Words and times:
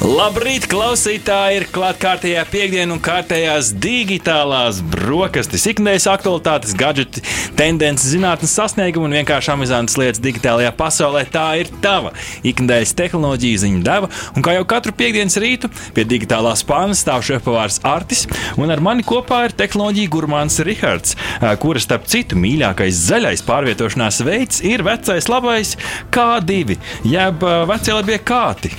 Labrīt, 0.00 0.64
klausītāji! 0.64 1.58
Ir 1.58 1.64
klātkārtējā 1.74 2.40
piekdiena 2.48 2.94
un 2.94 3.00
kārtējās 3.04 3.74
digitālās 3.84 4.78
brokastis, 4.94 5.66
ikdienas 5.68 6.06
aktualitātes, 6.08 6.72
gadgeti, 6.72 7.20
tendences, 7.58 8.14
zinātnes 8.14 8.54
sasniegumi 8.56 9.10
un 9.10 9.16
vienkārši 9.18 9.50
amizantas 9.52 9.98
lietas 10.00 10.22
digitālajā 10.24 10.70
pasaulē. 10.78 11.26
Tā 11.28 11.44
ir 11.60 11.68
tava 11.84 12.14
ikdienas 12.40 12.94
tehnoloģija 12.96 13.60
ziņa 13.66 13.82
deva. 13.90 14.08
Un 14.32 14.46
kā 14.46 14.56
jau 14.56 14.64
katru 14.72 14.96
piekdienas 14.96 15.36
rītu 15.44 15.68
pie 15.92 16.06
digitālā 16.08 16.54
spāna 16.56 16.96
stāv 16.96 17.26
šefpavārs 17.28 17.82
Artis, 17.84 18.24
un 18.56 18.72
ar 18.72 18.80
mani 18.80 19.04
kopā 19.04 19.42
ir 19.50 19.56
tehnoloģija 19.60 20.14
gurmāns 20.16 20.56
Rihards, 20.64 21.12
kuras 21.60 21.84
starp 21.84 22.08
citu 22.08 22.40
mīļākais 22.40 23.04
zaļais 23.10 23.44
pārvietošanās 23.44 24.24
veids 24.24 24.64
ir 24.64 24.80
vecais 24.88 25.28
labais 25.28 25.76
K2, 26.08 26.80
jeb 27.04 27.48
vecie 27.68 28.00
labie 28.00 28.22
kāti. 28.24 28.72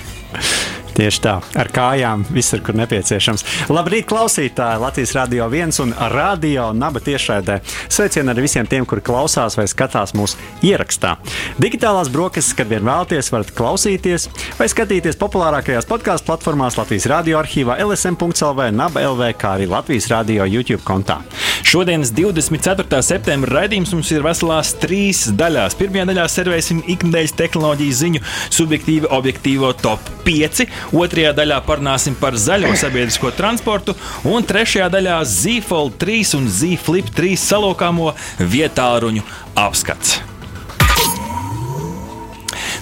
Tieši 1.02 1.22
tā, 1.24 1.32
ar 1.58 1.66
kājām 1.74 2.22
visur, 2.30 2.60
kur 2.62 2.76
nepieciešams. 2.78 3.42
Labrīt, 3.74 4.06
klausītāji! 4.06 4.82
Latvijas 4.84 5.16
Rādio 5.18 5.48
1 5.50 5.80
un 5.82 5.96
Radio 6.14 6.68
Naba 6.78 7.02
tiešraidē. 7.02 7.56
Sveicieni 7.90 8.30
arī 8.30 8.44
visiem 8.46 8.70
tiem, 8.70 8.86
kuri 8.86 9.02
klausās 9.02 9.58
vai 9.58 9.66
skatās 9.66 10.14
mūsu 10.14 10.38
ierakstā. 10.62 11.16
Digitālās 11.58 12.12
brokastis, 12.14 12.54
kad 12.54 12.70
vien 12.70 12.86
vēlaties, 12.86 13.32
varat 13.34 13.50
klausīties 13.58 14.28
vai 14.60 14.68
skatīties 14.70 15.18
populārākajās 15.18 15.90
podkāstu 15.90 16.30
platformās 16.30 16.78
Latvijas 16.78 17.10
Rādio 17.10 17.42
arhīvā 17.42 17.80
LSM.CLV, 17.82 18.70
Naba 18.70 19.02
LV, 19.02 19.32
kā 19.42 19.56
arī 19.58 19.66
Latvijas 19.74 20.12
Rādio 20.14 20.46
YouTube 20.46 20.86
kontā. 20.86 21.18
Šodienas 21.66 22.14
24. 22.14 23.02
septembra 23.06 23.62
raidījums 23.62 23.96
mums 23.96 24.14
ir 24.14 24.22
veselās 24.26 24.76
trīs 24.82 25.24
daļās. 25.40 25.80
Pirmajā 25.82 26.08
daļā 26.12 26.30
servēsim 26.30 26.86
ikdienas 26.86 27.34
tehnoloģiju 27.42 27.98
ziņu 28.04 28.24
subjektīvi 28.54 29.10
objektīvo 29.18 29.74
top 29.82 30.10
5. 30.26 30.66
Otrajā 30.92 31.32
daļā 31.36 31.62
parunāsim 31.68 32.18
par 32.20 32.36
zaļo 32.36 32.74
sabiedrisko 32.80 33.32
transportu, 33.38 33.96
un 34.28 34.44
trešajā 34.48 34.90
daļā 34.92 35.22
Z-Fold 35.24 35.96
3 36.02 36.36
un 36.40 36.50
Z-Flip 36.52 37.14
3 37.16 37.40
salokāmo 37.40 38.12
vietāluņu 38.40 39.24
apskats. 39.56 40.20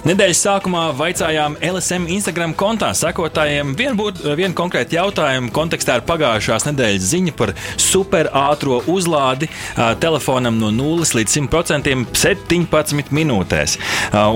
Nedēļas 0.00 0.38
sākumā 0.40 0.82
vaicājām 0.96 1.58
LSM 1.60 2.06
Instagram 2.08 2.54
kontā 2.56 2.88
sekotājiem 2.96 3.74
vienu, 3.76 4.06
vienu 4.38 4.56
konkrētu 4.56 4.96
jautājumu 4.96 5.50
kontekstā 5.52 5.98
ar 5.98 6.04
pagājušās 6.08 6.64
nedēļas 6.70 7.08
ziņu 7.10 7.34
par 7.36 7.52
superātro 7.76 8.78
uzlādi 8.88 9.50
telefonam 10.00 10.56
no 10.56 10.70
0 10.72 11.04
līdz 11.18 11.34
100% 11.36 12.16
17 12.16 13.12
minūtēs. 13.12 13.74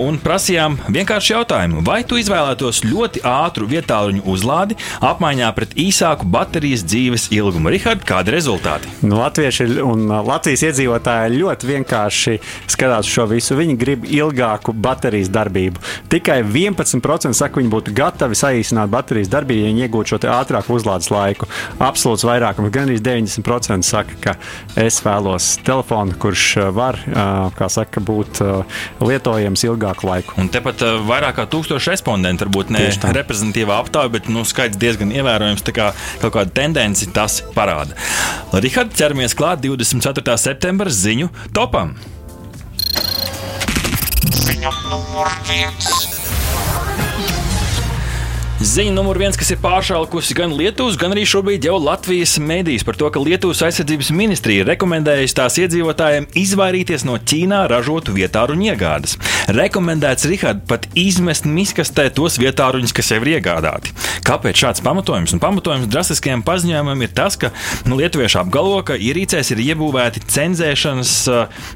Un 0.04 0.18
prasījām 0.20 0.76
vienkārši 0.84 1.32
jautājumu, 1.32 1.80
vai 1.88 2.02
tu 2.04 2.20
izvēlētos 2.20 2.82
ļoti 2.84 3.24
ātru 3.24 3.70
vietāluņu 3.72 4.26
uzlādi 4.34 4.76
apmaiņā 5.00 5.48
pret 5.56 5.72
īsāku 5.80 6.28
baterijas 6.28 6.84
dzīves 6.84 7.30
ilgumu. 7.32 7.72
Rihard, 7.72 8.04
kādi 8.04 8.36
rezultāti? 8.36 8.92
Nu, 9.00 9.16
Latvieši 9.22 9.70
un 9.80 10.12
Latvijas 10.28 10.66
iedzīvotāji 10.68 11.40
ļoti 11.40 11.72
vienkārši 11.72 12.38
skatās 12.68 13.08
šo 13.08 13.30
visu. 13.32 13.56
Viņi 13.56 13.80
grib 13.80 14.04
ilgāku 14.12 14.76
baterijas 14.76 15.32
darbību 15.32 15.53
darbību. 15.54 15.82
Tikai 16.10 16.42
11% 16.42 17.34
saka, 17.34 17.60
viņi 17.60 17.70
būtu 17.72 17.94
gatavi 17.94 18.36
saīsināt 18.38 18.90
baterijas 18.92 19.30
darbību, 19.32 19.62
ja 19.62 19.70
viņi 19.72 19.84
iegūtu 19.86 20.14
šo 20.14 20.18
ātrāku 20.34 20.74
uzlādes 20.74 21.10
laiku. 21.12 21.48
Absolūts 21.82 22.26
vairākums, 22.26 22.72
gan 22.74 22.88
arī 22.88 22.98
90% 23.02 23.86
saka, 23.86 24.18
ka 24.20 24.36
es 24.80 25.00
vēlos 25.04 25.54
telefonu, 25.64 26.16
kurš 26.18 26.46
var 26.74 26.98
saka, 27.68 28.02
būt 28.04 28.42
lietojams 29.04 29.66
ilgāku 29.68 30.08
laiku. 30.08 30.38
Un 30.40 30.50
tepat 30.52 30.84
vairāk 31.06 31.38
kā 31.38 31.46
tūkstoši 31.50 31.94
respondentu, 31.94 32.46
varbūt 32.46 32.72
ne 32.74 32.86
reprezentatīvā 33.14 33.78
aptaujā, 33.84 34.12
bet 34.14 34.30
nu, 34.32 34.44
skaits 34.48 34.80
diezgan 34.80 35.14
ievērojams. 35.14 35.64
Tā 35.64 35.74
kā 35.76 35.92
kaut 36.22 36.36
kāda 36.36 36.54
tendence 36.54 37.06
tas 37.14 37.40
parāda. 37.54 37.96
Rihard, 38.54 38.94
ķeramies 38.96 39.36
klāt 39.38 39.64
24. 39.64 40.36
septembra 40.40 40.92
ziņu 40.92 41.30
topam! 41.54 41.96
Ziņa 44.34 44.72
numur 44.90 45.30
viens. 45.48 46.13
Ziņa 48.64 48.94
numur 48.96 49.18
viens, 49.20 49.36
kas 49.36 49.50
ir 49.52 49.58
pāršālusi 49.60 50.32
gan 50.38 50.54
Lietuvas, 50.56 50.94
gan 50.96 51.12
arī 51.12 51.26
šobrīd 51.28 51.66
jau 51.68 51.74
Latvijas 51.76 52.38
mēdīs 52.40 52.80
par 52.88 52.96
to, 52.96 53.10
ka 53.12 53.20
Lietuvas 53.20 53.58
aizsardzības 53.66 54.08
ministrija 54.16 54.64
rekomendējusi 54.70 55.36
tās 55.36 55.58
iedzīvotājiem 55.60 56.30
izvairīties 56.40 57.04
no 57.04 57.18
Ķīnā 57.20 57.58
ražotu 57.68 58.14
vietāruņu 58.16 58.70
iegādes. 58.70 59.18
Rekomendēts 59.52 60.24
Rihard 60.30 60.62
pat 60.70 60.86
izmest 60.96 61.44
miskastē 61.44 62.06
tos 62.16 62.38
vietāruņus, 62.40 62.94
kas 62.96 63.12
jau 63.12 63.18
ir 63.20 63.34
iegādāti. 63.34 63.92
Kāpēc 64.24 64.62
šāds 64.62 64.84
pamatojums? 64.86 65.36
Un 65.36 65.44
pamatojums 65.44 65.90
drastiskajam 65.92 66.40
paziņojumam 66.48 67.04
ir 67.04 67.12
tas, 67.12 67.36
ka 67.36 67.52
nu, 67.84 68.00
lietuvieši 68.00 68.40
apgalvo, 68.46 68.80
ka 68.88 68.96
ierīcēs 68.96 69.52
ir 69.52 69.60
iebūvēti 69.66 70.24
cenzēšanas, 70.38 71.14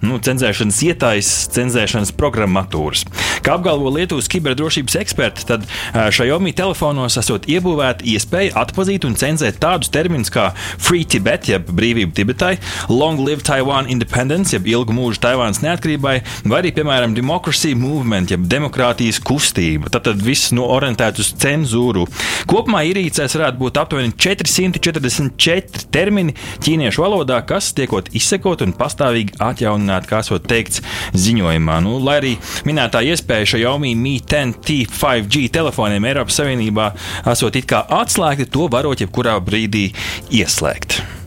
nu, 0.09 0.23
cenzēšanas 0.25 0.81
ietais, 0.89 1.35
cenzēšanas 1.53 2.17
programmatūras. 2.17 3.05
Kā 3.45 3.59
apgalvo 3.61 3.93
Lietuvas 3.93 4.33
kiberdrošības 4.33 4.99
eksperti, 5.05 5.49
tad 5.53 5.69
Xiaomi 5.93 6.57
telefons 6.57 6.78
telefonos 6.79 7.17
esot 7.19 7.47
iebūvēta 7.51 8.07
iespēja 8.07 8.53
atpazīt 8.61 9.03
un 9.09 9.17
cenzēt 9.19 9.57
tādus 9.59 9.91
terminus 9.91 10.31
kā 10.31 10.53
Free 10.79 11.03
Tibet, 11.03 11.49
jeb 11.51 11.67
brīvība 11.75 12.15
Tibetai, 12.15 12.53
Long 12.93 13.19
Live 13.27 13.43
Taiwan 13.43 13.89
Independence, 13.91 14.55
jeb 14.55 14.69
ilgu 14.71 14.95
mūžu 14.95 15.19
Taivānas 15.25 15.59
neatkarībai, 15.65 16.15
vai 16.47 16.61
arī, 16.61 16.71
piemēram, 16.77 17.17
Democracy 17.17 17.73
Movement, 17.75 18.31
jeb 18.31 18.45
demokrātijas 18.47 19.19
kustība. 19.27 19.91
Tad, 19.91 20.07
tad 20.07 20.23
viss 20.23 20.53
no 20.55 20.69
orientēts 20.71 21.25
uz 21.25 21.33
cenzūru. 21.43 22.07
Kopumā 22.49 22.85
ierīcēs 22.93 23.35
varētu 23.35 23.59
būt 23.59 23.83
aptuveni 23.83 24.15
444 24.15 25.89
termini 25.91 26.37
ķīniešu 26.63 27.03
valodā, 27.03 27.41
kas 27.49 27.73
tiekot 27.75 28.13
izsekot 28.15 28.63
un 28.63 28.77
pastāvīgi 28.79 29.35
atjaunināti, 29.43 30.13
kā 30.13 30.23
esot 30.23 30.47
teikts 30.47 30.85
ziņojumā. 31.19 31.81
Nu, 31.83 31.99
lai 32.07 32.21
arī 32.23 32.33
minētā 32.69 33.03
iespēja 33.11 33.51
Xiaomi 33.57 33.97
Mi 33.99 34.17
10 34.23 34.61
T5G 34.63 35.49
telefoniem 35.59 36.07
Eiropas 36.13 36.39
Savienībā 36.39 36.68
Savienībā 36.69 36.93
esot 37.33 37.57
it 37.57 37.69
kā 37.69 37.85
atslēgti, 37.89 38.49
to 38.53 38.69
varot 38.69 39.01
jebkurā 39.01 39.39
brīdī 39.41 39.89
ieslēgt. 40.31 41.18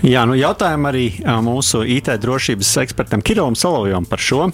Jā, 0.00 0.22
nu 0.24 0.32
jautājumu 0.32 0.88
arī 0.88 1.02
mūsu 1.44 1.82
IT 1.84 2.08
drošības 2.22 2.70
ekspertam 2.80 3.20
Kirillam 3.20 3.56
Solovjam 3.58 4.06
par 4.08 4.22
šo. 4.24 4.46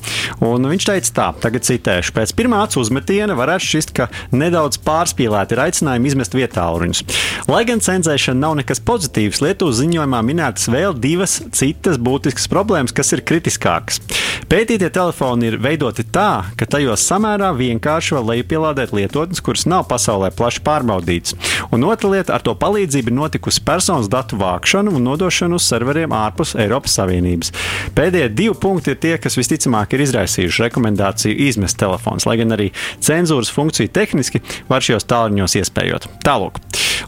Un 0.42 0.66
viņš 0.66 0.86
teica 0.88 1.12
tā, 1.14 1.26
tagad 1.44 1.62
citēšu. 1.68 2.10
Pēc 2.16 2.32
pirmā 2.34 2.64
acu 2.66 2.80
uzmetiena 2.82 3.36
varētu 3.38 3.66
šķist, 3.68 3.92
ka 3.94 4.08
nedaudz 4.34 4.80
pārspīlēti 4.82 5.54
ir 5.54 5.62
aicinājumi 5.68 6.10
izmest 6.10 6.34
vietāluņus. 6.34 7.04
Lai 7.46 7.62
gan 7.68 7.82
cenzēšana 7.84 8.42
nav 8.42 8.56
nekas 8.58 8.82
pozitīvs, 8.82 9.38
Lietuvas 9.44 9.78
ziņojumā 9.78 10.24
minētas 10.26 10.66
vēl 10.72 10.98
divas 10.98 11.38
citas 11.54 12.00
būtiskas 12.02 12.50
problēmas, 12.50 12.96
kas 12.96 13.14
ir 13.14 13.22
kritiskākas. 13.22 14.02
Pētītie 14.50 14.90
telefoni 14.94 15.52
ir 15.52 15.60
veidoti 15.62 16.02
tā, 16.10 16.50
ka 16.58 16.66
tajos 16.70 17.06
samērā 17.06 17.52
vienkārši 17.54 18.18
var 18.18 18.26
lejupielādēt 18.32 18.92
lietotnes, 18.94 19.42
kuras 19.46 19.64
nav 19.70 19.86
pasaulē 19.90 20.32
plaši 20.34 20.62
pārbaudītas. 20.66 21.38
Un 21.74 21.86
otra 21.86 22.12
lieta, 22.12 22.34
ar 22.34 22.44
to 22.46 22.54
palīdzību 22.58 23.10
ir 23.10 23.18
notikusi 23.22 23.62
personas 23.66 24.10
datu 24.10 24.38
vākšana 24.38 24.92
un 24.94 25.06
nodošana 25.06 25.35
lietošanu 25.36 25.56
uz 25.56 25.66
serveriem 25.68 26.12
ārpus 26.16 26.54
Eiropas 26.56 26.96
Savienības. 26.96 27.52
Pēdējie 27.96 28.30
divi 28.32 28.54
punkti 28.60 28.94
ir 28.94 29.00
tie, 29.00 29.16
kas 29.20 29.36
visticamāk 29.36 29.92
ir 29.94 30.04
izraisījuši 30.06 30.66
rekomendāciju 30.66 31.36
izmest 31.48 31.78
telefons, 31.78 32.26
lai 32.26 32.38
gan 32.40 32.56
arī 32.56 32.70
cenzūras 33.00 33.52
funkcija 33.52 33.92
tehniski 33.92 34.40
var 34.68 34.84
šajos 34.84 35.08
tālruņos 35.10 35.58
iespējot. 35.60 36.08
Tālāk. 36.24 36.60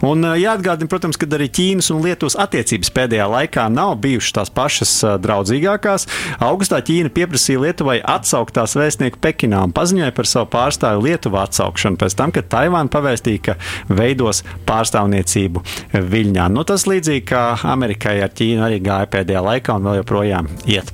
Un 0.04 0.22
jāatgādina, 0.38 0.86
protams, 0.90 1.16
ka 1.18 1.26
arī 1.34 1.48
Ķīnas 1.50 1.88
un 1.90 2.04
Lietuvas 2.04 2.36
attiecības 2.38 2.92
pēdējā 2.94 3.24
laikā 3.32 3.64
nav 3.72 3.96
bijušas 4.02 4.34
tās 4.36 4.52
pašas 4.54 4.92
draudzīgākās. 5.24 6.06
Augustā 6.44 6.78
Ķīna 6.84 7.10
pieprasīja 7.14 7.62
Lietuvai 7.64 7.98
atsaukt 8.04 8.54
tās 8.58 8.76
vēstnieku 8.78 9.18
Pekinā 9.24 9.64
un 9.66 9.74
paziņoja 9.74 10.14
par 10.14 10.28
savu 10.30 10.50
pārstāvu 10.52 11.06
Lietuvā 11.08 11.46
atsaukšanu 11.48 11.98
pēc 11.98 12.18
tam, 12.18 12.34
kad 12.34 12.50
Taivāna 12.52 12.92
pavēstīja, 12.92 13.42
ka 13.48 13.56
veidos 13.90 14.44
pārstāvniecību 14.68 15.64
Viļņā. 16.12 16.46
Nu, 16.54 16.66
tas 16.68 16.86
līdzīgi 16.88 17.24
kā 17.32 17.42
Amerikai 17.66 18.17
ar 18.24 18.34
Ķīnu 18.40 18.64
arī 18.66 18.80
gāja 18.84 19.10
pēdējā 19.12 19.44
laikā 19.50 19.78
un 19.78 19.88
vēl 19.88 20.00
joprojām 20.02 20.50
iet. 20.66 20.92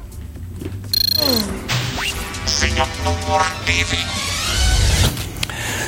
Ziņa 2.54 2.86
numur 3.04 3.48
divi. 3.68 4.02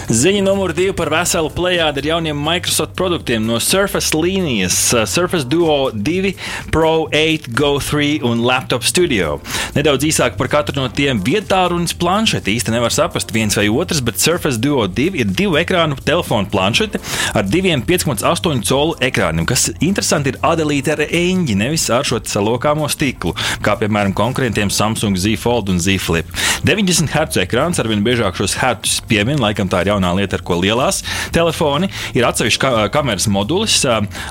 Ziņa 0.06 0.44
numur 0.46 0.70
divi 0.70 0.92
par 0.94 1.08
veselu 1.10 1.48
plējādu 1.50 1.98
ar 1.98 2.06
jauniem 2.06 2.38
Microsoft 2.38 2.92
produktiem 2.94 3.42
no 3.42 3.56
Surface 3.58 4.14
līnijas 4.14 4.76
uh,- 4.94 5.02
Surface 5.16 5.42
Duo 5.50 5.90
2, 5.90 6.30
Pro 6.70 7.08
8, 7.10 7.48
Go 7.50 7.72
3 7.82 8.20
un 8.22 8.44
Laptop 8.46 8.86
Studio. 8.86 9.40
Nedaudz 9.74 10.06
īsāk 10.06 10.36
par 10.38 10.46
katru 10.52 10.76
no 10.78 10.84
tiem 10.86 11.18
vietārunas 11.26 11.90
planšeti. 11.98 12.54
Īsti 12.54 12.70
nevar 12.70 12.94
saprast 12.94 13.34
viens 13.34 13.58
vai 13.58 13.64
otrs, 13.66 13.98
bet 13.98 14.22
Surface 14.22 14.62
Duo 14.62 14.84
2 14.86 15.18
ir 15.18 15.26
divu 15.26 15.58
ekrānu 15.58 15.98
telefonu 15.98 16.46
planšete 16.54 17.02
ar 17.34 17.50
diviem 17.50 17.82
5,8 17.82 18.62
colu 18.62 18.94
ekrāniem, 19.02 19.42
kas 19.42 19.72
interesanti 19.80 20.30
ir 20.30 20.38
adalīti 20.46 20.94
ar 20.94 21.02
eņģi, 21.02 21.58
nevis 21.58 21.88
ar 21.90 22.06
šo 22.06 22.22
salokāmo 22.22 22.86
stiklu, 22.86 23.34
kā 23.58 23.74
piemēram 23.82 24.14
konkurentiem 24.14 24.70
Samsung 24.70 25.18
Z 25.18 25.34
Fold 25.42 25.74
un 25.74 25.82
Z 25.82 25.98
Flip. 25.98 26.30
90 26.62 27.10
Hz 27.10 27.42
ekrāns 27.42 27.82
arvien 27.82 28.06
biežāk 28.06 28.38
šos 28.38 28.54
hertus 28.62 29.00
piemin, 29.10 29.42
laikam 29.42 29.66
tā 29.66 29.82
ir 29.82 29.95
jaunā 29.96 30.12
lieta, 30.20 30.38
ar 30.38 30.44
ko 30.46 30.60
lielās 30.60 31.02
telefoni. 31.34 31.90
Ir 32.16 32.26
atsevišķs 32.28 32.60
ka 32.62 32.72
kameras 32.94 33.28
modulis, 33.32 33.80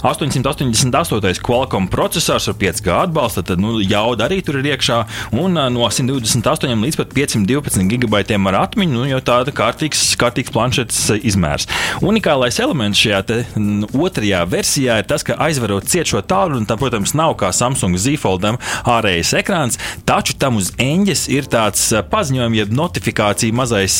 888 0.05 1.41
Qualcomm 1.45 1.89
processors 1.91 2.47
ar 2.49 2.57
5G 2.59 2.93
atbalstu, 2.93 3.43
tad 3.45 3.61
nu, 3.61 3.77
jauda 3.81 4.27
arī 4.29 4.41
tur 4.45 4.59
ir 4.61 4.71
iekšā, 4.73 5.01
un 5.41 5.57
no 5.73 5.89
128 5.89 6.85
līdz 6.85 6.99
pat 7.01 7.13
512 7.15 7.89
gigabaitiem 7.91 8.49
ar 8.51 8.61
atmiņu, 8.65 8.99
nu, 8.99 9.05
jau 9.09 9.21
tāda 9.25 9.53
kārtīgs, 9.55 10.03
kārtīgs 10.21 10.53
planšetes 10.55 11.01
izmērs. 11.25 11.67
Unikālais 12.05 12.59
elements 12.63 13.01
šajā 13.01 13.21
te, 13.27 13.41
n, 13.59 13.85
otrajā 13.93 14.43
versijā 14.49 14.99
ir 15.01 15.09
tas, 15.09 15.25
ka 15.25 15.37
aizvarot 15.47 15.87
ciet 15.89 16.09
šo 16.11 16.21
tālruni, 16.25 16.67
tam, 16.69 16.79
protams, 16.81 17.15
nav 17.17 17.35
kā 17.39 17.51
Samsung 17.55 17.97
Z 17.99 18.17
Foldam 18.21 18.59
ārējais 18.89 19.33
ekrāns, 19.41 19.79
taču 20.07 20.37
tam 20.39 20.59
uz 20.61 20.71
eņģes 20.81 21.27
ir 21.33 21.49
tāds 21.51 21.87
paziņojums, 22.11 22.59
jeb 22.61 22.73
notifikācija 22.75 23.55
mazais, 23.55 23.97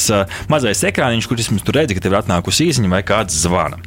mazais 0.52 0.84
ekrāniņš, 0.90 1.30
kur 1.30 1.42
vismaz 1.56 1.66
tur 1.66 1.76
redzi, 1.80 1.96
ka 1.96 2.04
tev 2.04 2.14
ir 2.14 2.20
atnākusi 2.20 2.70
īziņa 2.70 2.92
vai 2.92 3.02
kāds 3.06 3.36
zvana. 3.44 3.80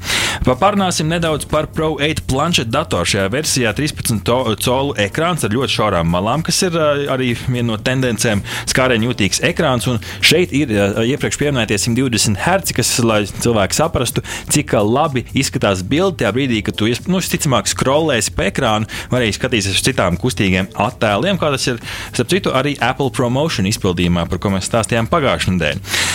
Parunāsim 0.59 1.09
nedaudz 1.11 1.47
par 1.49 1.69
Pro 1.73 1.97
8 2.01 2.25
planšetu 2.29 2.71
datoru. 2.71 3.07
Šajā 3.09 3.29
versijā 3.33 3.73
13 3.77 4.23
colu 4.63 4.95
ekrāns 4.99 5.45
ar 5.45 5.53
ļoti 5.53 5.75
šaurām 5.75 6.09
malām, 6.09 6.43
kas 6.47 6.63
ir 6.67 6.77
arī 6.79 7.35
viena 7.47 7.73
no 7.73 7.79
tendencēm, 7.79 8.43
skārēņu 8.71 9.11
jūtīgs 9.11 9.43
ekrāns. 9.51 9.89
Un 9.91 10.01
šeit 10.25 10.53
ir 10.57 10.73
iepriekš 11.05 11.39
pieminētie 11.41 11.79
120 11.79 12.39
Hz, 12.39 12.75
kas, 12.77 12.93
lai 13.05 13.21
cilvēki 13.29 13.79
saprastu, 13.79 14.25
cik 14.53 14.75
labi 14.79 15.25
izskatās 15.37 15.83
bilde 15.87 16.23
tajā 16.23 16.33
brīdī, 16.37 16.63
kad 16.65 16.79
tu, 16.79 16.89
nu, 17.11 17.21
ticamāk, 17.21 17.69
skrolēsi 17.71 18.35
pa 18.37 18.49
ekrānu, 18.49 18.89
vai 19.13 19.23
arī 19.23 19.35
skatīsies 19.37 19.79
uz 19.79 19.85
citām 19.85 20.19
kustīgiem 20.21 20.71
attēliem, 20.79 21.41
kā 21.41 21.53
tas 21.55 21.67
ir, 21.71 21.83
starp 22.13 22.33
citu, 22.33 22.55
arī 22.57 22.77
Apple 22.85 23.11
Promotion 23.15 23.69
izpildījumā, 23.69 24.29
par 24.31 24.41
ko 24.43 24.55
mēs 24.55 24.69
stāstījām 24.71 25.11
pagājušajā 25.13 25.57
nedēļā. 25.57 26.07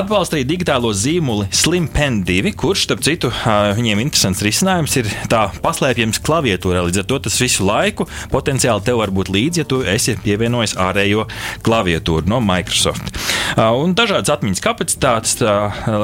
Atbalstīja 0.00 0.48
digitālo 0.48 0.92
zīmoli 1.00 1.48
Slim 1.54 1.86
Pen 1.90 2.20
2, 2.26 2.52
kurš, 2.60 2.84
starp 2.86 3.02
citu, 3.06 3.30
viņiem 3.78 4.02
interesants 4.02 4.42
risinājums 4.44 4.96
ir 5.00 5.08
tā 5.32 5.46
paslēpjams 5.64 6.20
klaviatūrā. 6.26 6.84
Līdz 6.86 7.02
ar 7.02 7.08
to 7.10 7.20
tas 7.26 7.38
visu 7.40 7.64
laiku 7.66 8.06
potenciāli 8.32 8.84
tev 8.86 9.00
var 9.00 9.12
būt 9.14 9.32
līdzi, 9.32 9.62
ja 9.62 9.68
tu 9.68 9.80
esi 9.86 10.16
pievienojis 10.20 10.76
ārējo 10.80 11.26
klaviatūru 11.66 12.28
no 12.30 12.40
Microsoft. 12.44 13.16
Un 13.56 13.94
dažādas 13.98 14.30
atmiņas 14.36 14.62
kapacitātes, 14.62 15.36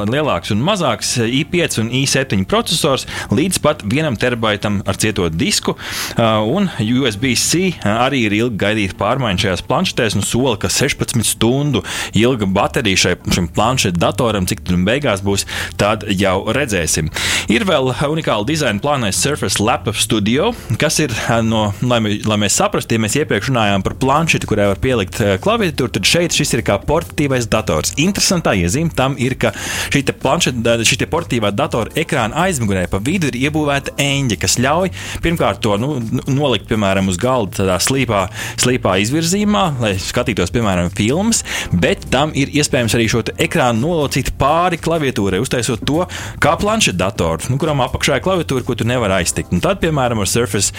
lielāks 0.09 0.51
un 0.51 0.63
mazāks 0.65 1.13
i5 1.23 1.79
un 1.83 1.91
i7 2.01 2.43
processors 2.49 3.07
līdz 3.31 3.61
pat 3.63 3.85
1 3.87 4.17
terabaitam 4.19 4.81
ar 4.87 4.99
cieto 4.99 5.29
disku. 5.31 5.77
Un 6.17 6.69
USB-C 6.81 7.77
arī 7.87 8.25
ir 8.27 8.35
ilgi 8.41 8.59
gaidīta 8.63 8.97
pārmaiņa 8.99 9.45
šajās 9.45 9.65
planšetēs 9.69 10.17
un 10.19 10.25
sola, 10.27 10.57
ka 10.59 10.71
16 10.73 11.23
stundu 11.27 11.83
ilga 12.17 12.49
baterija 12.51 13.03
šai, 13.05 13.15
šim 13.33 13.47
planšetu 13.53 14.01
datoram, 14.01 14.47
cik 14.49 14.65
tur 14.67 14.79
beigās 14.87 15.23
būs, 15.25 15.45
tad 15.79 16.05
jau 16.11 16.37
redzēsim. 16.55 17.11
Ir 17.53 17.67
vēl 17.67 17.91
unikāla 18.07 18.47
dizaina 18.47 18.81
plānais 18.83 19.19
Surface 19.19 19.61
Laptop 19.63 19.99
Studio, 19.99 20.51
kas 20.79 20.99
ir 21.03 21.13
no, 21.45 21.67
lai, 21.85 21.99
lai 22.27 22.39
mēs 22.41 22.57
saprastu, 22.59 22.97
ja 22.97 23.03
mēs 23.03 23.17
iepriekš 23.21 23.51
runājām 23.51 23.85
par 23.85 23.97
planšeti, 24.01 24.49
kurai 24.49 24.69
var 24.71 24.81
pielikt 24.83 25.21
klaviatūru, 25.43 25.93
tad 25.97 26.07
šeit 26.07 26.35
šis 26.35 26.57
ir 26.57 26.65
kā 26.67 26.79
portatīvais 26.87 27.49
dators. 27.51 27.93
Interesantā 28.01 28.55
iezīme 28.57 28.93
tam 28.97 29.17
ir, 29.21 29.37
ka 29.39 29.53
šī 29.93 30.03
planšeta, 30.21 30.77
šī 30.87 31.09
portatīvā 31.11 31.51
datora 31.55 31.93
ekrāna 31.99 32.47
aizmugurē 32.47 32.87
pa 32.91 33.01
vidu 33.03 33.31
ir 33.31 33.39
iebūvēta 33.47 33.95
eņģe, 34.01 34.39
kas 34.41 34.57
ļauj 34.63 34.91
pirmkārt 35.23 35.61
to 35.63 35.75
nu, 35.81 35.95
nolikt, 36.29 36.67
piemēram, 36.69 37.09
uz 37.11 37.19
galda 37.21 37.61
tādā 37.61 37.77
slīpā, 37.83 38.25
slīpā 38.59 38.97
izvirzījumā, 39.03 39.63
lai 39.81 39.93
skatītos, 40.01 40.53
piemēram, 40.55 40.91
filmas, 40.97 41.43
bet 41.73 42.07
tam 42.13 42.33
ir 42.37 42.51
iespējams 42.57 42.97
arī 42.97 43.07
šo 43.11 43.23
ekrānu 43.47 43.83
nolocīt 43.83 44.33
pāri 44.39 44.76
klaviatūrai, 44.83 45.41
uztaisot 45.43 45.83
to 45.87 46.05
kā 46.43 46.55
planšeta 46.59 46.99
datoru, 47.01 47.51
nu, 47.51 47.59
kuram 47.61 47.83
apakšā 47.85 48.19
ir 48.19 48.25
klaviatūra, 48.25 48.65
ko 48.67 48.77
tu 48.77 48.87
nevari 48.87 49.19
aiztikt. 49.21 49.53
Un 49.55 49.63
tad, 49.63 49.81
piemēram, 49.83 50.23
ar 50.23 50.31
Surface 50.31 50.73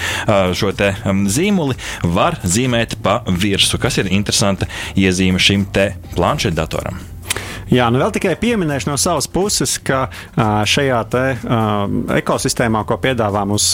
šo 0.59 0.73
te 0.77 0.95
zīmoli 1.35 1.79
var 2.17 2.39
zīmēt 2.45 2.99
pa 3.05 3.21
virsmu, 3.29 3.81
kas 3.83 4.01
ir 4.03 4.11
interesanta 4.15 4.71
iezīme 4.99 5.43
šim 5.43 5.69
te 5.75 5.93
planšeta 6.17 6.63
datoram. 6.63 7.18
Jā, 7.69 7.91
nu 7.93 8.01
vēl 8.01 8.13
tikai 8.17 8.33
pieminēšu 8.41 8.89
no 8.89 8.97
savas 9.01 9.27
puses, 9.29 9.75
ka 9.85 10.07
šajā 10.69 10.99
te, 11.13 11.25
ekosistēmā, 12.17 12.81
ko 12.89 12.97
piedāvā 13.03 13.43
mums 13.49 13.67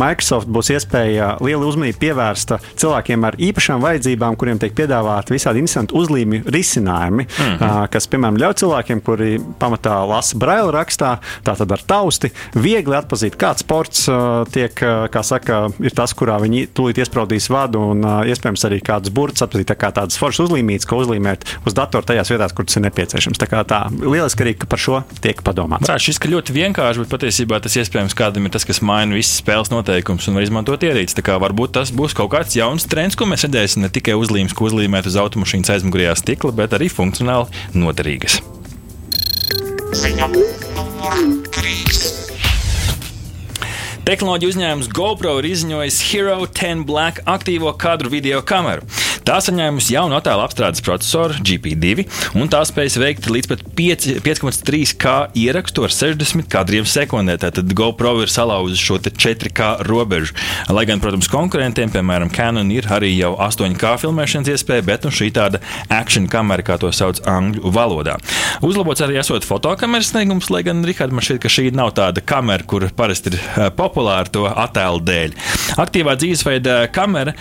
Microsoft, 0.00 0.48
būs 0.48 0.70
iespēja 0.72 1.34
liela 1.44 1.68
uzmanība 1.68 2.00
pievērsta 2.00 2.58
cilvēkiem 2.80 3.26
ar 3.28 3.36
īpašām 3.48 3.84
vajadzībām, 3.84 4.38
kuriem 4.40 4.60
tiek 4.62 4.72
piedāvāti 4.76 5.34
visādi 5.36 5.60
interesanti 5.60 5.96
uzlīmi 5.98 6.42
risinājumi, 6.48 7.26
mm 7.26 7.50
-hmm. 7.58 7.90
kas, 7.92 8.08
piemēram, 8.08 8.40
ļauj 8.40 8.56
cilvēkiem, 8.62 9.02
kuri 9.04 9.36
pamatā 9.60 9.98
lasa 10.08 10.38
braila 10.40 10.72
rakstā, 10.78 11.18
tātad 11.44 11.76
ar 11.76 11.84
tausti, 11.86 12.32
viegli 12.54 12.96
atpazīt, 12.96 13.36
kāds 13.36 13.66
sports 13.66 14.08
tiek, 14.52 14.72
kā 15.12 15.22
saka, 15.22 15.68
ir 15.80 15.92
tas, 15.92 16.14
kurā 16.16 16.40
viņi 16.40 16.68
tūlīt 16.72 17.04
iespraudīs 17.04 17.50
vadu 17.52 17.84
un 17.92 18.00
iespējams 18.24 18.64
arī 18.64 18.80
kādus 18.80 19.12
burtus 19.12 19.44
atpazīt, 19.44 19.68
tā 19.68 19.76
kā 19.76 19.92
tādas 19.92 20.16
foršas 20.16 20.48
uzlīmītas, 20.48 20.88
ko 20.88 21.04
uzlīmēt 21.04 21.44
uz 21.66 21.74
datoru 21.74 22.06
tajās 22.06 22.32
vietās, 22.32 22.56
kur 22.56 22.64
tas 22.64 22.76
ir 22.76 22.86
nepieciešams 22.88 23.25
nepieciešams. 23.26 23.40
Tā 23.40 23.46
kā 23.50 23.62
tā 23.66 23.86
lieliski 23.90 24.44
arī 24.44 24.54
par 24.66 24.78
šo 24.78 25.02
tiek 25.20 25.42
padomāts. 25.42 25.88
Jā, 25.88 25.98
šis 25.98 26.20
ļoti 26.22 26.54
vienkārši, 26.54 27.02
bet 27.02 27.10
patiesībā 27.10 27.60
tas 27.60 27.76
iespējams 27.76 28.14
kādam 28.16 28.46
ir 28.46 28.54
tas, 28.54 28.64
kas 28.64 28.82
maina 28.82 29.14
visas 29.16 29.40
spēles 29.40 29.70
noteikumus 29.70 30.28
un 30.28 30.38
var 30.38 30.46
izmantot 30.46 30.82
ierīci. 30.82 31.16
Tā 31.16 31.24
kā 31.26 31.38
varbūt 31.40 31.76
tas 31.76 31.92
būs 31.92 32.14
kaut 32.16 32.32
kāds 32.32 32.56
jauns 32.56 32.86
trends, 32.86 33.16
ko 33.16 33.26
mēs 33.26 33.46
redzēsim 33.46 33.82
ne 33.82 33.90
tikai 33.90 34.16
uzlīmes, 34.16 34.54
ko 34.54 34.68
uzlīmēt 34.70 35.06
uz 35.06 35.16
automašīnas 35.16 35.72
aizmugurējā 35.76 36.16
stikla, 36.18 36.54
bet 36.56 36.76
arī 36.76 36.90
funkcionāli 36.92 37.50
noderīgas. 37.74 38.40
Ziņa. 39.96 40.30
Tehnoloģija 44.06 44.52
uzņēmums 44.52 44.90
GoPro 44.94 45.32
ir 45.40 45.48
izziņojis 45.48 45.96
Hero 46.12 46.36
10 46.46 46.84
Black 46.86 47.24
aktīvo 47.26 47.72
kadru 47.74 48.12
video 48.12 48.38
kameru. 48.46 48.86
Tā 49.26 49.40
saņēmusi 49.42 49.96
jaunu 49.96 50.14
attēlu 50.14 50.44
apstrādes 50.44 50.82
procesoru 50.86 51.34
GP2, 51.42 52.04
un 52.38 52.46
tā 52.46 52.60
spēj 52.62 52.92
veikt 53.02 53.24
līdz 53.26 53.56
5,3K 53.74 55.14
ierakstu 55.42 55.82
ar 55.82 55.90
60 55.90 56.46
kadriem 56.46 56.86
sekundē. 56.86 57.34
Tātad 57.42 57.72
GoPro 57.74 58.12
ir 58.22 58.30
salauzis 58.30 58.78
šo 58.78 59.00
4K 59.02 59.82
robežu. 59.88 60.36
Lai 60.70 60.84
gan, 60.86 61.02
protams, 61.02 61.26
konkurentiem, 61.32 61.90
piemēram, 61.90 62.30
Canon, 62.30 62.70
ir 62.70 62.86
arī 62.86 63.10
jau 63.16 63.32
8K 63.34 63.96
filmēšanas 64.04 64.52
iespēja, 64.54 64.86
bet 64.86 65.08
nu, 65.08 65.10
šī 65.10 65.32
tāda 65.34 65.58
action 65.90 66.30
kamera, 66.30 66.62
kā 66.62 66.78
to 66.78 66.92
sauc 66.94 67.18
angļu 67.26 67.74
valodā. 67.74 68.14
Uzlabots 68.62 69.02
arī 69.02 69.18
esot 69.18 69.42
fotokameras 69.48 70.12
sniegums, 70.12 70.52
lai 70.54 70.62
gan, 70.70 70.86
Rihard, 70.86 71.10
man 71.10 71.26
šķiet, 71.26 71.42
ka 71.42 71.50
šī 71.50 71.74
nav 71.74 71.96
tāda 71.98 72.22
kamera, 72.22 72.62
kur 72.62 72.86
parasti 72.94 73.34
ir 73.34 73.40
populāra 73.74 74.30
to 74.30 74.46
attēlu 74.46 75.02
dēļ. 75.10 75.36
Aktīvā 75.82 76.14
dzīvesveida 76.22 76.78
kamera 76.94 77.34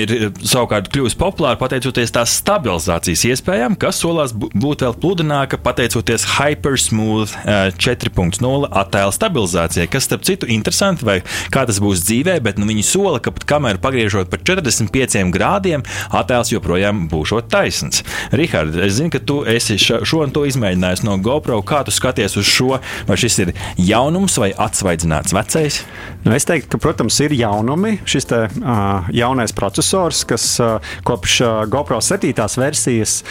ir 0.00 0.32
savukārt 0.40 0.88
kļuvusi 0.88 1.12
populāra 1.12 1.25
populāra 1.26 1.58
pateicoties 1.58 2.14
tās 2.14 2.36
stabilizācijas 2.40 3.24
iespējām, 3.32 3.76
kas 3.80 3.98
solās 4.02 4.34
būt 4.36 4.84
vēl 4.84 4.94
pludināka 5.02 5.58
pateicoties 5.62 6.26
Hypersmooth 6.36 7.34
4.0 7.46 8.70
attēlu 8.70 9.14
stabilizācijai, 9.14 9.88
kas, 9.90 10.06
starp 10.06 10.26
citu, 10.28 10.48
interesanti, 10.52 11.06
vai 11.06 11.18
kā 11.54 11.66
tas 11.66 11.80
būs 11.82 12.04
dzīvē, 12.06 12.38
bet 12.44 12.60
nu, 12.60 12.68
viņi 12.70 12.84
sola, 12.86 13.20
ka 13.22 13.32
pat 13.34 13.46
kameru 13.48 13.82
pagriežot 13.82 14.30
par 14.30 14.42
45 14.46 15.32
grādiem, 15.34 15.84
attēls 16.14 16.52
joprojām 16.54 17.06
būs 17.10 17.34
taisns. 17.50 18.04
Rihards, 18.36 18.78
es 18.86 18.96
zinu, 19.00 19.10
ka 19.14 19.20
tu 19.22 19.40
esi 19.48 19.78
šo 19.80 20.22
un 20.22 20.34
to 20.34 20.44
izmēģinājis 20.48 21.04
no 21.06 21.16
GoPro. 21.22 21.58
Kā 21.66 21.82
tu 21.86 21.94
skaties 21.94 22.36
uz 22.38 22.46
šo? 22.48 22.78
Vai 23.08 23.18
šis 23.20 23.38
ir 23.42 23.52
jaunums 23.80 24.38
vai 24.40 24.52
atsvaidzināts 24.52 25.34
vecais? 25.36 25.80
Nu, 26.26 26.34
es 26.36 26.46
teiktu, 26.48 26.70
ka, 26.74 26.80
protams, 26.82 27.18
ir 27.24 27.34
jaunumi. 27.36 27.96
Šis 28.08 28.28
te, 28.30 28.40
uh, 28.46 29.10
jaunais 29.14 29.54
processors, 29.56 30.24
kas, 30.28 30.48
uh, 30.62 30.94
ko 31.06 31.15
kopš 31.16 31.40
GoPro 31.66 32.00
7. 32.00 32.60
versijas 32.60 33.22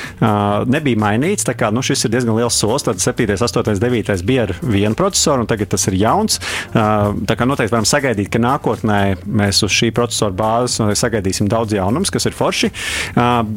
nebija 0.66 0.98
mainīts. 0.98 1.46
Kā, 1.56 1.70
nu, 1.74 1.84
šis 1.86 2.08
ir 2.08 2.14
diezgan 2.16 2.36
liels 2.38 2.58
solis. 2.58 2.86
Tad 2.86 3.02
7, 3.02 3.38
8, 3.38 3.78
9 3.80 4.24
bija 4.26 4.48
ar 4.48 4.54
vienu 4.62 4.98
procesoru, 4.98 5.46
un 5.46 5.50
tagad 5.50 5.70
tas 5.76 5.86
ir 5.90 5.98
jauns. 6.00 6.40
Tā 6.74 7.36
kā 7.38 7.46
noteikti 7.46 7.74
varam 7.74 7.86
sagaidīt, 7.88 8.32
ka 8.34 8.42
nākotnē 8.42 9.00
mēs 9.26 9.62
uz 9.66 9.74
šī 9.76 9.92
procesora 9.96 10.34
bāzes 10.36 10.82
sagaidīsim 11.00 11.50
daudz 11.52 11.76
jaunumus, 11.78 12.12
kas 12.14 12.26
ir 12.26 12.36
forši. 12.36 12.72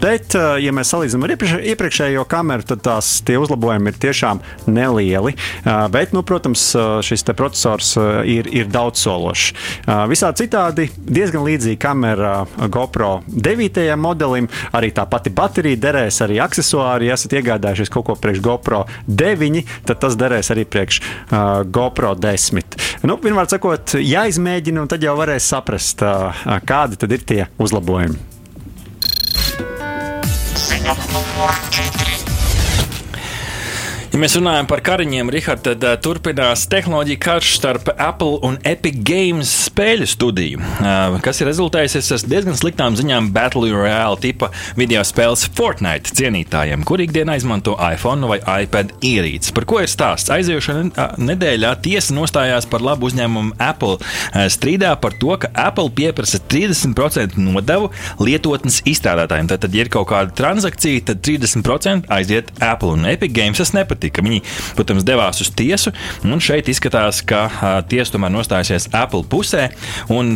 Bet, 0.03 0.37
ja 0.37 0.75
mēs 0.77 0.93
salīdzinām 0.93 1.25
ar 1.25 1.35
iepriekš, 1.35 1.57
iepriekšējo 1.73 2.27
kameru, 2.29 2.67
tad 2.69 2.85
tās 2.85 3.11
uzlabojumi 3.25 3.93
ir 3.93 4.01
tiešām 4.05 4.43
nelieli. 4.69 5.35
Bet, 5.65 6.13
nu, 6.17 6.25
protams, 6.27 6.69
šis 7.07 7.25
processors 7.33 7.95
ir, 8.29 8.51
ir 8.53 8.69
daudz 8.73 9.01
sološs. 9.07 9.53
Visā 10.11 10.33
citādi 10.37 10.89
diezgan 10.99 11.47
līdzīga 11.49 11.81
kamera 11.83 12.35
GoPro 12.69 13.23
9. 13.29 13.89
modelim. 13.97 14.18
Arī 14.77 14.91
tā 14.95 15.05
pati 15.11 15.33
baterija 15.35 15.81
derēs, 15.81 16.21
arī 16.25 16.41
accessori. 16.43 17.09
Ja 17.09 17.19
esat 17.19 17.37
iegādājušies 17.39 17.93
kaut 17.93 18.09
ko 18.09 18.17
priekš 18.19 18.43
GoPro 18.45 18.85
9, 19.07 19.63
tad 19.89 20.03
tas 20.03 20.17
derēs 20.19 20.53
arī 20.55 20.67
priekš 20.69 21.01
uh, 21.03 21.63
GoPro 21.65 22.15
10. 22.19 22.79
Nu, 23.09 23.19
Vienmēr 23.23 23.51
sakot, 23.51 23.99
jāizmēģina, 24.03 24.83
un 24.85 24.91
tad 24.91 25.05
jau 25.05 25.17
varēs 25.19 25.49
saprast, 25.53 26.03
uh, 26.07 26.47
kādi 26.69 27.01
tad 27.01 27.15
ir 27.15 27.25
tie 27.29 27.43
uzlabojumi. 27.59 28.19
Numur 30.89 31.53
4. 31.71 32.18
Ja 34.09 34.17
mēs 34.17 34.39
runājam 34.39 34.65
par 34.65 34.81
kariņiem, 34.81 35.29
Rihard, 35.29 35.61
tad 35.67 35.83
uh, 35.85 35.93
turpinās 36.01 36.63
tehnoloģija 36.73 37.21
karš 37.21 37.49
starp 37.59 37.91
Apple 37.93 38.39
un 38.47 38.57
Epic 38.67 38.97
Games 39.05 39.51
spēļu 39.67 40.07
studiju, 40.09 40.61
uh, 40.61 41.19
kas 41.23 41.43
ir 41.43 41.51
rezultējusies 41.51 42.09
ar 42.17 42.25
diezgan 42.33 42.57
sliktām 42.57 42.97
ziņām 42.97 43.29
Battle 43.35 43.69
Royale 43.69 44.17
tipa 44.23 44.49
video 44.81 45.03
spēles 45.05 45.45
Fortnite 45.53 46.15
cienītājiem, 46.17 46.87
kur 46.89 47.03
ikdienā 47.05 47.37
izmanto 47.37 47.75
iPhone 47.77 48.31
vai 48.31 48.39
iPad 48.41 48.95
ierīces. 49.05 49.53
Par 49.55 49.67
ko 49.69 49.83
ir 49.85 49.93
stāsts? 49.93 50.33
Aiziešā 50.33 50.79
nedēļā 51.21 51.75
tiesa 51.85 52.17
nostājās 52.17 52.67
par 52.73 52.83
labu 52.87 53.11
uzņēmumu 53.11 53.59
Apple 53.61 54.01
strīdā 54.49 54.95
par 55.03 55.19
to, 55.21 55.37
ka 55.45 55.53
Apple 55.53 55.93
pieprasa 55.93 56.41
30% 56.41 57.37
nodevu 57.37 57.93
lietotnes 58.25 58.81
izstrādātājiem. 58.89 59.53
Tad 59.53 59.69
ja 59.69 59.85
ir 59.85 59.93
kaut 59.93 60.09
kāda 60.15 60.33
transakcija, 60.41 61.05
tad 61.13 61.23
30% 61.29 62.09
aiziet 62.19 62.51
Apple 62.65 62.97
un 62.97 63.07
Epic 63.13 63.37
Games. 63.37 63.61
Tas 63.61 63.77
nepatīk 63.77 64.08
nepatika. 64.09 64.25
Viņi, 64.25 64.43
protams, 64.77 65.05
devās 65.07 65.41
uz 65.41 65.51
tiesu, 65.55 65.93
un 66.25 66.41
šeit 66.41 66.69
izskatās, 66.69 67.23
ka 67.23 67.49
tiesa 67.89 68.15
tomēr 68.15 68.33
nostājusies 68.33 68.91
Apple 68.93 69.25
pusē. 69.29 69.69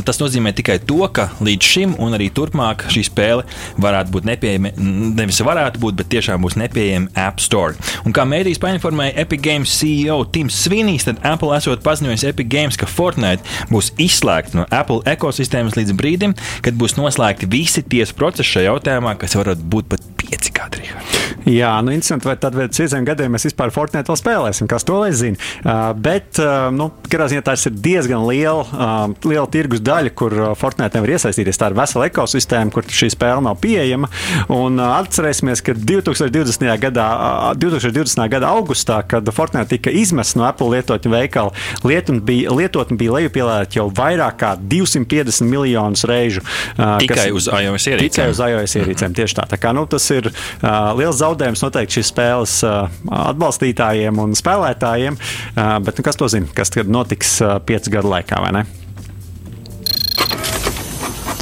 Tas 0.07 0.21
nozīmē 0.21 0.53
tikai 0.55 0.79
to, 0.85 1.03
ka 1.13 1.31
līdz 1.41 1.63
šim 1.73 1.95
un 1.99 2.15
arī 2.17 2.31
turpmāk 2.33 2.87
šī 2.93 3.05
spēle 3.09 3.47
varētu 3.81 4.13
būt 4.13 4.29
nepieejama, 4.29 4.73
nevis 5.17 5.41
varētu 5.43 5.81
būt, 5.83 5.99
bet 5.99 6.11
tiešām 6.13 6.43
būs 6.43 6.59
nepieejama 6.61 7.13
App 7.17 7.41
Store. 7.41 7.77
Un 8.07 8.15
kā 8.15 8.25
mēdījis 8.29 8.61
painformēja 8.63 9.17
Epic 9.23 9.43
Games 9.43 9.73
CEO 9.79 10.23
Tims 10.33 10.57
Svinīs, 10.65 11.07
tad 11.09 11.21
Apple 11.27 11.55
esot 11.57 11.83
paziņojis 11.85 12.27
Epic 12.31 12.51
Games, 12.53 12.79
ka 12.79 12.89
Fortnite 12.91 13.45
būs 13.73 13.93
izslēgts 14.01 14.57
no 14.57 14.67
Apple 14.71 15.03
ekosistēmas 15.09 15.77
līdz 15.79 15.97
brīdim, 15.99 16.37
kad 16.65 16.79
būs 16.79 16.97
noslēgti 16.99 17.51
visi 17.51 17.85
tiesu 17.85 18.17
procesi 18.19 18.57
šajā 18.57 18.71
jautājumā, 18.71 19.17
kas 19.21 19.37
varētu 19.39 19.67
būt 19.73 19.91
pat 19.93 20.12
pieci 20.23 20.53
gadi. 20.55 20.87
Jā, 21.51 21.73
nu, 21.83 21.91
interesanti, 21.95 22.29
vai 22.29 22.37
tad 22.39 22.55
pēc 22.57 22.79
pieciem 22.79 23.07
gadiem 23.07 23.33
mēs 23.35 23.47
vispār 23.49 23.73
Fortnite 23.75 24.11
vēl 24.11 24.19
spēlēsim, 24.19 24.69
kas 24.71 24.87
to 24.87 24.99
lai 25.01 25.11
zina. 25.17 25.39
Uh, 25.63 25.91
bet, 25.99 26.39
uh, 26.39 26.69
nu, 26.75 26.91
katrā 27.09 27.29
ziņā 27.33 27.43
tas 27.47 27.67
ir 27.67 27.75
diezgan 27.83 28.23
liela, 28.29 28.63
uh, 28.63 29.27
liela 29.27 29.49
tirgus 29.51 29.83
daļa, 29.85 30.13
kur 30.19 30.37
uh, 30.37 30.51
Fortnite 30.59 30.99
nevar 30.99 31.15
iesaistīties. 31.17 31.59
Tā 31.59 31.73
ir 31.73 31.79
vesela 31.79 32.09
ekosistēma, 32.11 32.73
kur 32.75 32.87
šī 32.87 33.11
spēle 33.17 33.43
nav 33.45 33.59
pieejama. 33.63 34.11
Un 34.55 34.79
uh, 34.79 34.95
atcerēsimies, 35.01 35.65
ka 35.67 35.75
2020. 35.79 36.69
gadā, 36.87 37.09
uh, 37.17 37.49
2020. 37.59 38.23
gada 38.33 38.53
augustā, 38.55 39.01
kad 39.09 39.29
Fortnite 39.35 39.73
tika 39.75 39.91
izmests 39.91 40.39
no 40.39 40.47
Apple 40.47 40.71
lietotņu 40.77 41.13
veikala, 41.13 41.55
lietotne 41.87 42.23
bija, 42.29 42.55
lietotne 42.55 42.99
bija 43.01 43.19
lejupielēta 43.19 43.81
jau 43.81 43.89
vairāk 43.95 44.39
kā 44.43 44.55
250 44.61 45.49
miljonus 45.51 46.07
reižu. 46.09 46.45
Uh, 46.77 46.97
tikai 47.03 47.31
uz 47.35 47.51
iOS 47.51 47.89
ierīcēm. 47.91 48.09
Tikai 48.09 48.31
uz 48.33 48.43
iOS 48.47 48.79
ierīcēm, 48.81 49.17
tieši 49.19 49.39
tā. 49.41 49.49
tā 49.51 49.59
kā, 49.61 49.75
nu, 49.77 49.85
tas 49.91 50.07
ir 50.15 50.31
uh, 50.31 50.93
liels 50.99 51.21
zaudējums 51.21 51.65
noteikti 51.65 52.01
šīs 52.01 52.13
spēles 52.13 52.57
atbalstītājiem 52.63 54.21
un 54.23 54.37
spēlētājiem. 54.39 55.19
Bet 55.57 55.99
nu, 55.99 56.07
kas 56.07 56.19
to 56.21 56.29
zina, 56.33 56.49
kas 56.57 56.73
notiks 56.87 57.39
piecu 57.69 57.97
gadu 57.99 58.13
laikā, 58.13 58.41
vai 58.45 58.53
ne? 58.59 58.67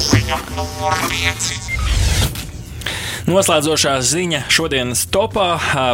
Ziņa 0.01 0.39
numur 0.55 1.03
5. 1.11 1.60
Noslēdzošā 3.31 3.93
ziņa 4.03 4.39
šodienas 4.51 5.05
topā 5.07 5.45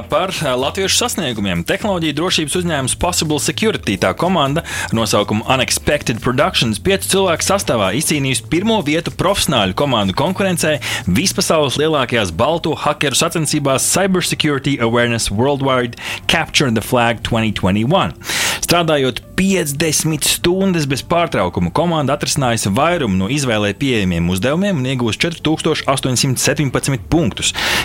par 0.10 0.32
latviešu 0.34 0.96
sasniegumiem. 1.04 1.62
Tehnoloģija 1.70 2.16
drošības 2.18 2.56
uzņēmums 2.58 2.96
Possible 2.98 3.38
Security 3.44 3.94
tā 4.02 4.16
komanda 4.18 4.64
ar 4.66 4.96
nosaukumu 4.98 5.46
Unexpected 5.46 6.18
Productions 6.24 6.82
piecu 6.82 7.12
cilvēku 7.12 7.46
sastāvā 7.46 7.92
izcīnījusi 8.00 8.48
pirmo 8.50 8.80
vietu 8.88 9.14
profesionāļu 9.14 9.78
komandu 9.78 10.18
konkurencē 10.18 10.80
vispasaules 11.06 11.78
lielākajās 11.78 12.34
balto 12.34 12.74
hakeru 12.74 13.22
sacensībās 13.22 13.86
Cybersecurity 13.86 14.80
Awareness 14.82 15.30
Worldwide 15.30 16.02
Capture 16.26 16.74
the 16.74 16.82
Flag 16.82 17.22
2021. 17.30 18.18
Strādājot 18.66 19.22
50 19.38 20.26
stundas 20.26 20.88
bez 20.90 21.04
pārtraukuma, 21.06 21.70
komanda 21.72 22.16
atrisinājusi 22.18 22.72
vairumu 22.74 23.20
no 23.20 23.28
izvēlē 23.32 23.70
pieejamiem 23.78 24.28
uzdevumiem 24.34 24.82
un 24.82 24.90
iegūst 24.90 25.22
4817 25.22 27.06
punktus, 27.08 27.27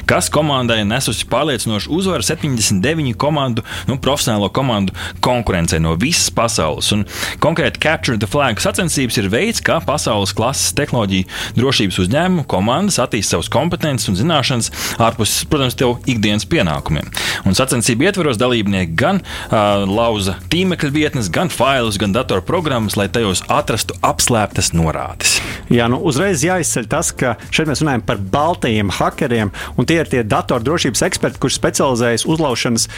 kas 0.08 0.30
komandai 0.32 0.82
nesusi 0.86 1.26
pārliecinošu 1.30 1.90
uzvaru 1.92 2.22
79 2.26 3.16
komandu, 3.18 3.64
nu, 3.88 3.98
profesionālo 4.02 4.50
komandu 4.54 4.94
konkurencē 5.24 5.80
no 5.82 5.94
visas 6.00 6.30
pasaules. 6.34 6.92
Un, 6.94 7.04
konkrēti, 7.42 7.80
Capture 7.82 8.18
the 8.18 8.28
Flag 8.30 8.60
sacensības 8.62 9.18
ir 9.20 9.30
veids, 9.32 9.62
kā 9.64 9.80
pasaules 9.84 10.34
klases 10.36 10.74
tehnoloģiju 10.78 11.28
drošības 11.58 12.00
uzņēmumu 12.04 12.46
komandas 12.50 13.00
attīst 13.02 13.32
savas 13.32 13.50
kompetences 13.52 14.10
un 14.12 14.18
zināšanas 14.18 14.70
ārpus, 15.02 15.40
protams, 15.50 15.76
tev 15.78 15.98
ikdienas 16.10 16.46
pienākumiem. 16.48 17.08
Un 17.48 17.56
sacensību 17.58 18.08
ietvaros 18.08 18.40
dalībnieki 18.40 18.96
gan 18.98 19.22
uh, 19.22 19.84
lauza 19.88 20.36
tīmekļa 20.52 20.92
vietnes, 20.94 21.30
gan 21.32 21.50
failus, 21.52 21.98
gan 22.00 22.14
datorprogrammas, 22.14 22.98
lai 23.00 23.08
tajos 23.12 23.44
atrastu 23.52 23.96
apslēptas 24.04 24.72
norādes. 24.76 25.38
Jā, 25.72 25.86
nu 25.88 25.98
uzreiz 26.04 26.42
jāizceļ 26.44 26.88
tas, 26.92 27.12
ka 27.16 27.34
šeit 27.48 27.70
mēs 27.70 27.80
runājam 27.82 28.02
par 28.04 28.20
baltajiem 28.32 28.90
hakeriem, 28.92 29.31
un 29.76 29.88
tie 29.88 30.00
ir 30.02 30.10
tie 30.10 30.22
datordrošības 30.26 31.04
eksperti, 31.08 31.40
kurš 31.42 31.58
specializējas 31.58 32.26
uzlaušanas 32.28 32.88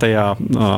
tajā 0.00 0.26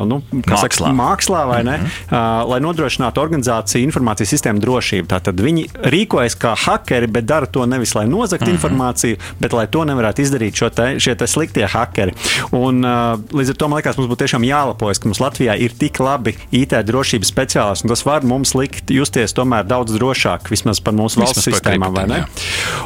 nu, 0.08 0.20
mākslā. 0.32 0.60
Saka, 0.66 0.92
mākslā 0.96 1.42
vai 1.48 1.62
ne, 1.64 1.76
mm 1.76 1.84
-hmm. 1.86 2.48
lai 2.50 2.60
nodrošinātu 2.64 3.22
organizāciju 3.22 3.86
informācijas 3.86 4.34
sistēmu 4.34 4.62
drošību. 4.64 5.08
Tātad 5.10 5.40
viņi 5.40 5.66
rīkojas 5.94 6.38
kā 6.38 6.54
hakeri, 6.66 7.06
bet 7.06 7.26
dara 7.26 7.46
to 7.46 7.66
nevis 7.66 7.94
lai 7.94 8.06
nozagtu 8.06 8.44
mm 8.44 8.50
-hmm. 8.50 8.54
informāciju, 8.54 9.16
bet 9.40 9.52
lai 9.52 9.66
to 9.66 9.84
nevarētu 9.84 10.22
izdarīt 10.22 10.74
te, 10.74 11.00
šie 11.00 11.14
te 11.14 11.26
sliktie 11.26 11.66
hakeri. 11.66 12.12
Un, 12.50 12.84
līdz 13.32 13.50
ar 13.50 13.56
to 13.56 13.68
man 13.68 13.76
liekas, 13.76 13.96
mums 13.96 14.10
būtu 14.10 14.24
tiešām 14.24 14.44
jālepojas, 14.44 15.00
ka 15.00 15.08
mums 15.08 15.20
Latvijā 15.20 15.56
ir 15.58 15.72
tik 15.78 15.98
labi 16.00 16.36
IT 16.50 16.72
drošības 16.86 17.32
speciālists, 17.32 17.84
un 17.84 17.88
tas 17.88 18.04
var 18.06 18.24
mums 18.24 18.54
likt 18.54 18.90
justies 18.90 19.34
tomēr 19.34 19.66
daudz 19.66 19.92
drošāk, 19.96 20.50
vismaz 20.50 20.80
par 20.80 20.94
mūsu 20.94 21.20
valsts 21.20 21.46
vismaz 21.46 21.60
sistēmām. 21.60 22.26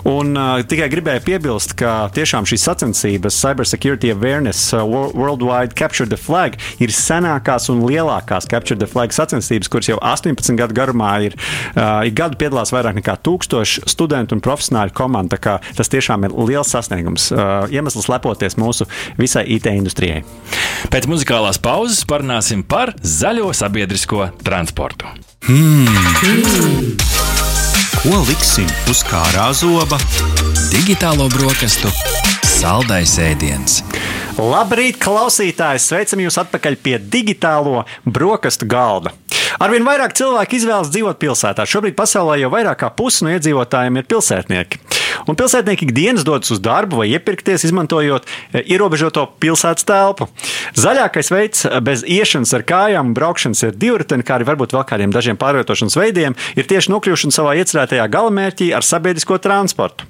Un 0.05 0.37
uh, 0.37 0.63
tikai 0.65 0.89
gribēju 0.93 1.25
piebilst, 1.25 1.75
ka 1.79 2.00
tiešām 2.15 2.47
šīs 2.49 2.65
sacensības, 2.69 3.37
Cybersecurity 3.41 4.13
Awareness 4.15 4.73
uh, 4.75 4.85
Worldwide 4.87 5.77
Capture 5.79 6.09
the 6.09 6.19
Flag, 6.21 6.57
ir 6.81 6.93
senākās 6.95 7.69
un 7.73 7.83
lielākās 7.87 8.49
Capture 8.51 8.79
the 8.81 8.89
Flag 8.91 9.15
sacensības, 9.17 9.71
kuras 9.73 9.91
jau 9.91 9.99
18 10.01 10.57
gadu 10.59 10.77
garumā 10.77 11.13
ir. 11.29 11.37
Uh, 11.75 12.07
ik 12.09 12.17
gadu 12.19 12.39
piedalās 12.41 12.73
vairāk 12.75 13.01
nekā 13.01 13.17
1000 13.27 13.89
studentu 13.91 14.37
un 14.37 14.45
profesionāļu 14.45 14.97
komanda. 14.97 15.39
Tas 15.77 15.91
tiešām 15.93 16.29
ir 16.29 16.37
liels 16.51 16.73
sasniegums. 16.73 17.31
Uh, 17.35 17.67
iemesls 17.73 18.09
lepoties 18.11 18.59
mūsu 18.61 18.89
visai 19.21 19.47
IT 19.57 19.71
industrijai. 19.73 20.23
Pēc 20.93 21.09
muzikālās 21.11 21.61
pauzes 21.63 22.05
parunāsim 22.09 22.65
par 22.67 22.95
zaļo 23.03 23.53
sabiedrisko 23.57 24.31
transportu. 24.45 25.11
Hmm. 25.49 26.97
Ko 28.01 28.23
liksim 28.29 28.69
uz 28.89 29.05
kārā 29.09 29.51
zoba? 29.57 29.99
Digitālo 30.71 31.27
brokastu 31.33 31.91
saldais 32.47 33.17
ēdiens. 33.19 33.81
Labrīt, 34.39 35.01
klausītāji! 35.03 35.81
Sveicam 35.83 36.23
jūs 36.23 36.39
atpakaļ 36.39 36.77
pie 36.85 36.95
digitālo 37.03 37.83
brokastu 38.07 38.69
galda. 38.71 39.11
Arvien 39.59 39.83
vairāk 39.83 40.15
cilvēku 40.15 40.61
izvēlas 40.61 40.93
dzīvot 40.95 41.19
pilsētā. 41.21 41.67
Šobrīd 41.67 41.97
pasaulē 41.99 42.39
jau 42.41 42.53
vairāk 42.55 42.85
kā 42.85 42.93
pusi 42.95 43.27
no 43.27 43.35
iedzīvotājiem 43.35 43.99
ir 43.99 44.07
pilsētnieki. 44.13 44.81
Un 45.29 45.39
pilsētnieki 45.39 45.89
ikdienas 45.89 46.27
dodas 46.27 46.53
uz 46.55 46.61
darbu 46.63 47.03
vai 47.03 47.09
iepirkties, 47.13 47.65
izmantojot 47.69 48.27
e, 48.27 48.63
ierobežoto 48.75 49.27
pilsētas 49.43 49.87
telpu. 49.89 50.29
Zaļākais 50.79 51.33
veids 51.33 51.67
bez 51.85 52.05
iešanas 52.07 52.55
ar 52.57 52.67
kājām 52.67 53.15
braukšanas 53.17 53.65
ar 53.69 53.77
divriteni, 53.77 54.27
kā 54.27 54.39
arī 54.39 54.49
varbūt 54.51 54.75
vēl 54.77 54.87
kādiem 54.89 55.15
dažiem 55.15 55.39
pārvietošanas 55.41 55.99
veidiem, 55.99 56.37
ir 56.57 56.69
tieši 56.71 56.93
nokļūšana 56.95 57.37
savā 57.37 57.57
iecerētajā 57.61 58.07
galamērķī 58.13 58.71
ar 58.77 58.87
sabiedrisko 58.87 59.41
transportu. 59.43 60.09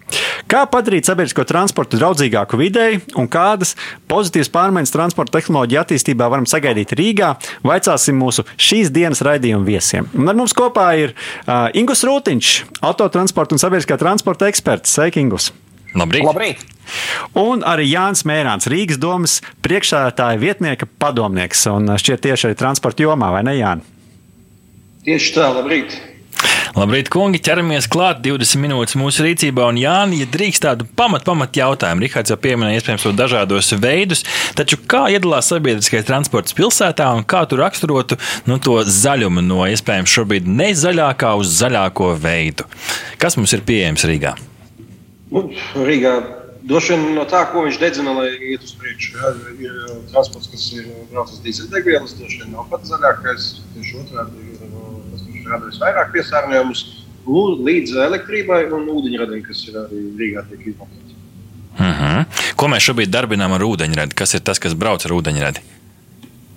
Kā 0.50 0.64
padarīt 0.70 1.06
sabiedrisko 1.06 1.44
transportu 1.46 1.98
draudzīgāku 2.00 2.58
videi 2.58 2.98
un 3.18 3.28
kādas 3.30 3.76
pozitīvas 4.10 4.50
pārmaiņas 4.54 4.94
transporta 4.94 5.36
tehnoloģiju 5.38 5.80
attīstībā 5.82 6.26
varam 6.32 6.48
sagaidīt 6.50 6.94
Rīgā? 6.98 7.34
Vaicāsim 7.66 8.18
mūsu 8.18 8.42
šīs 8.58 8.90
dienas 8.94 9.22
raidījuma 9.26 9.66
viesiem. 9.68 10.08
Un 10.16 10.32
ar 10.32 10.38
mums 10.38 10.54
kopā 10.56 10.88
ir 10.98 11.14
uh, 11.14 11.68
Ingus 11.78 12.02
Rūtiņš, 12.08 12.50
autotransporta 12.82 13.54
un 13.54 13.62
sabiedriskā 13.62 13.98
transporta 14.00 14.48
eksperts. 14.50 14.89
Sveiki, 14.90 15.22
Ingus! 15.22 15.52
Labrīt! 15.94 16.26
Labrīt. 16.26 16.66
Un 17.38 17.62
arī 17.66 17.86
Jānis 17.92 18.24
Mērāns, 18.26 18.66
Rīgas 18.70 18.98
domas 18.98 19.38
priekšsēdētāja 19.62 20.40
vietnieka 20.42 20.88
padomnieks 21.02 21.66
un 21.70 21.92
šķiet 21.94 22.24
tieši 22.26 22.50
arī 22.50 22.58
transporta 22.58 23.06
jomā, 23.06 23.30
vai 23.34 23.44
ne, 23.46 23.54
Jāni? 23.60 23.86
Tieši 25.06 25.36
tā, 25.36 25.50
labrīt! 25.54 25.94
Labrīt, 26.74 27.08
kungi! 27.10 27.40
ķeramies 27.42 27.88
klāt 27.90 28.20
20 28.24 28.62
minūtes 28.62 28.96
mūsu 28.98 29.24
rīcībā. 29.26 29.64
Un, 29.72 29.78
Jāni, 29.80 30.20
ja 30.22 30.28
drīkst 30.30 30.62
tādu 30.66 30.86
pamat, 30.98 31.24
pamat 31.26 31.58
jautājumu, 31.58 32.04
Rihards 32.06 32.30
jau 32.30 32.38
pieminēja 32.40 32.80
iespējams 32.80 33.06
to 33.06 33.14
dažādos 33.18 33.72
veidus, 33.82 34.22
taču 34.58 34.78
kā 34.90 35.06
iedalās 35.14 35.50
sabiedriskais 35.50 36.06
transports 36.08 36.54
pilsētā 36.58 37.08
un 37.16 37.26
kā 37.26 37.42
tu 37.50 37.58
raksturotu 37.60 38.18
nu, 38.46 38.60
to 38.62 38.78
zaļumu 38.86 39.42
no 39.46 39.66
iespējams 39.70 40.14
šobrīd 40.14 40.46
nezaļākā 40.50 41.34
uz 41.42 41.58
zaļāko 41.58 42.14
veidu? 42.22 42.70
Kas 43.20 43.38
mums 43.38 43.56
ir 43.56 43.66
pieejams 43.66 44.06
Rīgā? 44.06 44.36
Nu, 45.30 45.44
Rīgā 45.78 46.12
droši 46.66 46.96
vien 46.96 47.14
no 47.14 47.24
tā, 47.28 47.44
ko 47.52 47.64
viņš 47.66 47.78
dedzina, 47.80 48.14
lai 48.16 48.30
iet 48.52 48.64
uz 48.66 48.72
priekšu. 48.78 49.12
Jā, 49.16 49.32
ir 49.62 49.76
transports, 50.10 50.50
kas 50.50 50.64
ir 50.76 50.88
braucis 51.12 51.42
dīzeļdegvielas, 51.44 52.16
droši 52.18 52.42
vien 52.42 52.56
nav 52.56 52.66
pats 52.72 52.90
zaļākais. 52.90 53.50
Tieši 53.76 54.00
otrādi 54.02 54.48
ir 54.54 54.64
tas, 54.64 55.22
kurš 55.26 55.46
radījis 55.52 55.84
vairāk 55.84 56.10
piesārņojumus 56.16 56.82
līdz 57.68 57.94
elektrībai 58.08 58.64
un 58.74 58.88
ūdeņradiem, 58.90 59.44
kas 59.46 59.62
ir 59.68 59.78
arī 59.84 60.02
Rīgā 60.18 60.44
tiek 60.50 60.66
izmantots. 60.72 61.14
Uh 61.78 61.86
-huh. 62.00 62.24
Ko 62.56 62.66
mēs 62.68 62.84
šobrīd 62.88 63.12
darbinām 63.14 63.52
ar 63.52 63.62
ūdeņradi? 63.62 64.14
Kas 64.14 64.34
ir 64.34 64.40
tas, 64.40 64.58
kas 64.58 64.74
brauc 64.74 65.04
ar 65.06 65.12
ūdeņradi? 65.12 65.62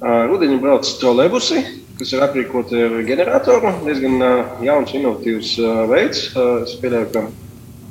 Ar 0.01 0.33
ūdeņu 0.33 0.59
brauc 0.59 0.89
trolēbusi, 0.99 1.63
kas 1.99 2.13
ir 2.13 2.25
aprīkoti 2.25 2.81
ar 2.85 3.03
generatoru. 3.07 3.71
Diezgan 3.85 4.17
jauns, 4.65 4.93
inovatīvs 4.93 5.57
veids. 5.87 6.25
Es 6.63 6.75
pieļauju, 6.81 7.11
ka 7.13 7.27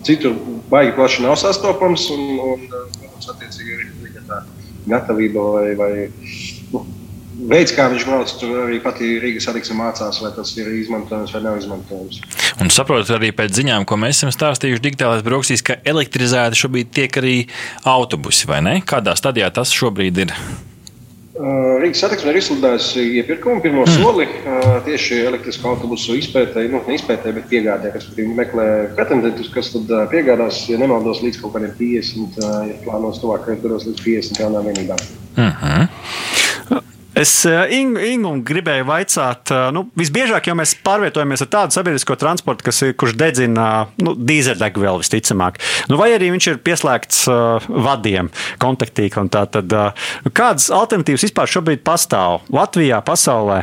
citur 0.06 0.36
baigi 0.70 0.96
plaši 0.96 1.26
nav 1.26 1.38
sastopams. 1.40 2.08
Un, 2.14 2.26
un, 2.40 2.66
protams, 2.70 3.30
attiecīgi 3.34 3.78
arī 3.78 4.12
tā 4.28 4.42
gatavība 4.88 5.44
vai, 5.54 5.66
vai 5.78 5.92
nu, 6.72 6.82
veids, 7.52 7.74
kā 7.76 7.86
viņš 7.92 8.06
brauc, 8.08 8.32
tur 8.40 8.64
arī 8.64 8.80
pati 8.82 9.14
Rīgas 9.22 9.46
satiksme 9.48 9.76
mācās, 9.78 10.20
vai 10.24 10.32
tas 10.36 10.54
ir 10.58 10.70
izmantojams 10.80 11.34
vai 11.36 11.44
nav 11.44 11.60
izmantojams. 11.60 12.20
Un 12.62 12.72
saprotu 12.74 13.16
arī 13.16 13.32
pēc 13.36 13.54
ziņām, 13.60 13.86
ko 13.88 13.98
mēs 14.00 14.20
esam 14.20 14.34
stāstījuši 14.34 14.84
digitālās 14.84 15.24
brauksīs, 15.26 15.64
ka 15.66 15.78
elektrizēti 15.88 16.64
šobrīd 16.64 16.92
tiek 16.94 17.22
arī 17.22 17.38
autobusi, 17.88 18.50
vai 18.50 18.62
ne? 18.64 18.76
Kādā 18.86 19.16
stadijā 19.18 19.50
tas 19.54 19.74
šobrīd 19.74 20.26
ir? 20.26 20.36
Rīgas 21.32 22.02
satiksme 22.04 22.28
ir 22.34 22.38
izsludinājusi 22.42 23.02
iepirkumu 23.22 23.62
pirmo 23.64 23.86
mm. 23.86 23.94
soli 23.96 24.26
tieši 24.84 25.22
elektrisko 25.30 25.70
autobusu 25.70 26.18
izpētē, 26.20 26.66
nu, 26.68 26.82
ne 26.84 26.98
izpētē, 26.98 27.32
bet 27.32 27.48
piegādē. 27.48 27.94
Respektīvi, 27.94 28.34
meklē 28.36 28.66
pretendentus, 28.98 29.48
kas 29.54 29.72
tad 29.72 29.88
piegādās, 30.12 30.66
ja 30.68 30.76
nemaldos, 30.82 31.22
līdz 31.24 31.40
kaut 31.40 31.56
kādiem 31.56 31.72
50, 31.78 32.36
ja 32.68 32.76
plānos 32.84 33.22
tuvākajos 33.24 33.64
gados 33.64 33.88
līdz 33.88 34.04
50 34.04 34.44
jaunām 34.44 34.68
vienībām. 34.68 35.00
Mm 35.38 35.48
-hmm. 35.48 35.88
Es 37.22 37.32
Ingu, 37.46 38.00
Ingu 38.02 38.32
gribēju 38.46 38.86
vaicāt, 38.88 39.52
nu, 39.74 39.84
visbiežāk 39.98 40.48
jau 40.48 40.56
mēs 40.58 40.74
pārvietojamies 40.82 41.44
ar 41.44 41.50
tādu 41.52 41.76
sabiedrisko 41.76 42.16
transportu, 42.18 42.66
kas 42.66 42.82
ir, 42.86 42.94
kurš 42.98 43.14
dedzina 43.20 43.66
nu, 44.02 44.14
dīzeļdegvielu 44.18 45.02
visticamāk. 45.02 45.60
Nu, 45.92 45.98
vai 46.00 46.10
arī 46.16 46.32
viņš 46.34 46.48
ir 46.50 46.58
pieslēgts 46.66 47.20
uh, 47.30 47.68
vadiem, 47.86 48.32
kontaktīkam. 48.62 49.30
Uh, 49.30 50.08
kādas 50.34 50.70
alternatīvas 50.74 51.28
vispār 51.28 51.52
šobrīd 51.52 51.84
pastāv 51.86 52.42
Latvijā, 52.52 52.98
pasaulē? 53.06 53.62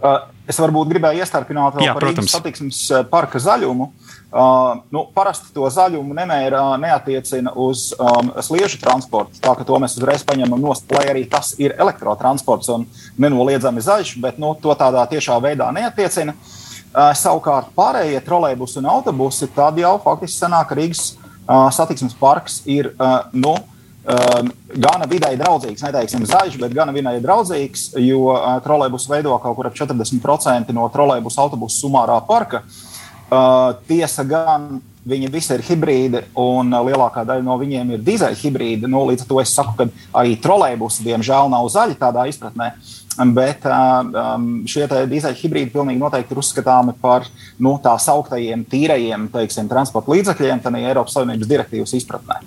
Uh, 0.00 0.22
es 0.48 0.60
varbūt 0.60 0.94
gribēju 0.94 1.24
iestarpināt 1.24 1.76
vēl 1.76 1.88
Jā, 1.88 1.96
par 1.96 2.08
Rīgas 2.08 2.30
satiksmes 2.36 2.84
parka 3.10 3.42
zaļumu. 3.42 3.90
Uh, 3.90 4.09
Uh, 4.30 4.78
nu, 4.94 5.08
parasti 5.10 5.48
to 5.50 5.66
zaļumu 5.66 6.14
nemēra 6.14 6.76
neatiecina 6.78 7.50
uz 7.58 7.88
um, 7.98 8.28
sliežu 8.38 8.78
transportu. 8.78 9.40
Tā 9.42 9.56
ka 9.58 9.64
to 9.66 9.78
mēs 9.82 9.96
uzreiz 9.98 10.22
paņemam 10.22 10.60
nost, 10.62 10.84
lai 10.94 11.08
arī 11.10 11.24
tas 11.26 11.56
ir 11.58 11.72
elektrotransports 11.74 12.70
un 12.70 12.84
nenoliedzami 13.18 13.82
zaļš, 13.82 14.12
bet 14.22 14.36
nu, 14.38 14.52
to 14.62 14.76
tādā 14.78 15.02
tiešā 15.10 15.34
veidā 15.42 15.72
neatiecina. 15.74 16.36
Uh, 16.38 17.10
savukārt 17.18 17.72
pārējie 17.74 18.20
trolēļbusi 18.28 18.78
un 18.78 18.86
autobusi 18.92 19.48
tad 19.56 19.80
jau 19.82 19.96
faktiski 20.04 20.36
sanāk, 20.36 20.76
Rīgas 20.78 21.02
uh, 21.16 21.66
satiksmes 21.74 22.14
parks 22.20 22.60
ir 22.70 22.92
uh, 22.92 23.24
nu, 23.34 23.56
um, 23.58 24.52
gana 24.76 25.08
vidēji 25.10 25.40
draudzīgs, 25.42 25.82
neteiksim 25.88 26.28
zaļš, 26.30 26.60
bet 26.62 26.76
gana 26.78 26.94
vidēji 26.94 27.24
draudzīgs, 27.26 27.88
jo 27.98 28.30
uh, 28.36 28.46
trolēļbus 28.62 29.08
veido 29.10 29.34
kaut 29.42 29.58
kur 29.58 29.72
ap 29.72 29.82
40% 29.82 30.70
no 30.78 30.86
trolēļbusu 30.94 31.44
autobusu 31.48 31.82
sumārā 31.82 32.20
parka. 32.30 32.62
Uh, 32.62 32.86
Uh, 33.30 33.76
tiesa 33.86 34.24
gan 34.26 34.80
viņi 35.10 35.28
visi 35.30 35.54
ir 35.54 35.62
hibrīdi, 35.64 36.24
un 36.38 36.74
uh, 36.74 36.82
lielākā 36.86 37.22
daļa 37.28 37.46
no 37.46 37.54
viņiem 37.60 37.94
ir 37.94 38.02
dīzeļhibrīdi. 38.06 38.90
Nu, 38.90 39.04
līdz 39.08 39.24
ar 39.24 39.30
to 39.30 39.38
es 39.42 39.52
saku, 39.54 39.76
ka 39.78 39.86
arī 40.18 40.34
trolēļbusi, 40.42 41.06
diemžēl, 41.06 41.52
nav 41.52 41.68
zaļi 41.70 41.98
tādā 42.00 42.26
izpratnē. 42.32 42.72
Uh, 42.74 42.99
Bet 43.20 43.66
um, 43.68 44.46
šie 44.70 44.86
dīzeļhibrīdi 44.88 45.72
pilnīgi 45.74 46.00
noteikti 46.00 46.32
ir 46.32 46.40
uzskatāmi 46.40 46.94
par 47.02 47.26
nu, 47.60 47.74
tā 47.82 47.92
sauktajiem 48.00 48.62
tīrajiem 48.70 49.26
teiksim, 49.34 49.68
transporta 49.68 50.14
līdzekļiem, 50.14 50.62
tādā 50.64 50.80
Eiropas 50.80 51.18
Savienības 51.18 51.50
direktīvas 51.50 51.92
izpratnē. 51.98 52.38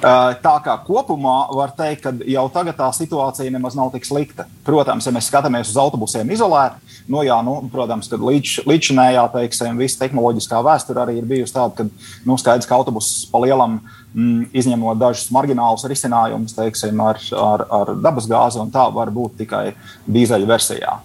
Uh, 0.00 0.32
tā 0.42 0.56
kā 0.64 0.74
kopumā 0.86 1.36
var 1.54 1.74
teikt, 1.78 2.02
ka 2.02 2.14
jau 2.26 2.46
tagad 2.50 2.78
tā 2.80 2.88
situācija 2.96 3.54
nemaz 3.54 3.78
nav 3.78 3.92
tik 3.94 4.08
slikta. 4.08 4.48
Protams, 4.66 5.06
ja 5.06 5.14
mēs 5.14 5.30
skatāmies 5.30 5.70
uz 5.70 5.78
autobusiem 5.78 6.34
izolēti, 6.34 6.98
nu, 7.10 7.22
jā, 7.26 7.38
nu, 7.46 7.60
protams, 7.70 8.10
ka 8.10 8.18
līdz, 8.18 8.64
līdzinējā 8.66 9.28
teiksim, 9.36 9.78
visa 9.78 10.02
tehnoloģiskā 10.02 10.64
vēsture 10.66 11.04
arī 11.04 11.20
ir 11.20 11.30
bijusi 11.30 11.54
tāda, 11.54 11.84
ka 11.84 12.26
nu, 12.26 12.38
skaidrs, 12.40 12.66
ka 12.66 12.80
autobuss 12.80 13.28
pa 13.30 13.44
lielam 13.44 13.78
uh, 13.78 13.99
izņemot 14.14 14.98
dažus 14.98 15.30
marginālus 15.34 15.86
risinājumus, 15.90 16.56
teiksim, 16.56 16.98
ar, 17.04 17.20
ar, 17.38 17.66
ar 17.80 17.94
dabasgāzi, 18.02 18.58
un 18.62 18.72
tā 18.74 18.88
var 18.94 19.12
būt 19.14 19.38
tikai 19.44 19.70
dīzeļa 20.10 20.50
versijā. 20.50 20.98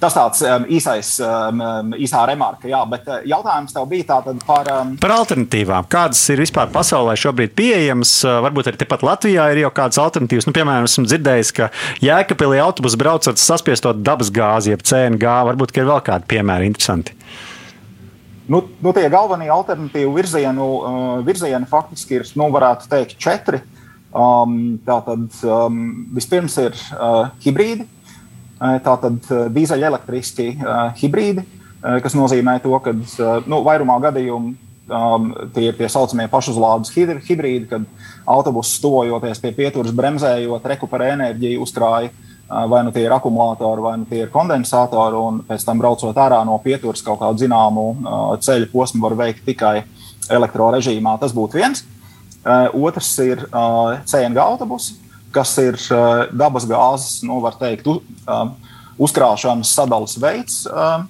Tas 0.00 0.14
tāds 0.16 0.40
um, 0.48 0.62
īsais, 0.72 1.10
um, 1.20 1.90
īsā 2.00 2.22
remarka, 2.30 2.64
jā, 2.70 2.78
bet 2.88 3.04
uh, 3.10 3.18
jautājums 3.28 3.74
tev 3.76 3.84
bija 3.90 4.16
par, 4.46 4.70
um... 4.72 4.94
par 5.00 5.12
alternatīvām. 5.18 5.90
Kādas 5.92 6.22
ir 6.32 6.40
vispār 6.40 6.70
pasaulē 6.72 7.18
šobrīd 7.20 7.52
pieejamas? 7.58 8.14
Uh, 8.24 8.38
varbūt 8.46 8.70
arī 8.70 8.80
tepat 8.80 9.04
Latvijā 9.04 9.50
ir 9.52 9.60
jau 9.66 9.72
kādas 9.76 10.00
alternatīvas. 10.00 10.48
Nu, 10.48 10.56
piemēram, 10.56 10.88
esmu 10.88 11.04
dzirdējis, 11.04 11.52
ka 11.58 11.68
Jēkabīlī 12.00 12.62
autobusu 12.64 13.00
brauc 13.00 13.28
ar 13.28 13.36
saspiesto 13.40 13.92
dabas 13.92 14.32
gāzi, 14.32 14.72
jeb 14.72 14.86
CNG. 14.88 15.36
Varbūt 15.50 15.76
ir 15.76 15.90
vēl 15.92 16.00
kādi 16.08 16.32
piemēri 16.32 16.72
interesanti. 16.72 17.18
Nu, 18.50 18.64
nu, 18.82 18.90
tie 18.90 19.06
galvenie 19.06 19.46
alternatīvu 19.54 20.10
virzienu, 20.16 20.64
uh, 20.66 21.10
virzieni 21.22 21.68
faktiski 21.70 22.16
ir, 22.18 22.24
nu, 22.34 22.48
varētu 22.50 22.88
teikt, 22.90 23.18
četri. 23.22 23.60
Um, 24.10 24.80
tātad 24.82 25.36
um, 25.46 25.76
vispirms 26.16 26.56
ir 26.58 26.74
uh, 26.74 27.28
hibrīdi, 27.44 27.86
uh, 27.86 28.80
tātad 28.82 29.22
dīzeļelektriski 29.54 30.48
uh, 30.56 30.80
hibrīdi, 30.98 31.44
uh, 31.44 32.00
kas 32.02 32.18
nozīmē 32.18 32.56
to, 32.64 32.74
ka 32.82 32.90
uh, 32.90 33.46
nu, 33.46 33.60
vairumā 33.68 34.00
gadījumu 34.08 34.50
um, 34.50 35.30
tie 35.54 35.68
ir 35.70 35.78
tie 35.78 35.86
saucamie 35.86 36.26
pašuzlādes 36.32 36.90
hibrīdi, 37.28 37.68
kad 37.70 37.86
autobuss 38.26 38.82
tuvojoties 38.82 39.44
pie 39.44 39.54
pieturas, 39.60 39.94
bremzējot, 39.94 40.66
rekuperē 40.74 41.12
enerģiju, 41.14 41.62
uzkrāja 41.68 42.10
uh, 42.10 42.29
vai 42.50 42.82
nu 42.82 42.90
tie 42.90 43.04
ir 43.06 43.14
akumulātori, 43.14 43.82
vai 43.84 43.94
nu 44.00 44.08
tie 44.10 44.24
ir 44.24 44.32
kondensatori, 44.32 45.16
un 45.16 45.40
pēc 45.46 45.64
tam 45.66 45.78
braucot 45.78 46.16
ārā 46.18 46.40
no 46.46 46.56
pieturas 46.62 47.02
kaut 47.06 47.20
kādu 47.22 47.44
zināmu 47.44 47.84
ceļu 48.42 48.70
posmu 48.72 49.04
var 49.04 49.14
veikt 49.20 49.44
tikai 49.46 49.84
elektrorežīmā. 50.30 51.16
Tas 51.20 51.34
būtu 51.36 51.60
viens. 51.60 51.84
Otrs 52.74 53.12
ir 53.22 53.44
CNG 54.08 54.42
autobusi, 54.42 54.96
kas 55.34 55.52
ir 55.62 55.78
dabas 56.34 56.66
gāzes, 56.66 57.20
nu, 57.26 57.38
var 57.44 57.58
teikt, 57.60 57.86
uzkrāšanas 59.00 59.70
sadales 59.76 60.16
veids, 60.20 60.64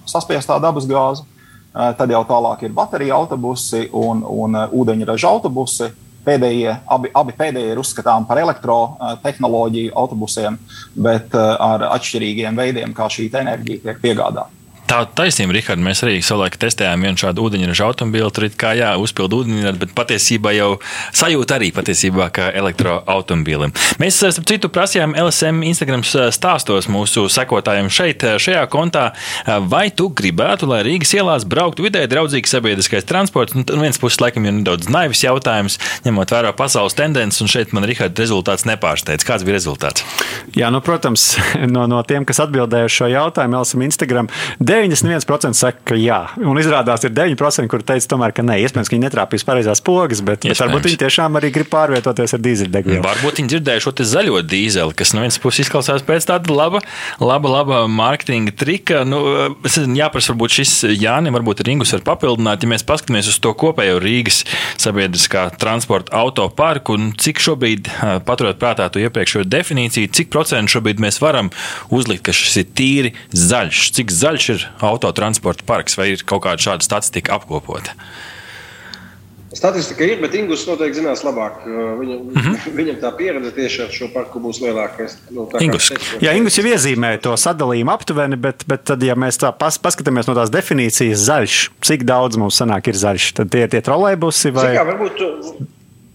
saspiestā 0.09 0.59
dabas 0.61 0.85
gāze. 0.89 1.25
Tad 1.71 2.11
jau 2.11 2.21
tālāk 2.27 2.65
ir 2.67 2.73
baterija 2.75 3.15
autobusi 3.15 3.85
un, 3.95 4.25
un 4.27 4.57
ūdeņraža 4.75 5.29
autobusi 5.29 5.87
Pēdējie, 6.21 6.75
abi, 6.93 7.09
abi 7.17 7.33
pēdējie 7.37 7.73
ir 7.73 7.81
uzskatāmi 7.81 8.27
par 8.29 8.41
elektrotehnoloģiju 8.43 9.93
autobusiem, 9.97 10.59
bet 10.93 11.33
uh, 11.33 11.55
ar 11.57 11.87
atšķirīgiem 11.97 12.57
veidiem, 12.57 12.93
kā 12.93 13.09
šī 13.09 13.29
enerģija 13.41 13.87
tiek 13.87 14.01
piegādāta. 14.03 14.60
Tā 14.89 15.05
taisnība, 15.15 15.53
Rihard, 15.55 15.79
mēs 15.83 16.01
arī 16.03 16.17
savulaik 16.25 16.57
testējām 16.59 17.05
vienu 17.05 17.19
šādu 17.19 17.45
ūdeņraža 17.47 17.85
automobīlu. 17.87 18.31
Tur 18.35 18.47
kā 18.59 18.73
jā, 18.75 18.89
uzpildu 18.99 19.41
ūdeņradi, 19.43 19.79
bet 19.79 19.93
patiesībā 19.95 20.51
jau 20.55 20.69
sajūta 21.15 21.55
arī 21.55 21.69
patiesībā 21.75 22.27
kā 22.35 22.49
elektroautomobīlim. 22.59 23.71
Mēs, 24.01 24.17
eh, 24.19 24.33
starp 24.35 24.49
citu, 24.49 24.71
prasījām 24.73 25.15
LSM 25.15 25.63
Instagram 25.69 26.03
eh, 26.03 26.27
stāstos 26.35 26.89
mūsu 26.91 27.27
sekotājiem 27.31 27.87
šeit, 27.87 28.25
eh, 28.27 28.35
šajā 28.41 28.65
kontā, 28.71 29.11
vai 29.71 29.89
tu 29.89 30.09
gribētu, 30.09 30.67
lai 30.67 30.81
Rīgas 30.83 31.13
ielās 31.15 31.45
brauktu 31.47 31.85
vidē 31.87 32.03
draudzīgs 32.11 32.51
sabiedriskais 32.51 33.07
transports. 33.07 33.55
Nu, 33.55 33.63
viens 33.79 33.97
puses, 33.97 34.19
laikam, 34.19 34.45
ir 34.45 34.57
nedaudz 34.59 34.89
naivs 34.91 35.23
jautājums, 35.23 35.79
ņemot 36.05 36.35
vērā 36.35 36.51
pasaules 36.57 36.97
tendences, 36.97 37.41
un 37.41 37.47
šeit 37.47 37.71
man, 37.73 37.87
Rihard, 37.87 38.17
rezultāts 38.19 38.67
nepārsteidz. 38.67 39.25
Kāds 39.27 39.47
bija 39.47 39.55
rezultāts? 39.55 40.03
Jā, 40.57 40.71
nu, 40.73 40.81
protams, 40.83 41.37
no, 41.75 41.87
no 41.87 42.03
tiem, 42.03 42.25
kas 42.27 42.43
atbildēja 42.43 42.91
šo 42.91 43.09
jautājumu, 43.11 43.61
LSM 43.61 43.87
Instagram. 43.87 44.31
91% 44.81 45.57
saka, 45.57 45.83
ka 45.91 45.97
jā. 45.99 46.19
Un 46.41 46.59
izrādās, 46.61 47.05
ir 47.07 47.13
9%, 47.15 47.69
kur 47.71 47.83
teica, 47.85 48.09
tomēr, 48.15 48.33
ka 48.35 48.45
nē. 48.45 48.57
Iespējams, 48.65 48.89
ka 48.89 48.97
viņi 48.97 49.05
netrāpīs 49.05 49.45
pareizās 49.47 49.83
pogas, 49.85 50.23
bet, 50.25 50.45
bet 50.47 50.61
varbūt 50.61 50.89
viņi 50.89 50.99
tiešām 51.03 51.37
arī 51.39 51.51
grib 51.53 51.69
pārvietoties 51.71 52.35
ar 52.37 52.43
dīzeļdegvielu. 52.45 53.03
Varbūt 53.05 53.41
viņi 53.41 53.53
dzirdēja 53.53 53.83
šo 53.85 53.93
zaļo 54.11 54.41
dīzeli, 54.47 54.95
kas 54.97 55.13
no 55.15 55.23
vienas 55.23 55.39
puses 55.41 55.65
izklausās 55.65 56.05
pēc 56.07 56.27
tāda 56.29 56.53
laba, 56.55 56.81
laba, 57.21 57.51
laba 57.51 57.81
mārketinga 57.91 58.55
trika. 58.57 59.03
Nu, 59.07 59.21
es 59.67 59.77
nezinu, 59.77 59.99
jāprasa, 60.01 60.33
varbūt 60.33 60.57
šis 60.59 60.73
Jānis, 60.97 61.33
varbūt 61.35 61.63
Ringus 61.67 61.93
var 61.95 62.05
papildināt, 62.13 62.65
ja 62.65 62.71
mēs 62.71 62.85
paskatāmies 62.87 63.29
uz 63.31 63.39
to 63.43 63.53
kopējo 63.57 63.99
Rīgas 64.01 64.43
sabiedriskā 64.81 65.47
transporta 65.61 66.15
autoparku 66.17 66.97
un 66.97 67.11
cik 67.21 67.41
šobrīd, 67.43 67.91
paturot 68.27 68.59
prātā 68.61 68.89
to 68.91 69.01
iepriekšējo 69.03 69.45
definīciju, 69.49 70.11
cik 70.15 70.31
procentu 70.33 70.77
šobrīd 70.77 71.01
mēs 71.03 71.21
varam 71.23 71.51
uzlikt, 71.93 72.25
ka 72.27 72.35
šis 72.35 72.61
ir 72.63 72.69
tīri 72.77 73.13
zaļš, 73.35 73.83
cik 73.97 74.13
zaļš 74.15 74.49
ir 74.55 74.60
autotransporta 74.81 75.65
parks, 75.67 75.97
vai 75.99 76.11
ir 76.15 76.25
kaut 76.27 76.45
kāda 76.45 76.61
šāda 76.61 76.85
statistika 76.85 77.37
apkopota? 77.39 77.95
Statistika 79.51 80.05
ir, 80.07 80.21
bet 80.23 80.35
Ingūns 80.39 80.61
noteikti 80.63 81.01
zinās 81.01 81.25
labāk. 81.27 81.65
Viņam, 81.65 82.19
mm 82.23 82.37
-hmm. 82.37 82.75
viņam 82.77 82.99
tā 83.01 83.09
pieredze 83.17 83.51
tieši 83.51 83.81
ar 83.83 83.89
šo 83.91 84.07
parku 84.13 84.39
būs 84.39 84.61
lielāka. 84.63 85.09
Nu, 85.29 85.49
Ingus 85.59 86.57
jau 86.57 86.65
iezīmēja 86.69 87.19
to 87.27 87.35
sadalījumu 87.35 87.91
aptuveni, 87.91 88.39
bet, 88.39 88.63
bet 88.67 88.85
tad, 88.87 89.03
ja 89.03 89.15
mēs 89.15 89.41
tā 89.43 89.51
pas, 89.51 89.75
paskatāmies 89.75 90.31
no 90.31 90.37
tās 90.39 90.53
definīcijas 90.55 91.27
zaļš, 91.27 91.59
cik 91.83 92.07
daudz 92.07 92.39
mums 92.39 92.61
sanāk 92.63 92.87
ir 92.87 92.95
zaļš, 92.95 93.33
tad 93.41 93.51
tie 93.51 93.67
ir 93.67 93.75
tie 93.75 93.83
trolēbusi 93.83 94.55
vai? 94.55 94.71
Zin 94.71 95.67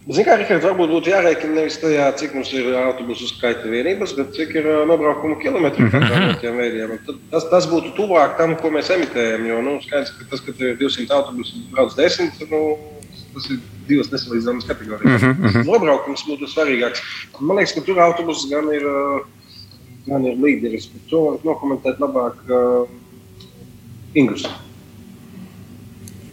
Zinām, 0.07 0.27
kā 0.29 0.35
Rikārds, 0.38 0.62
varbūt 0.62 0.90
būtu 0.95 1.11
jārēķina 1.11 1.57
nevis 1.57 1.81
tajā, 1.83 2.05
cik 2.21 2.35
mums 2.37 2.53
ir 2.55 2.69
autobusu 2.79 3.27
skaita 3.27 3.66
vienības, 3.66 4.12
bet 4.14 4.37
cik 4.37 4.53
ir 4.61 4.69
nobraukuma 4.87 5.35
kilometru 5.42 5.83
mm 5.83 5.90
-hmm. 5.90 7.16
Tas, 7.33 7.49
tas 7.51 7.66
būtu 7.66 7.90
tuvāk 7.97 8.37
tam, 8.38 8.55
ko 8.57 8.71
mēs 8.71 8.90
emitējam. 8.95 9.47
Jo 9.47 9.62
nu, 9.62 9.81
skaidrs, 9.83 10.12
ka 10.14 10.27
tas, 10.31 10.40
ka 10.40 10.53
ir 10.59 10.77
200 10.79 11.11
autobusu, 11.11 11.59
brauc 11.73 11.97
10, 11.97 12.31
nu, 12.51 12.79
tas 13.35 13.51
ir 13.51 13.59
divas 13.88 14.12
nesalīdzināmas 14.12 14.69
kategorijas. 14.69 15.23
Mm 15.23 15.33
-hmm. 15.33 15.66
Nobraukums 15.66 16.23
būtu 16.29 16.47
svarīgāks. 16.55 17.03
Man 17.40 17.57
liekas, 17.57 17.75
ka 17.75 17.81
tur 17.81 17.99
autobusus 17.99 18.51
gan 18.51 18.71
ir, 18.75 18.87
gan 20.07 20.27
ir 20.27 20.38
līderis, 20.38 20.87
bet 20.92 21.11
to 21.11 21.25
var 21.25 21.38
nokomentēt 21.42 21.99
labāk 21.99 22.37
uh, 22.47 22.87
Ingus. 24.14 24.47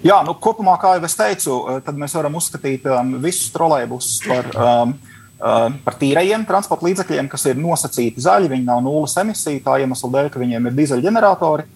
Jā, 0.04 0.18
nu, 0.28 0.34
kopumā, 0.36 0.74
kā 0.82 0.98
jau 0.98 1.06
es 1.08 1.14
teicu, 1.16 1.58
eh, 1.72 1.92
mēs 1.96 2.14
varam 2.18 2.34
uzskatīt 2.36 2.84
um, 2.92 3.14
visus 3.24 3.54
trolēļus 3.54 4.10
par, 4.28 4.50
um, 4.52 4.92
um, 5.40 5.78
par 5.86 5.96
tīrajiem 6.02 6.44
transporta 6.50 6.90
līdzekļiem, 6.90 7.30
kas 7.32 7.48
ir 7.48 7.62
nosacīti 7.64 8.24
zaļi. 8.26 8.50
Viņi 8.52 8.68
nav 8.68 8.82
nulles 8.84 9.16
emisiju, 9.22 9.62
tā 9.64 9.78
iemesla 9.80 10.10
dēļ, 10.18 10.28
ka 10.34 10.42
viņiem 10.44 10.68
ir 10.68 10.76
dīzeļģeneratori. 10.82 11.68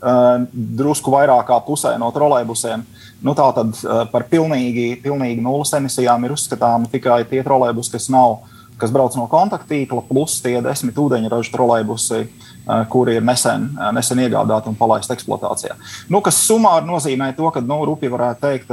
Uh, 0.00 0.44
drusku 0.52 1.12
vairāk 1.12 1.48
kā 1.48 1.56
pusē 1.64 1.94
no 2.00 2.08
trolēļusiem. 2.12 2.84
Nu, 3.24 3.32
tā 3.36 3.48
tad 3.56 3.72
uh, 3.72 4.04
par 4.12 4.28
pilnīgi, 4.28 4.94
pilnīgi 5.00 5.40
nulles 5.44 5.72
emisijām 5.76 6.24
ir 6.24 6.36
uzskatāmi 6.36 6.88
tikai 6.92 7.22
tie 7.32 7.40
trolēļus, 7.44 7.92
kas 7.96 8.08
nav 8.12 8.42
kas 8.80 8.92
brauc 8.94 9.14
no 9.18 9.28
kontaktīkla, 9.30 10.06
plus 10.08 10.40
tie 10.44 10.58
desmit 10.64 10.98
ūdeņraža 10.98 11.52
trolēļbusi, 11.54 12.24
Eh, 12.70 12.86
kuri 12.88 13.14
ir 13.16 13.22
nesen, 13.24 13.70
eh, 13.72 13.92
nesen 13.92 14.18
iegādāti 14.20 14.68
un 14.68 14.76
palaisti 14.76 15.14
eksploatācijā. 15.14 15.74
Nu, 16.12 16.20
kas 16.20 16.36
summāri 16.44 16.86
nozīmē 16.86 17.32
to, 17.36 17.50
ka 17.50 17.60
nu, 17.60 17.84
rupi 17.84 18.08
varētu 18.08 18.40
teikt, 18.40 18.70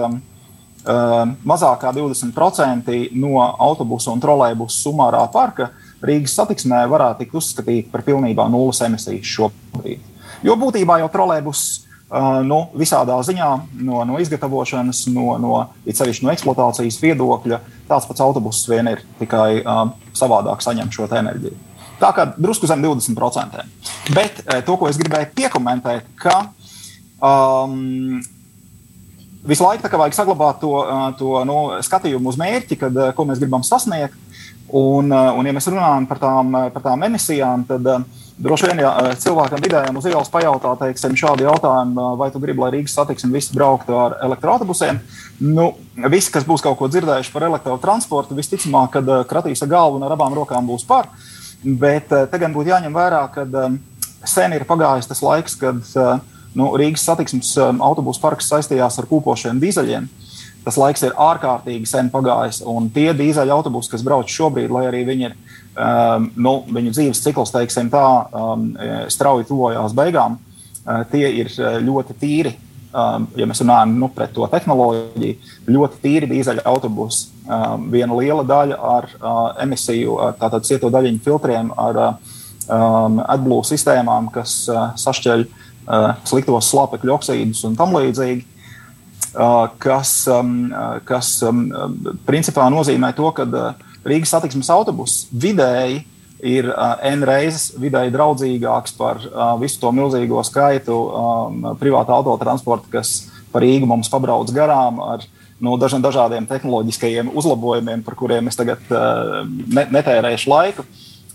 mazāk 1.43 1.81
kā 1.81 1.91
20% 1.91 3.09
no 3.11 3.41
autobusu 3.59 4.11
un 4.13 4.21
trolēļbusu 4.23 4.85
summārā 4.85 5.25
parka 5.31 5.71
Rīgas 6.01 6.37
satiksmē 6.37 6.85
varētu 6.87 7.19
tikt 7.19 7.33
uzskatīti 7.33 7.91
par 7.91 8.05
pilnībā 8.07 8.45
nulles 8.49 8.79
emisijas 8.85 9.25
šobrīd. 9.25 9.99
Jo 10.43 10.55
būtībā 10.55 10.99
jau 11.01 11.09
trolēļbus 11.11 11.63
uh, 11.81 11.86
nu, 12.47 12.59
visādā 12.79 13.17
ziņā, 13.27 13.47
no, 13.83 14.01
no 14.07 14.19
izgatavošanas, 14.23 15.05
no, 15.11 15.33
no, 15.43 15.53
no 15.67 16.31
eksploatācijas 16.33 17.01
viedokļa, 17.03 17.59
tāds 17.89 18.07
pats 18.07 18.23
autobuss 18.23 18.69
vien 18.71 18.87
ir 18.93 19.03
tikai 19.19 19.59
uh, 19.59 19.89
savādāk 20.15 20.63
saņemt 20.63 20.95
šo 20.95 21.09
enerģiju. 21.11 21.57
Tā 21.97 22.11
kā 22.13 22.27
drusku 22.37 22.69
zem 22.69 22.83
20%. 22.85 23.63
Bet 24.13 24.43
eh, 24.45 24.61
to, 24.61 24.75
ko 24.77 24.85
es 24.85 24.99
gribēju 25.01 25.31
piekomentēt, 25.33 26.05
ka 26.21 26.35
um, 27.17 28.19
visu 29.47 29.65
laiku 29.65 29.89
vajag 29.89 30.13
saglabāt 30.13 30.59
to, 30.61 30.75
to 31.17 31.41
nu, 31.49 31.57
skatījumu 31.81 32.29
uz 32.29 32.37
mērķi, 32.37 32.77
kad, 32.83 33.01
ko 33.17 33.25
mēs 33.25 33.41
gribam 33.41 33.65
sasniegt. 33.65 34.13
Un, 34.67 35.09
un 35.09 35.47
ja 35.47 35.55
mēs 35.55 35.69
runājam 35.71 36.05
par 36.09 36.19
tām, 36.21 36.55
par 36.75 36.83
tām 36.83 37.05
emisijām, 37.07 37.63
tad 37.65 37.87
droši 38.37 38.69
vien, 38.69 38.81
ja 38.83 38.91
cilvēkam 39.17 39.61
vidējiem 39.63 39.97
uz 39.97 40.07
ielas 40.09 40.29
pajautā 40.33 40.73
teiksim, 40.81 41.15
šādu 41.17 41.47
jautājumu, 41.47 42.05
vai 42.19 42.29
tu 42.33 42.41
gribi, 42.43 42.61
lai 42.61 42.71
Rīgas 42.75 42.95
satiksme 42.97 43.31
visi 43.33 43.55
brauktu 43.55 43.95
ar 43.97 44.17
elektroautobusiem, 44.27 44.99
nu, 45.47 45.71
visi, 46.13 46.31
kas 46.33 46.45
būs 46.47 46.63
kaut 46.65 46.77
ko 46.79 46.89
dzirdējuši 46.91 47.33
par 47.33 47.47
elektrotransportu, 47.49 48.37
visticamāk, 48.37 48.97
kad 48.97 49.11
kratīs 49.29 49.63
ar 49.65 49.73
galvu 49.73 49.99
un 49.99 50.07
ar 50.07 50.15
abām 50.17 50.37
rokām 50.37 50.69
būs 50.69 50.85
par. 50.87 51.09
Bet 51.63 52.11
te 52.13 52.39
gan 52.39 52.53
būtu 52.53 52.69
jāņem 52.69 52.93
vērā, 52.93 53.23
ka 53.33 53.47
sen 54.27 54.53
ir 54.53 54.67
pagājis 54.69 55.09
tas 55.09 55.23
laiks, 55.25 55.57
kad 55.57 55.81
nu, 56.57 56.71
Rīgas 56.77 57.05
satiksmes 57.09 57.55
autobusu 57.57 58.21
parks 58.21 58.49
saistījās 58.53 59.01
ar 59.01 59.09
kūpošiem 59.09 59.61
dīzeļiem. 59.61 60.07
Tas 60.67 60.75
laiks 60.75 61.05
ir 61.07 61.13
ārkārtīgi 61.15 61.87
sen 61.87 62.09
pagājis. 62.11 62.59
Un 62.67 62.89
tie 62.91 63.13
dīzeļu 63.15 63.53
autobusi, 63.55 63.93
kas 63.93 64.03
brauc 64.03 64.27
šobrīd, 64.27 64.73
lai 64.73 64.83
arī 64.89 65.05
viņi 65.07 65.29
ir, 65.29 65.35
um, 65.77 66.29
nu, 66.35 66.53
viņu 66.73 66.93
dzīves 66.97 67.23
cikls, 67.23 67.53
teiksim, 67.55 67.91
tā 67.93 68.05
um, 68.33 68.71
strauji 69.13 69.47
tuvojās 69.49 69.95
beigām, 69.97 70.39
uh, 70.41 71.03
tie 71.11 71.29
ir 71.43 71.53
ļoti 71.85 72.17
tīri 72.17 72.57
um, 72.97 73.27
ja 73.37 73.47
mēs 73.47 73.61
runājam 73.63 73.95
nu, 73.99 74.09
par 74.13 74.31
to 74.33 74.47
tehnoloģiju, 74.51 75.53
ļoti 75.71 76.01
tīri 76.03 76.29
dīzeļa 76.31 76.65
autobusi. 76.69 77.31
Um, 77.47 77.87
viena 77.93 78.15
liela 78.17 78.43
daļa 78.47 78.77
ar 78.91 79.07
uh, 79.15 79.39
emisiju, 79.63 80.17
tātad 80.39 80.67
cieto 80.67 80.91
daļiņu 80.93 81.23
filtriem, 81.23 81.71
ar 81.79 82.01
um, 82.03 83.21
AdBlue 83.23 83.63
sistēmām, 83.67 84.31
kas 84.33 84.59
uh, 84.71 84.89
sašķeļ 84.99 85.45
uh, 85.47 86.11
sliktos 86.27 86.71
slāpekļu 86.73 87.17
oksīdus 87.17 87.63
un 87.69 87.79
tam 87.79 87.95
līdzīgi. 87.97 88.45
Uh, 89.37 89.67
kas, 89.77 90.11
um, 90.31 90.71
kas 91.05 91.35
um, 91.45 91.67
principā 92.25 92.65
nozīmē 92.73 93.11
to, 93.17 93.27
ka 93.35 93.45
uh, 93.45 93.86
Rīgas 94.07 94.33
satiksmes 94.35 94.69
autobuss 94.73 95.25
vidēji 95.31 96.03
ir 96.45 96.69
uh, 96.69 96.99
N 97.07 97.25
reizes 97.25 97.71
vidēji 97.81 98.13
draudzīgāks 98.13 98.93
par 98.97 99.21
uh, 99.25 99.55
visu 99.61 99.81
to 99.81 99.91
milzīgo 99.95 100.43
skaitu 100.45 100.97
um, 101.07 101.65
privāta 101.81 102.13
autotransporta, 102.13 102.91
kas 102.93 103.31
par 103.51 103.65
Rīgu 103.65 103.89
mums 103.89 104.11
pabrauc 104.13 104.51
garām 104.53 105.01
ar 105.01 105.25
nu, 105.57 105.73
dažiem 105.81 106.03
dažādiem 106.03 106.45
tehnoloģiskajiem 106.45 107.31
uzlabojumiem, 107.33 108.03
par 108.05 108.17
kuriem 108.19 108.51
es 108.51 108.59
tagad 108.59 108.81
uh, 108.93 109.43
ne, 109.47 109.87
netērēšu 109.97 110.51
laiku. 110.51 110.85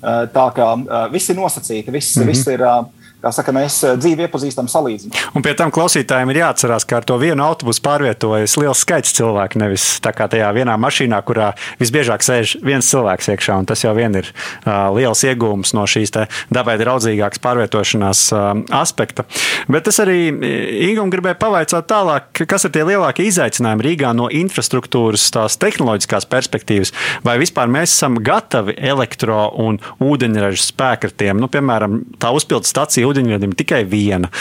Uh, 0.03 0.25
tā 0.31 0.47
kā 0.55 0.69
uh, 0.79 1.07
viss 1.11 1.31
ir 1.31 1.39
nosacīti, 1.39 1.91
viss, 1.95 2.17
mm 2.17 2.23
-hmm. 2.23 2.31
viss 2.31 2.53
ir. 2.53 2.63
Uh, 2.67 3.02
kā 3.23 3.33
saka, 3.35 3.55
mēs 3.55 3.79
eh, 3.87 3.97
dzīvi 4.01 4.27
iepazīstam 4.27 4.69
salīdzinot. 4.71 5.19
Un 5.37 5.45
pie 5.45 5.55
tam 5.59 5.73
klausītājiem 5.75 6.33
ir 6.33 6.43
jāatcerās, 6.43 6.87
ka 6.89 6.99
ar 7.01 7.07
to 7.09 7.19
vienu 7.23 7.45
autobusu 7.47 7.83
pārvietojas 7.85 8.57
liels 8.61 8.83
skaits 8.83 9.15
cilvēku. 9.17 9.61
Nevis 9.63 9.87
tā 10.03 10.15
kā 10.17 10.29
tajā 10.31 10.51
vienā 10.57 10.77
mašīnā, 10.81 11.21
kurā 11.27 11.53
visbiežāk 11.81 12.25
sēž 12.25 12.57
viens 12.67 12.89
cilvēks 12.91 13.31
iekšā. 13.35 13.61
Tas 13.69 13.85
jau 13.85 13.93
vien 13.97 14.15
ir 14.19 14.29
uh, 14.33 14.91
liels 14.97 15.23
iegūms 15.29 15.75
no 15.77 15.87
šīs 15.89 16.15
dabai 16.53 16.75
draudzīgākas 16.81 17.43
pārvietošanās 17.43 18.25
uh, 18.35 18.49
aspekta. 18.83 19.27
Bet 19.71 19.89
es 19.91 20.01
arī 20.03 20.19
Ingūram 20.33 21.13
gribēju 21.13 21.39
pavaicāt 21.41 21.87
tālāk, 21.91 22.43
kas 22.49 22.67
ir 22.67 22.73
tie 22.75 22.83
lielākie 22.87 23.27
izaicinājumi 23.29 23.87
Rīgā 23.87 24.13
no 24.17 24.29
infrastruktūras, 24.33 25.29
tās 25.35 25.59
tehnoloģiskās 25.63 26.27
perspektīvas. 26.33 26.93
Vai 27.27 27.39
vispār 27.43 27.71
mēs 27.73 27.95
esam 27.95 28.19
gatavi 28.25 28.75
elektro 28.93 29.47
un 29.63 29.79
ūdeņraža 30.03 30.67
spēkratiem? 30.67 31.41
Nu, 31.41 31.49
piemēram, 31.53 32.01
tā 32.23 32.33
uzpildes 32.35 32.73
stacija 32.73 33.09
ūdeņradim 33.13 33.55
tikai 33.59 33.85
viena. 33.89 34.33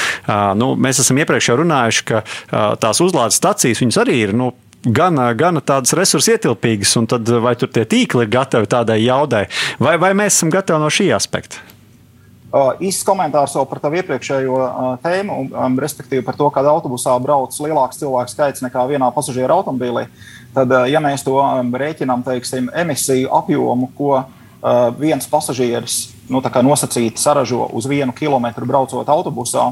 Nu, 0.57 0.73
mēs 0.79 1.03
esam 1.03 1.19
iepriekš 1.21 1.51
jau 1.51 1.61
runājuši, 1.61 2.07
ka 2.09 2.23
tās 2.81 3.03
uzlādes 3.03 3.39
stacijas 3.41 3.99
arī 4.01 4.21
ir. 4.25 4.35
Nu, 4.37 4.53
gan, 4.85 5.19
gan 5.37 5.61
tādas 5.65 5.93
resursu 5.97 6.35
ietilpīgas, 6.35 6.95
un 6.99 7.09
tad 7.09 7.29
vai 7.43 7.53
tur 7.59 7.71
tie 7.73 7.85
tīkli 7.85 8.25
ir 8.25 8.33
gatavi 8.33 8.69
tādai 8.69 9.01
jaudai, 9.03 9.45
vai, 9.79 9.97
vai 10.01 10.13
mēs 10.17 10.39
esam 10.39 10.53
gatavi 10.53 10.81
no 10.81 10.89
šī 10.91 11.11
aspekta? 11.15 11.61
Uh, 12.51 12.73
īsts 12.83 13.05
komentārs 13.07 13.53
vēl 13.55 13.63
par 13.69 13.79
tavu 13.79 13.95
iepriekšējo 14.01 14.55
uh, 14.59 14.87
tēmu, 14.99 15.35
um, 15.55 15.77
respektīvi 15.79 16.25
par 16.27 16.35
to, 16.35 16.49
ka 16.51 16.65
autobusā 16.67 17.13
brauc 17.23 17.55
lielāks 17.63 18.01
cilvēku 18.01 18.33
skaits 18.33 18.65
nekā 18.65 18.83
vienā 18.89 19.07
pasažieru 19.15 19.55
automobīlī. 19.55 20.09
Tad, 20.51 20.67
uh, 20.67 20.83
ja 20.91 20.99
mēs 20.99 21.23
to 21.23 21.37
um, 21.39 21.71
rēķinām, 21.79 22.25
teiksim, 22.27 22.67
emisiju 22.75 23.31
apjomu, 23.39 23.87
ko 23.95 24.11
uh, 24.17 24.40
viens 24.99 25.27
pasažieris 25.27 26.11
nu, 26.29 26.41
nosacīti 26.41 27.17
saražo 27.17 27.67
uz 27.73 27.87
vienu 27.89 28.13
kilometru 28.13 28.65
braucot 28.65 29.07
autobusā 29.09 29.71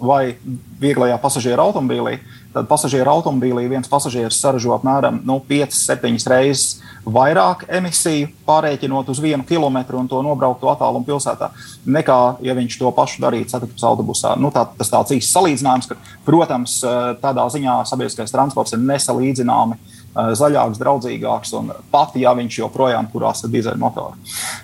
vai 0.00 0.36
vieglajā 0.80 1.18
pasažieru 1.20 1.60
automobīlī, 1.68 2.16
tad 2.54 2.66
pasažieru 2.70 3.12
automobīlī 3.12 3.66
viens 3.68 3.88
pasažieris 3.88 4.38
saražo 4.40 4.72
apmēram 4.72 5.20
nu, 5.28 5.36
5-7 5.44 6.24
reizes 6.32 6.80
vairāk 7.04 7.66
emisiju, 7.68 8.30
pārēķinot 8.48 9.12
uz 9.12 9.20
vienu 9.20 9.44
kilometru 9.48 10.00
un 10.00 10.08
to 10.08 10.22
nobrauktu 10.24 10.70
attālumu 10.72 11.06
pilsētā, 11.06 11.50
nekā, 11.84 12.18
ja 12.44 12.56
viņš 12.56 12.78
to 12.80 12.90
pašu 12.96 13.22
darītu 13.24 13.52
satiksmes 13.52 13.86
autobusā. 13.92 14.34
Nu, 14.40 14.50
tā, 14.54 14.64
tas 14.78 14.92
tāds 14.92 15.14
īsts 15.16 15.36
salīdzinājums, 15.36 15.90
ka, 15.92 16.00
protams, 16.24 16.80
tādā 17.22 17.46
ziņā 17.52 17.80
sabiedriskais 17.88 18.32
transports 18.32 18.76
ir 18.76 18.84
nesalīdzināmi 18.84 19.76
eh, 19.76 19.89
zaļāks, 20.14 20.80
draudzīgāks, 20.80 21.52
un 21.58 21.70
pat 21.90 22.16
ja 22.18 22.32
viņš 22.34 22.58
joprojām 22.64 23.06
kurās 23.12 23.44
ar 23.46 23.52
dīzeļmotoru. 23.52 24.18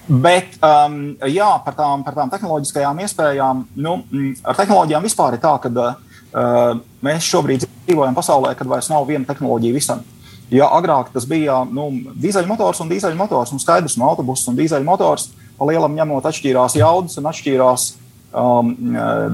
Bet 0.09 0.59
um, 0.59 0.99
jā, 1.31 1.51
par, 1.65 1.77
tām, 1.79 2.03
par 2.07 2.19
tām 2.19 2.33
tehnoloģiskajām 2.33 3.03
iespējām, 3.07 3.63
nu, 3.79 3.95
mm, 4.11 4.43
ar 4.43 4.59
tehnoloģijām 4.59 5.07
vispār 5.07 5.37
ir 5.37 5.43
tā, 5.45 5.55
ka 5.63 5.71
uh, 5.71 6.83
mēs 7.07 7.31
šobrīd 7.31 7.67
dzīvojam 7.87 8.19
pasaulē, 8.19 8.57
kad 8.59 8.71
vairs 8.71 8.91
nav 8.91 9.07
viena 9.07 9.29
tehnoloģija 9.29 9.77
visam. 9.77 10.03
Ja 10.51 10.69
agrāk 10.75 11.11
tas 11.15 11.27
bija 11.27 11.63
nu, 11.67 11.89
dīzeļmotors 12.23 12.83
un 12.83 12.91
dīzeļmotors, 12.91 13.55
un 13.55 13.63
skaidrs, 13.63 13.97
no 13.99 14.11
autobusa 14.11 14.51
un 14.53 14.59
dīzeļmotors, 14.59 15.31
pa 15.59 15.71
lielam 15.71 15.95
ņemot, 15.95 16.27
atšķīrās 16.27 16.77
jaudas 16.79 17.19
un 17.19 17.31
atšķīrās 17.31 17.89
um, 18.35 18.75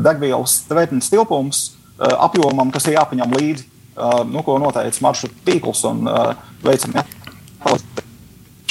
degvielas 0.05 0.63
tvētnes 0.69 1.13
tilpums 1.13 1.67
uh, 1.73 2.17
apjomam, 2.29 2.73
kas 2.73 2.89
ir 2.89 2.97
jāpaņem 2.97 3.37
līdzi, 3.37 3.69
nu, 4.29 4.43
ko 4.47 4.59
noteica 4.63 5.05
maršruta 5.05 5.43
tīkls 5.47 5.83
un 5.89 6.07
uh, 6.09 6.33
veicamie. 6.65 7.05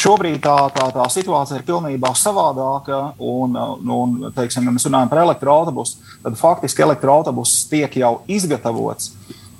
Šobrīd 0.02 0.40
tā, 0.42 0.56
tā, 0.74 0.88
tā 0.96 1.04
situācija 1.14 1.60
ir 1.60 1.66
pilnībā 1.68 2.10
savādāka. 2.18 3.12
Un, 3.22 3.54
un, 3.86 4.16
teiksim, 4.34 4.66
ja 4.66 4.74
mēs 4.74 4.88
runājam 4.88 5.12
par 5.12 5.22
elektroautobusu, 5.28 6.02
tad 6.24 6.40
faktiski 6.40 6.82
elektroautobuss 6.88 7.68
tiek 7.70 8.00
jau 8.02 8.16
izgatavots 8.32 9.12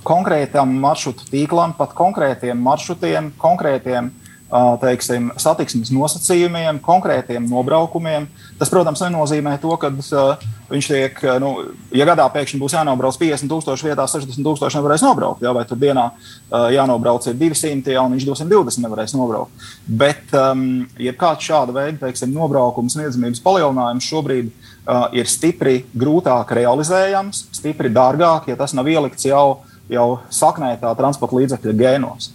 konkrētam 0.08 0.72
maršrutu 0.82 1.28
tīklam, 1.30 1.76
pat 1.78 1.94
konkrētiem 1.98 2.58
maršrutiem, 2.58 3.30
konkrētiem 3.42 4.10
teiksim, 4.82 5.30
satiksmes 5.40 5.94
nosacījumiem, 5.96 6.82
konkrētiem 6.84 7.46
nobraukumiem. 7.48 8.28
Tas, 8.60 8.72
protams, 8.74 9.04
nenozīmē 9.06 9.56
to, 9.62 9.72
ka 9.80 9.92
uh, 9.94 10.50
viņš 10.72 10.90
tiek, 10.92 11.22
nu, 11.44 11.52
ja 11.96 12.08
gadā 12.10 12.26
pēkšņi 12.34 12.60
būs 12.62 12.76
jānobrauc 12.78 13.18
50,000 13.22 13.88
vietā, 13.88 14.06
60,000 14.10 14.80
nevarēs 14.80 15.06
nobraukt, 15.06 15.44
jā, 15.46 15.54
vai 15.56 15.66
tur 15.70 15.80
dienā 15.82 16.08
uh, 16.12 16.68
jānobrauc 16.74 17.28
200, 17.28 17.96
jā, 17.96 18.04
un 18.04 18.16
viņš 18.18 18.28
220 18.30 18.86
nevarēs 18.86 19.16
nobraukt. 19.18 19.66
Bet, 19.88 20.24
um, 20.38 20.86
ja 21.02 21.16
kāds 21.18 21.48
šāda 21.50 21.76
veida, 21.76 21.98
teiksim, 22.06 22.32
nobraukums, 22.36 22.96
sniedzamības 22.98 23.44
palielinājums 23.46 24.08
šobrīd 24.08 24.52
uh, 24.52 25.10
ir 25.18 25.30
stipri 25.30 25.82
grūtāk 25.92 26.56
realizējams, 26.58 27.50
stipri 27.58 27.92
dārgāk, 27.94 28.50
ja 28.52 28.60
tas 28.60 28.76
nav 28.78 28.90
ielikts 28.90 29.30
jau 29.30 29.62
jau 29.92 30.20
saknē 30.32 30.76
tā 30.82 30.92
transporta 30.98 31.38
līdzekļa 31.40 31.76
gēnos. 31.78 32.32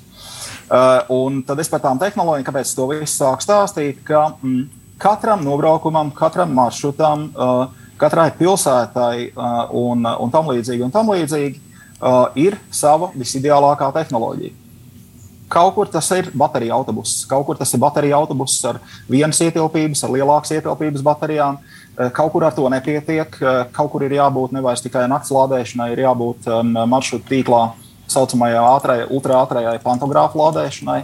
Uh, 0.67 1.07
un 1.15 1.41
tad 1.47 1.61
es 1.63 1.71
par 1.71 1.83
tām 1.85 1.99
tehnoloģijām, 2.03 2.47
kāpēc 2.49 2.73
to 2.75 2.89
visu 2.91 3.13
sāku 3.13 3.45
stāstīt, 3.45 4.01
ka 4.07 4.33
mm, 4.35 4.65
katram 5.03 5.45
nobraukumam, 5.47 6.11
katram 6.15 6.55
maršrutam, 6.57 7.29
uh, 7.31 7.85
katrai 8.01 8.31
pilsētai 8.39 9.31
uh, 9.31 9.57
un, 9.77 10.05
un 10.07 10.35
tam 10.35 10.53
līdzīgi, 10.53 10.85
un 10.87 10.95
tam 10.95 11.11
līdzīgi 11.15 11.59
uh, 11.59 12.29
ir 12.39 12.59
sava 12.71 13.11
visideālākā 13.17 13.91
tehnoloģija. 13.97 14.63
Kaut 15.53 15.77
kur 15.77 15.87
tas 15.87 16.09
ir 16.17 16.33
bateriju 16.35 16.75
autobuss, 16.75 17.23
kaut 17.31 17.47
kur 17.47 17.59
tas 17.59 17.71
ir 17.75 17.81
bateriju 17.83 18.17
autobuss 18.19 18.65
ar 18.67 18.81
vienas 19.07 19.39
ietilpības, 19.45 20.03
ar 20.03 20.15
lielākas 20.17 20.57
ietilpības 20.59 21.07
baterijām. 21.07 21.59
Uh, 21.97 22.11
kaut 22.13 22.35
kur 22.35 22.45
ar 22.45 22.55
to 22.57 22.69
nepietiek. 22.73 23.41
Uh, 23.41 23.65
kaut 23.77 23.93
kur 23.95 24.05
ir 24.05 24.19
jābūt 24.19 24.55
nevis 24.57 24.85
tikai 24.85 25.07
naktas 25.11 25.35
lādēšanai, 25.35 25.93
ir 25.95 26.07
jābūt 26.09 26.51
um, 26.51 26.79
maršrutu 26.91 27.31
tīklā 27.31 27.65
uh, 27.71 27.83
saucamajai 28.11 28.63
ātrajai, 28.63 29.09
ultraātrajai 29.15 29.79
pantogrāfu 29.85 30.41
lādēšanai. 30.41 31.01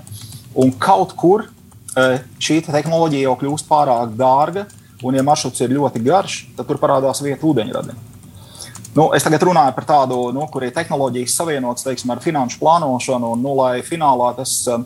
Un 0.62 0.72
kaut 0.81 1.16
kur 1.18 1.48
šī 2.40 2.62
tehnoloģija 2.64 3.26
jau 3.26 3.35
kļūst 3.40 3.66
pārāk 3.68 4.14
dārga, 4.16 4.64
un, 5.02 5.14
ja 5.14 5.22
maršruts 5.26 5.60
ir 5.64 5.74
ļoti 5.76 6.02
garš, 6.04 6.38
tad 6.56 6.68
tur 6.68 6.80
parādās 6.82 7.22
vieta 7.24 7.46
ūdeņradim. 7.46 8.00
Nu, 8.94 9.06
es 9.16 9.24
tagad 9.24 9.44
runāju 9.48 9.72
par 9.76 9.86
tādu, 9.88 10.18
nu, 10.36 10.44
kur 10.52 10.66
ir 10.66 10.74
tehnoloģijas 10.76 11.36
savienotas 11.38 11.86
teiksim, 11.86 12.10
ar 12.12 12.20
finanšu 12.20 12.58
plānošanu, 12.60 13.32
un, 13.36 13.44
nu, 13.44 13.54
lai 13.56 13.80
finālā 13.86 14.34
tas, 14.36 14.52
e, 14.68 14.80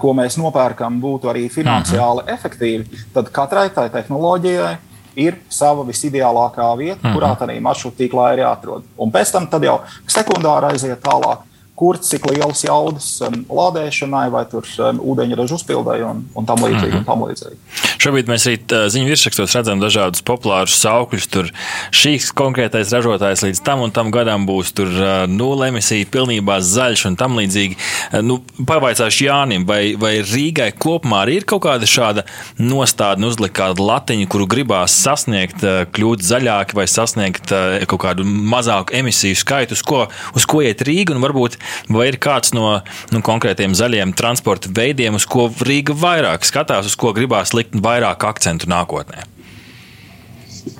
ko 0.00 0.12
mēs 0.16 0.36
nopērkam, 0.36 0.98
būtu 1.00 1.30
arī 1.32 1.46
finansiāli 1.52 2.20
uh 2.20 2.26
mhm. 2.26 2.28
-huh. 2.28 2.34
efektīvi, 2.34 3.06
tad 3.14 3.32
katrai 3.32 3.70
tai 3.70 3.88
tehnoloģijai 3.90 4.76
ir 5.16 5.38
sava 5.48 5.84
visideālākā 5.88 6.68
vieta, 6.76 7.00
mm 7.00 7.08
-hmm. 7.08 7.16
kurā 7.16 7.32
tādā 7.38 7.60
maršruta 7.60 8.02
tīklā 8.02 8.32
ir 8.32 8.44
jāatrod. 8.44 8.82
Un 8.98 9.12
pēc 9.12 9.32
tam 9.32 9.62
jau 9.62 9.80
sekundāri 10.06 10.72
aiziet 10.72 11.00
tālāk 11.00 11.38
kur 11.74 11.98
cik 11.98 12.28
lielas 12.30 12.62
jaudas 12.62 13.08
um, 13.26 13.40
lādēšanai, 13.50 14.28
vai 14.30 14.44
tur 14.46 14.66
um, 14.78 15.00
ūdeņraža 15.10 15.56
uzpildai 15.58 15.98
un, 16.06 16.22
un 16.38 16.46
tam 16.46 16.62
līdzīgi. 16.62 16.92
Mm 16.92 17.00
-hmm. 17.00 17.06
tam 17.08 17.24
līdzīgi. 17.26 17.56
Šobrīd 18.04 18.30
mēs 18.30 18.46
arī 18.46 18.58
uh, 18.62 18.84
ziņu 18.94 19.10
virsrakstos 19.10 19.56
redzam 19.58 19.82
dažādus 19.82 20.22
populārus 20.22 20.76
saukļus. 20.78 21.26
Tur 21.34 21.50
šīs 21.90 22.30
konkrētais 22.38 22.92
ražotājs 22.94 23.42
līdz 23.42 23.62
tam 23.66 23.82
un 23.82 23.90
tam 23.90 24.12
gadam 24.14 24.46
būs 24.46 24.70
tur 24.72 24.86
uh, 24.86 25.24
nulle 25.26 25.72
emisija, 25.72 26.06
pilnībā 26.06 26.60
zaļš 26.60 27.06
un 27.10 27.16
tam 27.18 27.34
līdzīgi. 27.40 27.74
Uh, 28.12 28.22
nu, 28.22 28.38
pavaicāšu 28.66 29.26
Jānim, 29.26 29.66
vai, 29.66 29.96
vai 29.98 30.22
Rīgai 30.22 30.70
kopumā 30.78 31.24
arī 31.24 31.40
ir 31.40 31.48
kaut 31.48 31.64
kāda 31.66 31.90
šāda 31.90 32.22
nostādne 32.58 33.26
uzlikt 33.26 33.56
kādu 33.58 33.82
latiņu, 33.82 34.28
kuru 34.30 34.46
gribās 34.46 34.94
sasniegt, 34.94 35.64
kļūt 35.94 36.22
zaļāki 36.22 36.76
vai 36.78 36.86
sasniegt 36.86 37.50
kaut 37.90 38.00
kādu 38.00 38.24
mazāku 38.24 38.94
emisiju 38.94 39.36
skaitu, 39.36 39.74
uz 39.74 39.82
ko, 39.82 40.06
uz 40.34 40.46
ko 40.46 40.62
iet 40.62 40.82
Rīga 40.86 41.14
un 41.14 41.22
varbūt 41.24 41.58
vai 41.92 42.08
ir 42.12 42.18
kāds 42.22 42.54
no 42.56 42.78
nu, 43.12 43.22
konkrētiem 43.24 43.76
zaļiem 43.76 44.14
transporta 44.18 44.72
veidiem, 44.74 45.18
uz 45.18 45.28
ko 45.28 45.48
Rīga 45.64 45.96
vairāk 45.98 46.46
skatās, 46.46 46.88
uz 46.90 46.98
ko 46.98 47.14
gribās 47.16 47.54
likt 47.56 47.76
vairāk 47.76 48.26
akcentu 48.28 48.70
nākotnē? 48.70 49.28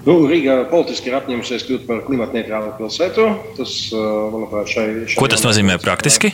Nu, 0.04 0.16
Rīga 0.28 0.62
politiski 0.70 1.10
ir 1.10 1.18
apņēmusies 1.18 1.64
kļūt 1.68 1.84
par 1.88 2.00
klimata 2.06 2.36
neitrālu 2.36 2.72
pilsētu. 2.78 3.26
Tas, 3.58 3.74
manuprāt, 3.92 4.70
šai, 4.72 4.86
šai 5.08 5.20
Ko 5.20 5.28
tas 5.32 5.44
nozīmē 5.44 5.76
praktiski? 5.82 6.32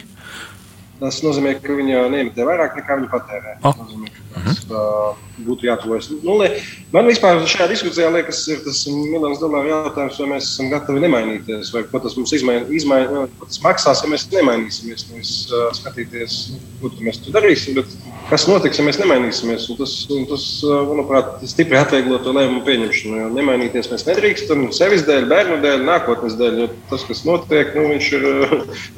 Tas 1.01 1.23
nozīmē, 1.25 1.55
ka 1.65 1.73
viņa 1.79 2.01
neemitē 2.13 2.45
vairāk 2.45 2.75
nekā 2.77 2.99
viņa 2.99 3.09
patērē. 3.09 3.55
Oh. 3.65 3.73
Tas 3.73 3.79
nozīmē, 3.81 4.11
ka 4.13 4.43
tas 4.45 4.59
uh, 4.69 5.21
būtu 5.47 5.65
jātuvojas 5.65 6.11
nulē. 6.21 6.51
Man 6.93 7.09
vispār 7.09 7.41
šajā 7.49 7.71
diskusijā 7.71 8.11
liekas, 8.13 8.43
ir 8.53 8.61
tas 8.67 8.83
miljonus 8.93 9.41
dolāru 9.41 9.73
jautājums, 9.73 10.19
vai 10.21 10.29
mēs 10.35 10.51
esam 10.51 10.69
gatavi 10.73 11.01
nemainīties, 11.07 11.73
vai 11.73 11.87
ko 11.89 12.03
tas 12.05 12.19
mums 12.21 12.35
izmain, 12.37 12.69
izmain, 12.77 13.33
tas 13.41 13.63
maksās, 13.65 14.05
ja 14.05 14.13
mēs 14.13 14.29
nemainīsimies. 14.35 15.07
Nevis 15.15 15.33
uh, 15.49 15.71
skatīties, 15.81 16.39
ko 16.83 16.93
mēs 17.01 17.23
tur 17.25 17.39
darīsim, 17.39 17.81
bet 17.81 17.97
kas 18.29 18.45
notiks, 18.51 18.83
ja 18.83 18.85
mēs 18.85 19.01
nemainīsimies. 19.01 19.71
Un 19.73 19.81
tas, 19.81 19.97
un 20.13 20.29
tas, 20.29 20.47
manuprāt, 20.93 21.41
stipri 21.49 21.81
atvieglo 21.81 22.21
to 22.21 22.37
lēmumu 22.37 22.61
pieņemšanu. 22.69 23.25
Jo 23.25 23.33
nemainīties 23.41 23.89
mēs 23.89 24.05
nedrīkstam 24.13 24.69
sevis 24.77 25.09
dēļ, 25.09 25.33
bērnu 25.33 25.61
dēļ, 25.65 25.83
nākotnes 25.89 26.37
dēļ. 26.37 26.67
Tas, 26.93 27.09
kas 27.09 27.25
notiek, 27.25 27.73
nu, 27.79 27.89
viņš 27.95 28.17
ir 28.21 28.33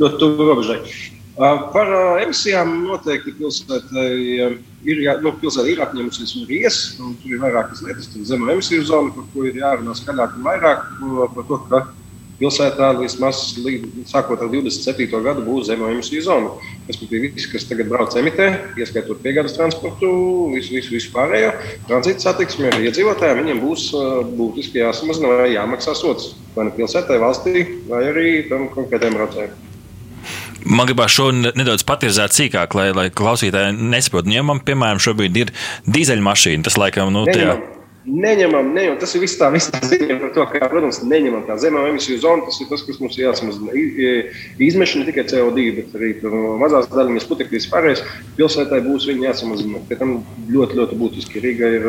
ļoti 0.02 0.16
tuvu 0.18 0.50
robežai. 0.50 0.82
Par 1.36 1.88
emisijām 2.20 2.74
noteikti 2.84 3.32
pilsētai 3.38 4.08
ir, 4.84 5.00
nu, 5.24 5.32
pilsēta 5.40 5.70
ir 5.72 5.80
apņēmusies 5.80 6.34
un 6.36 6.52
ies. 6.52 6.82
Un 7.00 7.16
tur 7.22 7.32
ir 7.32 7.40
vairākas 7.40 7.80
lietas, 7.86 8.10
tur 8.12 8.26
zemo 8.28 8.50
emisiju 8.52 8.84
zona, 8.90 9.14
par 9.16 9.30
ko 9.32 9.48
ir 9.48 9.56
jārunā 9.62 9.96
skaļāk 9.96 10.36
un 10.36 10.46
vairāk. 10.50 10.84
Par 11.32 11.48
to, 11.48 11.60
ka 11.70 11.82
pilsētā 12.42 12.90
vismaz 12.98 13.40
sākot 14.10 14.42
ar 14.42 14.52
27. 14.52 15.08
gadu 15.24 15.46
būs 15.46 15.70
zemo 15.70 15.88
emisiju 15.94 16.26
zona. 16.26 16.52
Respektīvi, 16.90 17.32
visi, 17.32 17.48
kas 17.54 17.64
tagad 17.70 17.88
brauc 17.88 18.12
emitē, 18.18 18.50
ieskaitot 18.76 19.24
piegādes 19.24 19.56
transportu, 19.56 20.12
visu, 20.52 20.76
visu, 20.76 20.92
visu 20.98 21.16
pārējo 21.16 21.54
tranzīta 21.88 22.28
satiksmi 22.28 22.68
ar 22.68 22.80
iedzīvotājiem, 22.90 23.44
viņiem 23.44 23.64
būs 23.64 23.88
būtiski 24.36 24.82
jāsamazina 24.82 25.32
vai 25.32 25.52
jāmaksā 25.54 25.96
sots 25.96 26.34
vai 26.52 26.68
nu 26.68 26.76
pilsētai, 26.76 27.22
valstī, 27.22 27.68
vai 27.88 28.06
arī 28.12 28.32
tam 28.52 28.68
konkrētajam 28.74 29.22
braucējiem. 29.22 29.71
Man 30.64 30.88
gribās 30.88 31.14
šo 31.14 31.30
nedaudz 31.34 31.84
patirzēt 31.88 32.34
sīkāk, 32.36 32.76
lai, 32.78 32.88
lai 32.96 33.08
klausītāji 33.10 33.74
nesaprotu. 33.76 34.30
Nu, 34.30 34.38
ja 34.38 34.46
man, 34.46 34.62
piemēram, 34.64 35.02
šobrīd 35.02 35.38
ir 35.42 35.54
dīzeļmašīna, 35.90 36.66
tas 36.68 36.78
laikam, 36.80 37.12
nu, 37.14 37.26
tajā. 37.28 37.58
Neņemam, 38.02 38.72
neņemam, 38.74 38.96
tas 38.98 39.12
ir 39.14 39.22
viss 39.22 39.38
tā, 39.38 39.46
viss 39.54 39.70
tā 39.70 39.78
ziņa 39.86 40.16
par 40.18 40.30
to, 40.34 40.44
ka, 40.50 40.66
protams, 40.72 40.98
neņemam 41.06 41.44
tā 41.46 41.54
zemē 41.62 41.84
emisiju 41.92 42.18
zonu. 42.24 42.42
Tas 42.48 42.58
ir 42.58 42.66
tas, 42.66 42.82
kas 42.82 42.98
mums 42.98 43.18
jāsamazina. 43.20 43.70
Izmeši 44.58 44.98
ne 44.98 45.06
tikai 45.06 45.22
CO2, 45.30 45.66
bet 45.76 45.94
arī 45.94 46.10
mazās 46.58 46.88
daļiņas 46.90 47.28
putekļus 47.30 47.68
pārējais. 47.70 48.02
Pilsētai 48.40 48.80
būs 48.88 49.06
viņi 49.06 49.28
jāsamazina. 49.28 49.84
Pie 49.86 50.00
tam 50.00 50.16
ļoti, 50.50 50.80
ļoti 50.80 50.98
būtiski. 50.98 51.44
Rīga 51.46 51.70
ir 51.78 51.88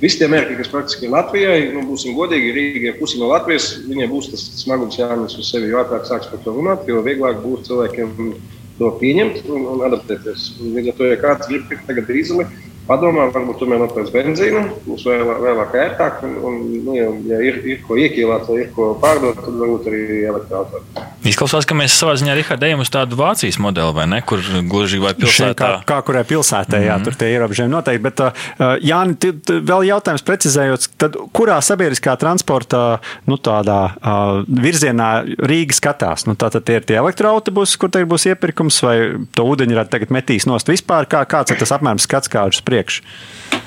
visi 0.00 0.22
tie 0.22 0.30
mērķi, 0.32 0.56
kas 0.62 0.72
praktiski 0.72 1.04
ir 1.10 1.12
Latvijai. 1.12 1.60
Nu, 1.76 1.84
būsim 1.84 2.16
godīgi, 2.16 2.54
Rīga 2.56 2.94
ir 2.94 3.00
pusi 3.02 3.20
no 3.20 3.28
Latvijas. 3.34 3.74
Viņai 3.84 4.08
būs 4.14 4.32
tas 4.32 4.46
smagums 4.62 4.96
jānes 4.96 5.36
uz 5.36 5.52
sevi, 5.52 5.68
jo 5.68 5.84
ātrāk 5.84 6.08
sāks 6.08 6.32
par 6.32 6.40
to 6.46 6.56
runāt, 6.56 6.88
jo 6.88 7.04
vieglāk 7.04 7.44
būs 7.44 7.68
cilvēkiem 7.68 8.32
to 8.80 8.88
pieņemt 9.00 9.44
un, 9.52 9.68
un 9.74 9.84
adaptēties. 9.84 10.48
Līdz 10.64 10.92
ar 10.92 10.96
to, 10.96 11.10
ja 11.12 11.20
kāds 11.20 11.52
grib 11.52 11.68
tagad 11.88 12.08
dīzeli, 12.08 12.48
padomā, 12.88 13.28
varbūt 13.34 13.60
tomēr 13.62 13.82
nopērts 13.82 14.14
benzīnu, 14.14 14.62
būs 14.86 15.06
vēl, 15.08 15.24
vēlāk 15.44 15.76
ērtāk. 15.82 16.22
Un, 16.26 16.38
un, 16.48 16.62
nu, 16.86 16.96
ja, 16.96 17.42
ir, 17.42 17.60
ir 17.66 17.84
ko 17.86 17.98
iekīlāt 18.00 18.48
vai 18.50 18.62
ir 18.64 18.72
ko 18.76 18.92
pārdot, 19.02 19.42
tad 19.42 19.60
varbūt 19.62 19.90
arī 19.90 20.02
elektroautorāta. 20.32 21.05
Izklausās, 21.26 21.66
ka 21.66 21.74
mēs 21.74 21.94
savā 21.98 22.14
ziņā 22.20 22.36
ejam 22.38 22.82
uz 22.84 22.90
tādu 22.92 23.16
Vācijas 23.18 23.58
modeli, 23.62 23.92
vai 23.96 24.04
ne? 24.10 24.20
Kur 24.26 24.42
gluži 24.70 25.00
vai 25.02 25.12
pilsētā? 25.18 25.56
Kā, 25.58 25.70
kā 25.88 25.98
kurai 26.06 26.22
pilsētā, 26.28 26.78
jā, 26.78 26.94
mm 26.94 27.00
-hmm. 27.00 27.04
tur 27.04 27.14
tie 27.18 27.30
ierobežojumi 27.34 27.72
noteikti. 27.72 28.02
Bet, 28.02 28.20
uh, 28.20 28.76
Jāni, 28.80 29.16
t, 29.18 29.32
t, 29.32 29.58
vēl 29.58 29.88
jautājums 29.88 30.22
precizējot, 30.22 30.88
tad 30.96 31.16
kurā 31.34 31.58
sabiedriskā 31.60 32.16
transporta 32.16 33.00
nu, 33.26 33.36
tādā, 33.36 33.80
uh, 33.96 34.44
virzienā 34.46 35.10
Rīga 35.38 35.74
skatās? 35.74 36.26
Nu, 36.26 36.34
tātad 36.34 36.62
tie 36.62 36.78
ir 36.78 36.86
tie 36.86 36.96
elektroautobusi, 37.02 37.78
kur 37.78 37.90
tagad 37.90 38.08
būs 38.08 38.28
iepirkums, 38.30 38.82
vai 38.82 38.96
to 39.34 39.42
ūdeņradu 39.42 39.90
tagad 39.90 40.14
metīs 40.14 40.46
nost 40.46 40.68
vispār? 40.68 41.06
Kā, 41.10 41.26
kāds 41.26 41.50
ir 41.50 41.58
tas 41.58 41.72
apmēram 41.72 41.98
skats 41.98 42.30
kā 42.30 42.46
uz 42.46 42.60
priekšu? 42.60 43.02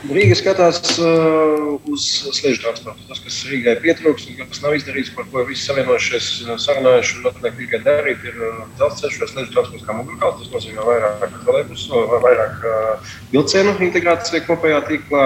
Rīga 0.07 0.35
skatās 0.39 0.79
uh, 0.95 1.75
uz 1.91 2.05
slēdzu 2.31 2.61
transportu. 2.63 3.03
Tas, 3.09 3.19
kas 3.19 3.43
Rīgai 3.51 3.75
pietrūkst 3.83 4.31
un 4.31 4.47
kas 4.47 4.61
nav 4.63 4.77
izdarīts, 4.77 5.11
par 5.15 5.27
ko 5.27 5.43
visi 5.43 5.65
savienojušies, 5.67 6.29
sarunājuši 6.55 7.19
un 7.19 7.48
notiek 7.49 7.69
tikai 7.69 7.79
darīt, 7.83 8.23
ir 8.23 8.37
uh, 8.37 8.61
dzelzceļš 8.77 9.17
vai 9.21 9.29
slēdzu 9.29 9.53
transports 9.53 9.85
kā 9.87 9.95
mugurkauls. 9.97 10.39
Tas 10.43 10.53
nozīmē 10.53 10.85
vairāk 10.85 11.25
trolēbusu, 11.43 12.03
vairāk 12.25 12.67
uh, 12.69 13.15
vilcienu 13.33 13.75
integrāciju 13.87 14.45
kopējā 14.47 14.83
tīklā, 14.87 15.25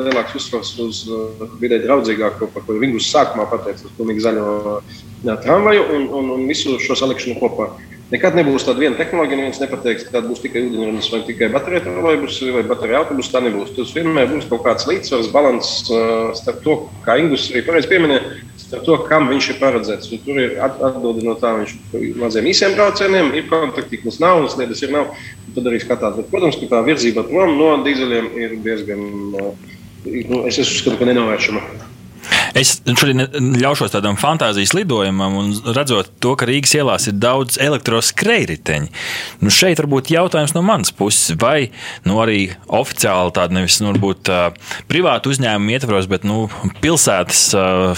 lielāks 0.00 0.36
uzsvars 0.38 0.74
uz 0.84 1.02
uh, 1.08 1.48
vidē 1.62 1.80
draudzīgāko, 1.84 2.50
par 2.54 2.66
ko 2.66 2.78
Vingus 2.78 3.10
sākumā 3.12 3.48
pateica, 3.50 3.86
uz 3.88 3.96
pilnīgi 3.98 4.24
zaļo 4.26 4.80
tramvaju 5.24 5.88
un, 5.96 6.08
un, 6.12 6.30
un 6.36 6.48
visu 6.48 6.78
šo 6.84 6.96
salikšanu 7.00 7.40
kopā. 7.40 7.72
Nekad 8.12 8.36
nebūs 8.36 8.66
tāda 8.66 8.82
viena 8.82 8.98
tehnoloģija, 8.98 9.38
neviens 9.40 9.58
nepateiks, 9.62 10.04
ka 10.12 10.20
būs 10.22 10.42
tikai 10.44 10.66
ūdeņradas 10.68 11.06
vai 11.10 11.20
tikai 11.24 11.48
bateriju 11.54 11.82
trolēļus 11.86 12.36
vai 12.52 12.62
bateriju 12.68 12.98
autobusu. 13.00 13.32
Tā 13.32 13.40
nebūs. 13.42 13.72
Tas 13.78 13.94
vienmēr 13.96 14.28
būs 14.30 14.44
kaut 14.50 14.60
kāds 14.66 14.84
līdzsvars, 14.90 15.30
balans 15.32 15.70
uh, 15.88 16.28
starp 16.36 16.60
to, 16.66 16.76
kā 17.06 17.16
Ingūns 17.22 17.48
arī 17.50 17.64
pareizi 17.64 17.90
pieminēja, 17.90 18.34
starp 18.64 18.84
to, 18.88 18.98
kam 19.08 19.28
viņš 19.30 19.50
ir 19.52 19.60
paredzēts. 19.60 20.10
Un 20.14 20.22
tur 20.24 20.40
ir 20.42 20.58
atbildi 20.64 21.24
no 21.26 21.36
tā, 21.40 21.54
viņš 21.60 21.74
ir 22.00 22.18
maziem 22.20 22.50
īsiem 22.50 22.76
braucieniem, 22.78 23.32
ir 23.36 23.48
kontaktīklis 23.50 24.20
nav, 24.24 24.44
sliedas 24.52 24.82
ir 24.84 24.94
nav. 24.94 25.14
Tad 25.54 25.70
arī 25.70 25.80
skatās. 25.82 26.16
Bet, 26.18 26.30
protams, 26.32 26.58
ka 26.58 26.70
tā 26.72 26.84
virzība 26.86 27.26
prom 27.28 27.56
no 27.60 27.74
dīzeļiem 27.86 28.30
ir 28.40 28.56
diezgan, 28.64 29.04
uh, 29.38 29.74
nu, 30.08 30.44
es 30.48 30.58
uzskatu, 30.64 30.98
ka 30.98 31.10
nenovēršama. 31.12 31.93
Es 32.58 32.76
šodien 32.84 33.24
ļaušos 33.58 33.94
tādam 33.94 34.18
fantāzijas 34.20 34.74
lidojumam 34.76 35.36
un 35.38 35.52
redzot 35.76 36.10
to, 36.22 36.34
ka 36.38 36.48
Rīgas 36.48 36.74
ielās 36.78 37.08
ir 37.10 37.16
daudz 37.20 37.58
elektroskrējriteņu. 37.62 38.90
Nu, 39.44 39.52
šeit 39.54 39.80
varbūt 39.82 40.12
jautājums 40.14 40.54
no 40.56 40.62
manas 40.66 40.92
puses, 40.94 41.36
vai 41.40 41.70
nu, 42.06 42.18
arī 42.22 42.48
oficiāli 42.66 43.34
tāda 43.36 43.58
nevis 43.58 43.78
nu, 43.82 43.92
varbūt, 43.92 44.30
privāta 44.90 45.32
uzņēmuma 45.32 45.76
ietvaros, 45.76 46.08
bet 46.10 46.26
nu, 46.28 46.46
pilsētas 46.82 47.42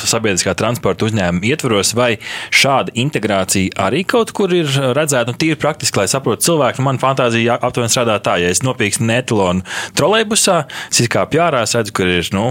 sabiedriskā 0.04 0.56
transporta 0.58 1.08
uzņēmuma 1.08 1.50
ietvaros, 1.52 1.94
vai 1.98 2.14
šāda 2.54 2.94
integrācija 2.98 3.76
arī 3.88 4.04
kaut 4.08 4.34
kur 4.36 4.52
ir 4.56 4.68
redzēta 4.68 5.32
nu, 5.32 5.40
tīri 5.40 5.58
praktiski, 5.60 6.02
lai 6.02 6.08
saprotu 6.10 6.48
cilvēku. 6.50 6.82
Nu, 6.82 6.90
man 6.90 7.02
fantāzija 7.02 7.58
aptuveni 7.60 7.92
strādā 7.92 8.18
tā, 8.24 8.38
ja 8.42 8.52
es 8.52 8.64
nopirkstu 8.66 9.06
netlonu 9.08 9.64
trolejbusā, 9.96 10.62
es 10.90 11.12
kā 11.12 11.24
pjārā 11.30 11.64
redzu, 11.66 11.94
kur 11.94 12.10
ir 12.10 12.28
nu, 12.34 12.46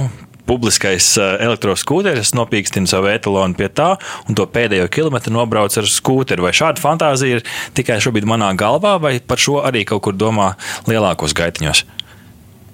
publiskais 0.47 1.09
eh, 1.19 1.35
elektroskūteris, 1.45 2.33
nopīkstinu 2.37 2.89
savu 2.89 3.11
etalonu 3.11 3.57
pie 3.57 3.69
tā, 3.73 3.93
un 4.29 4.37
to 4.37 4.47
pēdējo 4.49 4.87
kilometru 4.93 5.33
nobrauc 5.35 5.75
ar 5.81 5.89
skūteri. 5.89 6.45
Vai 6.45 6.53
šāda 6.55 6.81
fantāzija 6.83 7.39
ir 7.39 7.45
tikai 7.77 7.99
šobrīd 8.03 8.27
manā 8.29 8.53
galvā, 8.59 8.97
vai 9.01 9.17
par 9.19 9.41
šo 9.41 9.61
arī 9.65 9.85
kaut 9.87 10.05
kur 10.07 10.17
domā 10.17 10.53
lielākos 10.89 11.35
gaitiņos? 11.37 11.85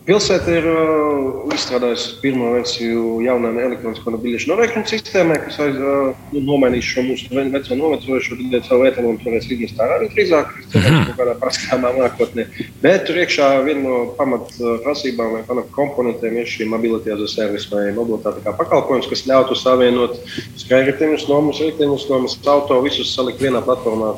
Pilsēta 0.02 0.50
ir 0.58 0.66
uh, 0.66 1.52
izstrādājusi 1.54 2.16
pirmo 2.24 2.48
versiju 2.56 3.20
jaunām 3.22 3.60
elektroniskā 3.62 4.16
biļešu 4.24 4.50
norēķinu 4.50 4.90
sistēmai, 4.90 5.38
kas 5.44 5.60
aiz, 5.62 5.78
uh, 5.78 6.18
nu, 6.34 6.42
nomainīs 6.48 6.88
šo 6.90 7.04
mūsu 7.06 7.30
veco 7.30 7.78
novecojušo 7.78 8.38
savu 8.66 8.88
etalonu, 8.90 9.22
varēs 9.22 9.46
izmest 9.54 9.84
ārā 9.86 10.00
arī 10.00 10.10
drīzāk, 10.16 10.58
mhm. 10.74 11.06
kaut 11.12 11.22
kādā 11.22 11.38
paskatāmā 11.44 11.94
nākotnē. 12.00 12.48
Bet 12.82 13.06
tur 13.06 13.22
iekšā 13.22 13.52
viena 13.68 13.86
no 13.86 14.02
pamatprasībām 14.18 15.38
vai 15.38 15.46
pamatkomponentiem 15.52 16.42
ir 16.42 16.50
šī 16.50 16.72
mobilitāte 16.74 17.30
service 17.30 17.70
vai 17.70 17.92
mobilitāte 17.94 18.42
kā 18.42 18.58
pakalpojums, 18.58 19.10
kas 19.14 19.28
ļautu 19.30 19.62
savienot 19.62 20.18
skrējriteņus, 20.66 21.30
nomus, 21.30 21.62
riteņus, 21.62 22.10
nomus 22.10 22.40
auto, 22.50 22.82
visus 22.82 23.14
salikt 23.14 23.44
vienā 23.46 23.62
platformā. 23.70 24.16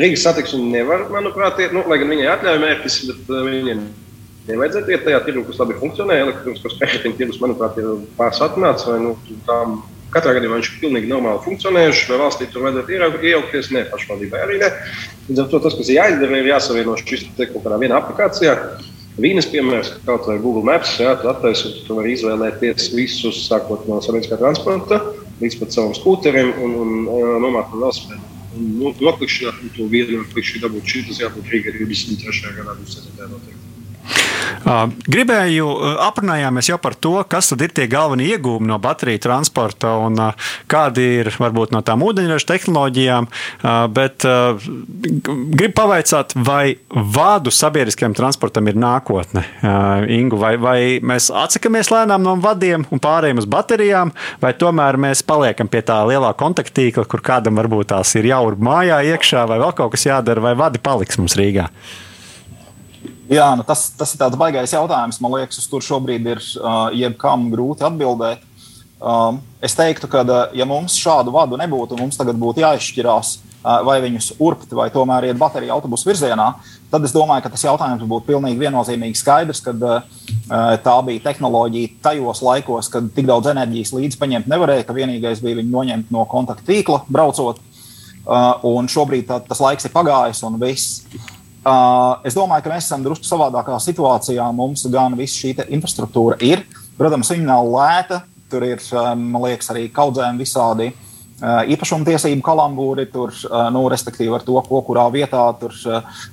Rīgas 0.00 0.22
satiksmi 0.24 0.70
nevar, 0.70 1.10
manuprāt, 1.12 1.60
ir, 1.60 1.74
nu, 1.76 1.84
lai 1.90 2.00
gan 2.00 2.08
viņai 2.14 2.38
atļauj 2.38 2.62
mērķis, 2.62 3.02
bet 3.10 3.34
uh, 3.34 3.42
viņiem 3.44 3.90
nevajadzētu 4.52 4.92
iet 4.94 5.06
tajā 5.06 5.22
tirgu, 5.26 5.46
kas 5.48 5.62
labi 5.62 5.78
funkcionē. 5.80 6.18
Elektroniskos 6.24 6.76
pētījumu 6.80 7.18
tirgus, 7.18 7.40
manuprāt, 7.42 7.80
ir 7.80 8.04
pārsatnāts. 8.18 8.86
Nu, 9.02 9.14
tām, 9.48 9.80
katrā 10.14 10.36
gadījumā 10.36 10.60
viņš 10.60 10.70
ir 10.72 10.78
pilnīgi 10.84 11.10
normāli 11.10 11.42
funkcionējuši. 11.46 12.06
Vai 12.12 12.20
valstī 12.24 12.50
tur 12.50 12.66
vajadzētu 12.66 13.26
iejaukties? 13.30 13.72
Nē, 13.76 13.86
pašvaldībai 13.92 14.44
arī 14.46 14.60
ne. 14.62 14.70
Līdz 15.28 15.44
ar 15.44 15.50
to 15.52 15.62
tas, 15.66 15.76
kas 15.78 15.90
ir 15.90 16.00
jāizdara, 16.00 16.40
ir 16.40 16.50
jāsavieno 16.50 16.96
šis 17.00 17.28
te 17.38 17.48
kaut 17.50 17.66
kādā 17.66 17.80
vienā 17.82 18.00
aplikācijā. 18.00 18.56
Vīnes 19.20 19.48
piemērs, 19.50 19.94
kaut 20.06 20.28
vai 20.30 20.38
Google 20.40 20.62
Maps, 20.64 20.94
jā, 21.02 21.12
tu 21.20 21.28
attaisot, 21.28 21.82
tu 21.84 21.96
vari 21.98 22.14
izvēlēties 22.14 22.92
visus, 22.94 23.42
sākot 23.50 23.88
no 23.90 23.98
sabiedriskā 24.04 24.38
transporta 24.40 25.00
līdz 25.40 25.56
pat 25.60 25.74
savam 25.74 25.96
skūterim 25.96 26.52
un, 26.62 26.76
un, 26.82 26.92
un 27.08 27.32
nomāt 27.44 27.72
no 27.72 27.80
velospēdu. 27.80 28.36
Nu, 28.60 28.90
noklikšķināt, 28.98 29.60
un 29.62 29.74
to 29.76 29.86
vienu 29.92 30.24
klikšķi 30.32 30.62
dabūt 30.64 30.94
šī, 30.94 31.04
tas 31.08 31.20
jābūt 31.22 31.52
Rīga 31.52 31.74
23. 31.76 32.54
gadā 32.58 32.74
27. 32.80 33.28
noteikti. 33.30 33.69
Gribēju, 34.60 35.66
aprunājāmies 36.04 36.68
jau 36.68 36.76
par 36.82 36.94
to, 37.00 37.14
kas 37.30 37.48
tad 37.52 37.62
ir 37.64 37.72
tie 37.74 37.86
galvenie 37.90 38.26
iegūmi 38.34 38.68
no 38.68 38.76
bateriju 38.82 39.22
transporta 39.24 39.94
un 40.04 40.18
kādi 40.70 41.06
ir 41.20 41.30
varbūt 41.40 41.72
no 41.74 41.80
tām 41.86 42.04
ūdeņraža 42.04 42.48
tehnoloģijām, 42.50 43.28
bet 43.96 44.26
gribu 44.26 45.72
pavaicāt, 45.78 46.34
vai 46.36 46.76
vādu 46.90 47.52
sabiedriskajam 47.54 48.16
transportam 48.18 48.68
ir 48.68 48.78
nākotne, 48.80 49.46
Ingu, 50.10 50.38
vai, 50.40 50.54
vai 50.60 50.78
mēs 51.04 51.30
atsakamies 51.32 51.92
lēnām 51.92 52.24
no 52.26 52.36
vadiem 52.42 52.84
un 52.92 53.02
pārējiem 53.02 53.40
uz 53.40 53.48
baterijām, 53.50 54.12
vai 54.42 54.52
tomēr 54.60 55.00
mēs 55.00 55.24
paliekam 55.26 55.70
pie 55.72 55.82
tā 55.86 56.02
lielā 56.08 56.34
kontaktīkla, 56.36 57.06
kur 57.08 57.24
kādam 57.24 57.58
varbūt 57.60 57.94
tās 57.94 58.12
ir 58.20 58.28
jāurb 58.30 58.62
mājā 58.64 59.00
iekšā, 59.14 59.48
vai 59.50 59.60
vēl 59.62 59.74
kaut 59.78 59.96
kas 59.96 60.06
jādara, 60.10 60.44
vai 60.50 60.54
vadi 60.58 60.82
paliks 60.82 61.20
mums 61.20 61.38
Rīgā? 61.40 61.70
Jā, 63.30 63.46
nu 63.54 63.62
tas, 63.62 63.84
tas 63.94 64.10
ir 64.10 64.18
tāds 64.18 64.38
baisais 64.38 64.72
jautājums, 64.74 65.20
man 65.22 65.36
liekas, 65.36 65.60
uz 65.62 65.68
kuru 65.70 65.86
šobrīd 65.86 66.24
ir 66.32 66.40
uh, 66.58 66.88
jebkam 66.98 67.46
grūti 67.52 67.86
atbildēt. 67.86 68.42
Um, 68.98 69.38
es 69.62 69.76
teiktu, 69.78 70.10
ka, 70.10 70.24
ja 70.52 70.66
mums 70.66 70.96
šādu 70.98 71.30
vadu 71.32 71.56
nebūtu, 71.60 71.94
mums 72.00 72.18
tagad 72.18 72.40
būtu 72.42 72.64
jāizšķirās, 72.64 73.30
uh, 73.38 73.78
vai 73.86 74.00
viņus 74.02 74.32
urbt, 74.42 74.74
vai 74.74 74.88
tomēr 74.90 75.28
iet 75.30 75.38
bateriju 75.38 75.76
autobusu 75.76 76.10
virzienā, 76.10 76.48
tad 76.90 77.06
es 77.06 77.14
domāju, 77.14 77.46
ka 77.46 77.54
tas 77.54 77.68
jautājums 77.68 78.02
būtu 78.10 78.32
pilnīgi 78.32 78.64
viennozīmīgi 78.64 79.22
skaidrs, 79.22 79.62
ka 79.62 79.78
uh, 79.78 80.02
tā 80.82 80.98
bija 81.06 81.28
tehnoloģija 81.30 81.96
tajos 82.02 82.42
laikos, 82.42 82.90
kad 82.90 83.14
tik 83.14 83.30
daudz 83.30 83.54
enerģijas 83.54 83.94
līdzi 83.94 84.18
paņemt 84.18 84.50
nevarēja, 84.50 84.90
ka 84.90 84.98
vienīgais 84.98 85.46
bija 85.46 85.62
viņu 85.62 85.76
noņemt 85.78 86.10
no 86.10 86.26
kontakta 86.26 86.66
tīkla, 86.66 87.04
braucot. 87.06 87.62
Uh, 88.26 88.58
un 88.66 88.90
šobrīd 88.90 89.30
tā, 89.30 89.38
tas 89.46 89.62
laiks 89.62 89.86
ir 89.86 89.94
pagājis, 89.94 90.42
un 90.44 90.58
viss 90.60 91.04
es 92.24 92.36
domāju, 92.36 92.64
ka 92.64 92.72
mēs 92.72 92.88
esam 92.88 93.04
drusku 93.04 93.28
savādākā 93.28 93.76
situācijā. 93.82 94.46
Mums 94.56 94.86
gan 94.92 95.16
viss 95.18 95.36
šī 95.40 95.54
infrastruktūra 95.68 96.40
ir. 96.44 96.64
Protams, 96.98 97.30
viņa 97.32 97.46
nav 97.48 97.68
lēta. 97.68 98.22
Tur 98.50 98.66
ir, 98.66 98.82
man 99.14 99.44
liekas, 99.44 99.70
arī 99.70 99.84
kaudzēm 99.94 100.40
visādi 100.40 100.88
uh, 100.90 101.60
īpašumtiesību 101.70 102.42
kalambūri. 102.42 103.06
Tur, 103.12 103.34
uh, 103.46 103.68
nu, 103.74 103.84
respektīvi, 103.92 104.32
ar 104.34 104.46
to, 104.46 104.56
ko 104.66 104.80
kurā 104.88 105.06
vietā 105.12 105.44
tur 105.60 105.76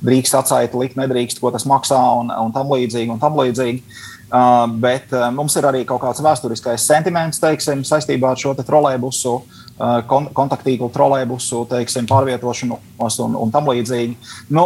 drīkst 0.05 0.39
atsaita 0.39 0.79
likt, 0.81 0.97
nedrīkst, 0.97 1.43
ko 1.43 1.51
tas 1.53 1.67
maksā 1.69 1.99
un, 2.21 2.31
un 2.31 2.55
tam 2.55 2.73
līdzīgi. 2.73 3.11
Un 3.13 3.21
tam 3.21 3.37
līdzīgi. 3.37 3.83
Uh, 4.27 4.65
bet 4.83 5.13
uh, 5.15 5.29
mums 5.31 5.53
ir 5.55 5.63
arī 5.69 5.85
kaut 5.87 6.01
kāds 6.03 6.19
vēsturiskais 6.19 6.83
sentiments 6.83 7.39
teiksim, 7.39 7.85
saistībā 7.87 8.33
ar 8.33 8.41
šo 8.41 8.51
trolēbusu, 8.59 9.35
uh, 9.37 10.01
kon 10.09 10.27
kontaktīgu 10.35 10.89
trolēbusu 10.91 11.61
teiksim, 11.71 12.09
pārvietošanos 12.09 13.21
un, 13.23 13.37
un 13.39 13.53
tam 13.53 13.71
līdzīgi. 13.71 14.17
Nu, 14.51 14.65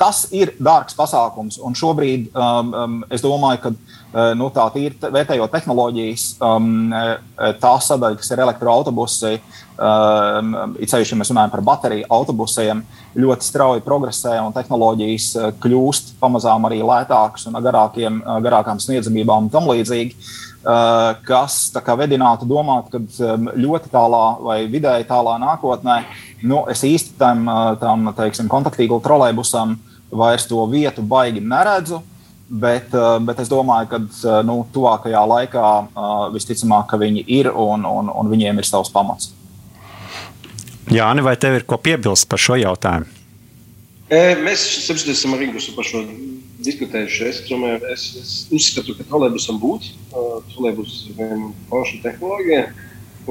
tas 0.00 0.24
ir 0.32 0.54
dārgs 0.56 0.96
pasākums. 0.96 1.58
Un 1.60 1.76
šobrīd 1.76 2.30
um, 2.32 2.72
um, 2.72 2.98
es 3.12 3.22
domāju, 3.24 3.60
ka 3.64 3.72
uh, 3.74 4.32
nu, 4.38 4.48
tā 4.54 4.66
ir 4.80 4.96
vērtējot 5.00 5.52
tehnoloģijas, 5.52 6.26
um, 6.44 6.92
tā 7.60 7.72
sadaļa, 7.84 8.18
kas 8.20 8.32
ir 8.32 8.42
elektroautobusi, 8.46 9.34
um, 9.76 10.54
it 10.80 10.92
sevišķi, 10.92 11.14
ja 11.14 11.20
mēs 11.20 11.32
runājam 11.34 11.52
par 11.52 11.64
bateriju 11.68 12.08
autobusiem, 12.16 12.84
ļoti 13.20 13.48
strauji 13.48 13.84
progresē 13.84 14.38
un 14.40 14.54
tehnoloģijas 14.56 15.56
kļūst 15.60 16.14
pamazām 16.22 16.68
arī 16.68 16.80
lētākas 16.86 17.48
un 17.50 17.60
garākiem, 17.60 18.22
garākām 18.46 18.80
sniedzamībām 18.80 19.48
un 19.48 19.52
tam 19.52 19.68
līdzīgi. 19.68 20.16
Uh, 20.60 21.14
kas 21.24 21.70
vedinātu 21.72 22.44
domāt, 22.48 22.90
ka 22.92 23.00
um, 23.00 23.46
ļoti 23.56 23.92
tālā 23.92 24.24
vai 24.44 24.58
vidēji 24.68 25.08
tālā 25.08 25.38
nākotnē 25.40 26.02
nu, 26.44 26.64
es 26.68 26.84
īsti 26.84 27.16
tam, 27.20 27.48
tam 27.80 28.10
teiksim, 28.16 28.48
kontaktīglu 28.48 29.00
trolēbusam 29.04 29.78
vairs 30.10 30.46
to 30.50 30.62
vietu 30.70 31.02
baigi 31.02 31.42
neredzu. 31.42 32.02
Bet, 32.50 32.90
bet 33.22 33.38
es 33.38 33.46
domāju, 33.46 33.86
ka 33.92 34.40
nu, 34.42 34.56
tuvākajā 34.74 35.20
laikā 35.32 35.66
visticamāk, 36.34 36.88
ka 36.90 36.98
viņi 36.98 37.22
ir 37.30 37.52
un, 37.54 37.84
un, 37.86 38.10
un 38.10 38.30
viņiem 38.32 38.58
ir 38.58 38.66
savs 38.66 38.90
pamats. 38.90 39.30
Jā, 40.90 41.06
Ani, 41.06 41.22
vai 41.22 41.36
tev 41.38 41.60
ir 41.60 41.66
ko 41.70 41.78
piebilst 41.78 42.26
par 42.26 42.42
šo 42.42 42.58
jautājumu? 42.58 43.06
Mēs 44.10 44.64
saprotam, 44.82 45.12
esam 45.14 45.36
ar 45.36 45.44
Ingūnu 45.46 45.76
par 45.76 45.86
šo 45.86 46.02
diskutējuši. 46.66 47.26
Es, 47.28 47.40
domāju, 47.46 47.84
es, 47.94 48.06
es 48.18 48.32
uzskatu, 48.50 48.96
ka 48.98 49.06
trolēbusam 49.06 49.60
būtu 49.62 49.94
trolēbus 50.50 50.96
forša 51.70 52.02
tehnoloģija 52.08 52.64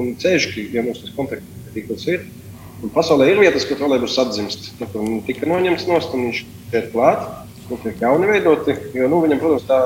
un 0.00 0.14
ceļš, 0.22 0.46
ja 0.72 0.84
mums 0.86 1.02
tas 1.04 1.12
kontakts 1.18 1.74
tīkls 1.74 2.06
ir. 2.08 2.24
Un 2.80 2.92
pasaulē 2.94 3.28
ir 3.28 3.42
vietas, 3.42 3.66
kur 3.68 3.76
trolēļus 3.76 4.16
atzimst. 4.22 4.70
Nu, 4.80 4.88
tur 4.92 5.08
tika 5.26 5.48
noņemts 5.48 5.86
no 5.88 5.98
stūra, 6.00 6.22
viņš 6.30 6.40
ir 6.72 6.88
klāt, 6.94 7.26
nu, 7.68 7.78
tiek 7.82 8.00
jauni 8.00 8.30
veidoti. 8.30 8.76
Jo, 8.96 9.10
nu, 9.12 9.20
viņam, 9.24 9.42
protams, 9.42 9.66
tā 9.68 9.80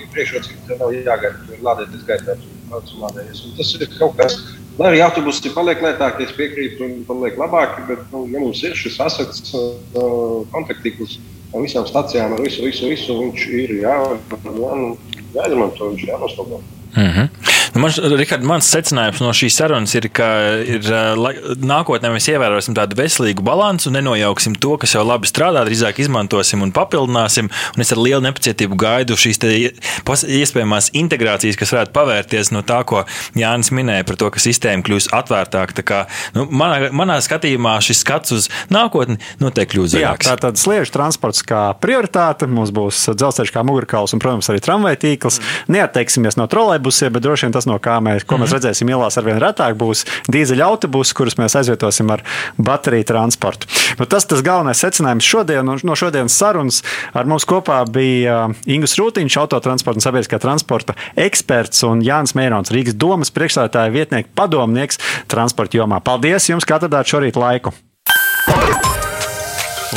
ir 0.00 0.08
priekšrocība, 0.14 0.64
ka 0.70 0.78
nav 0.80 0.96
jāgaida, 0.96 1.34
tur 1.44 1.58
ir 1.58 1.66
lādēties 1.68 2.08
gaitā. 2.08 2.38
Tas 2.72 3.74
ir 3.76 3.84
kaut 3.98 4.16
kas, 4.16 4.38
lai 4.78 4.88
arī 4.94 5.02
autobusi 5.04 5.52
paliek 5.52 5.84
lētāki, 5.84 6.24
es 6.24 6.32
piekrītu, 6.38 6.86
un 6.86 7.04
paliek 7.08 7.36
labāki. 7.40 7.84
Bet, 7.90 8.06
nu, 8.14 8.24
ja 8.32 8.40
mums 8.40 8.64
ir 8.64 8.76
šis 8.78 8.96
asets 9.04 9.52
uh, 9.52 10.40
kontaktīkls 10.54 11.18
ar 11.52 11.66
visām 11.66 11.84
stacijām, 11.88 12.32
ar 12.32 12.40
visu, 12.40 12.64
visu, 12.64 12.88
visu 12.88 13.18
viņš 13.18 13.48
ir 13.60 13.76
jā, 13.82 13.96
jā, 14.32 14.76
nu, 14.80 14.94
jāizmanto, 15.36 15.92
viņš 15.92 16.06
ir 16.06 16.14
jānoslogā. 16.14 16.62
Mm 16.96 17.10
-hmm. 17.12 17.51
Man, 17.82 18.16
Richard, 18.18 18.44
mans 18.46 18.68
secinājums 18.72 19.20
no 19.22 19.30
šīs 19.36 19.56
sarunas 19.58 19.94
ir, 19.98 20.08
ka 20.14 20.26
ir, 20.64 20.86
lai, 21.18 21.34
nākotnē 21.62 22.10
mēs 22.14 22.28
ievērosim 22.32 22.76
tādu 22.76 22.96
veselīgu 22.98 23.44
balansu, 23.46 23.92
nenojauksim 23.94 24.56
to, 24.62 24.74
kas 24.82 24.96
jau 24.96 25.04
labi 25.06 25.30
strādā, 25.30 25.64
drīzāk 25.68 26.00
izmantosim 26.02 26.64
un 26.64 26.72
papildināsim. 26.74 27.50
Un 27.76 27.84
es 27.84 27.92
ar 27.94 28.00
lielu 28.02 28.22
nepacietību 28.26 28.78
gaidu 28.80 29.18
šīs 29.18 29.40
iespējamās 29.42 30.90
integrācijas, 30.98 31.58
kas 31.60 31.74
varētu 31.74 31.94
pavērties 31.96 32.52
no 32.54 32.64
tā, 32.66 32.80
ko 32.88 33.04
Jānis 33.38 33.72
minēja 33.74 34.06
par 34.08 34.18
to, 34.20 34.32
ka 34.34 34.42
sistēma 34.42 34.84
kļūs 34.86 35.10
atvērtāka. 35.14 35.86
Kā, 35.86 36.02
nu, 36.36 36.46
manā, 36.48 36.90
manā 36.94 37.18
skatījumā 37.24 37.76
šis 37.84 38.02
skats 38.04 38.34
uz 38.36 38.50
nākotni 38.72 39.18
noteikti 39.42 39.76
kļūs 39.76 39.94
zaļāks. 39.96 40.30
Tā 40.30 40.36
tad 40.46 40.60
sliežu 40.60 40.94
transports 40.94 41.44
kā 41.46 41.64
prioritāte, 41.82 42.48
mums 42.50 42.74
būs 42.74 43.04
dzelzceļš 43.12 43.54
kā 43.54 43.64
mugurkauls 43.66 44.14
un, 44.14 44.22
protams, 44.22 44.50
arī 44.52 44.62
tramvaju 44.64 45.00
tīkls. 45.02 45.40
Mm. 45.42 45.76
Neatteiksimies 45.76 46.38
no 46.38 46.48
trolēm 46.50 46.72
trolejbusiem, 46.72 47.12
bet 47.12 47.22
droši 47.22 47.46
vien 47.46 47.52
tas, 47.52 47.66
no 47.66 47.71
kā 47.82 47.98
mēs, 48.04 48.26
ko 48.26 48.38
mēs 48.40 48.50
mhm. 48.50 48.58
redzēsim 48.58 48.92
ielās, 48.92 49.18
arvien 49.20 49.40
retāk 49.42 49.76
būs 49.80 50.04
dīzeļa 50.32 50.68
autobusi, 50.72 51.16
kurus 51.16 51.38
mēs 51.40 51.56
aizvietosim 51.60 52.10
ar 52.14 52.24
bateriju 52.58 53.08
transportu. 53.12 53.70
Nu, 54.00 54.08
tas 54.10 54.26
tas 54.28 54.44
galvenais 54.44 54.82
secinājums 54.82 55.28
šodien, 55.28 55.72
no 55.82 55.98
šodienas 55.98 56.36
sarunas 56.38 56.82
ar 57.16 57.28
mums 57.30 57.46
kopā 57.48 57.82
bija 57.90 58.42
uh, 58.48 58.56
Ingus 58.70 58.96
Rūtiņš, 59.00 59.38
autotransporta 59.42 60.00
un 60.00 60.06
sabiedriskā 60.06 60.40
transporta 60.42 60.96
eksperts 61.20 61.84
un 61.88 62.02
Jānis 62.04 62.36
Mērons, 62.38 62.72
Rīgas 62.74 62.98
domas 62.98 63.32
priekšstādātāja 63.34 63.94
vietnieks 63.94 64.32
padomnieks 64.38 65.00
transporta 65.30 65.80
jomā. 65.80 66.02
Paldies 66.04 66.50
jums, 66.50 66.66
ka 66.68 66.80
atradāt 66.80 67.10
šorīt 67.12 67.38
laiku! 67.40 67.74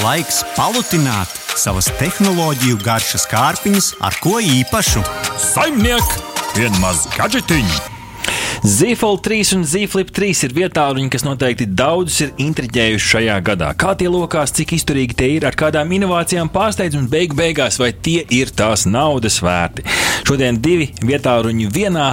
Laiks 0.03 0.43
palutināt 0.57 1.31
savas 1.55 1.87
tehnoloģiju 2.01 2.77
garšas 2.83 3.25
kārpiņas 3.31 3.93
ar 4.03 4.19
ko 4.21 4.37
īpašu. 4.43 5.05
Saimnieks! 5.39 6.34
Vien 6.55 6.71
maz 6.79 7.01
gadžetiņu! 7.11 7.95
Zīfold 8.63 9.19
3 9.27 9.49
un 9.57 9.65
Zīflip 9.67 10.13
3 10.15 10.45
ir 10.47 10.53
vietāluņi, 10.55 11.09
kas 11.11 11.25
noteikti 11.27 11.67
daudzus 11.67 12.21
ir 12.23 12.31
intriģējuši 12.45 13.09
šajā 13.11 13.35
gadā. 13.45 13.73
Kā 13.75 13.91
tie 13.99 14.07
lokās, 14.07 14.53
cik 14.55 14.71
izturīgi 14.77 15.17
tie 15.19 15.27
ir, 15.35 15.45
ar 15.49 15.57
kādām 15.59 15.91
inovācijām 15.97 16.47
pārsteidz 16.53 16.95
un 16.95 17.09
beigu 17.11 17.35
beigās, 17.35 17.75
vai 17.81 17.91
tie 17.91 18.23
ir 18.31 18.55
tās 18.55 18.87
naudas 18.87 19.41
vērti. 19.43 19.83
Šodien 20.25 20.61
divi 20.63 20.87
vietāluņi 21.03 21.67
vienā, 21.75 22.07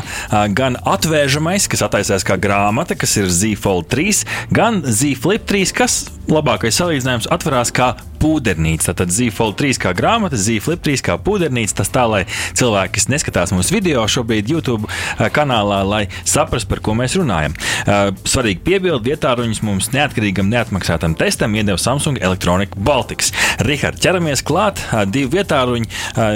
gan 0.59 0.77
atvēršamais, 0.83 1.71
kas 1.71 1.87
attaisās 1.87 2.27
kā 2.27 2.35
grāmata, 2.35 2.99
kas 2.99 3.15
ir 3.23 3.31
Zīfold 3.31 3.87
3, 3.95 4.27
gan 4.51 4.83
Zīflip 4.83 5.47
3, 5.47 5.77
kas 5.79 6.03
labākais 6.27 6.83
salīdzinājums 6.83 7.31
atverās 7.31 7.71
kā 7.73 7.95
pūdernīca. 8.23 8.95
Tad 8.97 9.13
Zīfold 9.13 9.57
3 9.59 9.81
kā 9.83 9.93
grāmata, 9.97 10.39
Zīflip 10.39 10.83
3 10.85 11.03
kā 11.09 11.19
pūdernīca. 11.23 11.81
Tas 11.81 11.91
tā, 11.93 12.05
lai 12.11 12.23
cilvēki, 12.59 12.95
kas 12.99 13.09
neskatās 13.11 13.55
mūsu 13.55 13.75
video 13.75 14.05
šobrīd 14.11 14.51
YouTube 14.53 14.87
eh, 14.87 15.27
kanālā, 15.35 15.83
lai 15.87 16.03
saprastu, 16.23 16.71
par 16.71 16.83
ko 16.85 16.95
mēs 16.99 17.17
runājam. 17.19 17.57
Eh, 17.83 18.13
svarīgi 18.29 18.63
piebildi, 18.67 19.13
vietā 19.13 19.35
ruņus 19.39 19.63
mums 19.67 19.91
neatkarīgam, 19.95 20.51
neatmaksātam 20.53 21.17
testam 21.19 21.57
iedeva 21.59 21.81
Samsung 21.81 22.21
Electronic 22.23 22.77
Baltics. 22.77 23.33
Rihard, 23.67 23.99
ķeramies 24.03 24.45
klāt, 24.47 24.83
eh, 24.85 25.05
divi 25.07 25.33
vietā 25.39 25.63
ruņi, 25.67 25.91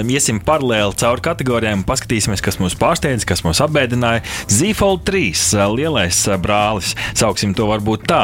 iesim 0.07 0.39
paralēli 0.43 0.95
cauri 0.97 1.23
kategorijām 1.23 1.81
un 1.81 1.87
paskatīsimies, 1.87 2.41
kas 2.43 2.57
mūs 2.61 2.75
pārsteidz, 2.79 3.25
kas 3.27 3.43
mūs 3.45 3.61
apbēdināja. 3.63 4.23
Zīfold 4.51 5.03
3, 5.07 5.53
lielais 5.77 6.19
brālis, 6.41 6.95
sauksim 7.17 7.53
to 7.57 7.67
varbūt 7.69 8.07
tā. 8.09 8.21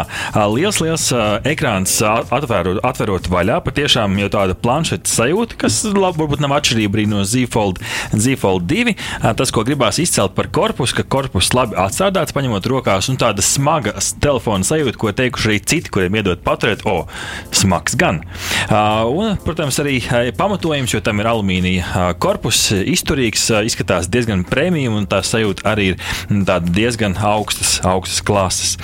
Liels, 0.54 0.80
liels 0.84 1.10
ekrāns 1.48 1.96
atverot, 2.04 2.82
atverot 2.84 3.30
vaļā 3.32 3.53
jā, 3.54 3.60
patiešām 3.64 4.18
jau 4.22 4.30
tāda 4.34 4.56
planšetes 4.58 5.14
sajūta, 5.20 5.58
kas 5.64 5.82
labi, 5.94 6.22
varbūt 6.22 6.44
nav 6.44 6.56
atšķirība 6.58 7.06
no 7.12 7.24
Zīfold, 7.28 7.82
Zīfold 8.14 8.66
2. 8.70 8.96
Tas, 9.38 9.54
ko 9.54 9.66
gribās 9.68 10.00
izcelt 10.02 10.36
par 10.38 10.50
korpusu, 10.54 10.98
ka 11.00 11.08
korpus 11.16 11.52
labi 11.56 11.78
atstrādāts, 11.80 12.36
paņemot 12.36 12.70
rokās, 12.70 13.10
un 13.12 13.20
tāda 13.22 13.46
smaga 13.46 13.96
telefona 14.24 14.66
sajūta, 14.68 15.00
ko 15.00 15.14
teikuši 15.16 15.52
arī 15.52 15.60
citi, 15.62 15.94
kuriem 15.94 16.20
iedod 16.20 16.44
paturēt, 16.46 16.86
o, 16.90 17.06
smags 17.54 17.98
gan. 18.00 18.24
Un, 18.72 19.36
protams, 19.44 19.78
arī 19.84 19.98
pamatojums, 20.38 20.94
jo 20.94 21.02
tam 21.04 21.20
ir 21.20 21.30
alumīnija 21.32 22.14
korpus, 22.22 22.70
izturīgs, 22.72 23.50
izskatās 23.68 24.08
diezgan 24.12 24.46
prēmijum, 24.48 24.96
un 25.02 25.08
tā 25.10 25.24
sajūta 25.26 25.66
arī 25.74 25.94
ir 25.94 26.64
diezgan 26.74 27.18
augstas, 27.20 27.80
augstas 27.88 28.24
klases. 28.26 28.76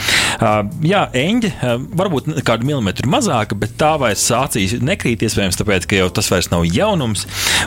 Jā, 0.85 1.05
eņģe 1.15 1.51
varbūt 1.99 2.29
kādu 2.47 2.67
milimetru 2.67 3.09
mazāka, 3.11 3.57
bet 3.59 3.75
tā 3.79 3.93
vairs 4.01 4.23
acīs 4.35 4.77
nekrīt, 4.83 5.23
iespējams, 5.25 5.57
tāpēc, 5.59 5.87
ka 5.89 5.99
jau 5.99 6.09
tas 6.13 6.29
vairs 6.31 6.51
nav 6.53 6.65
jaunums. 6.67 7.25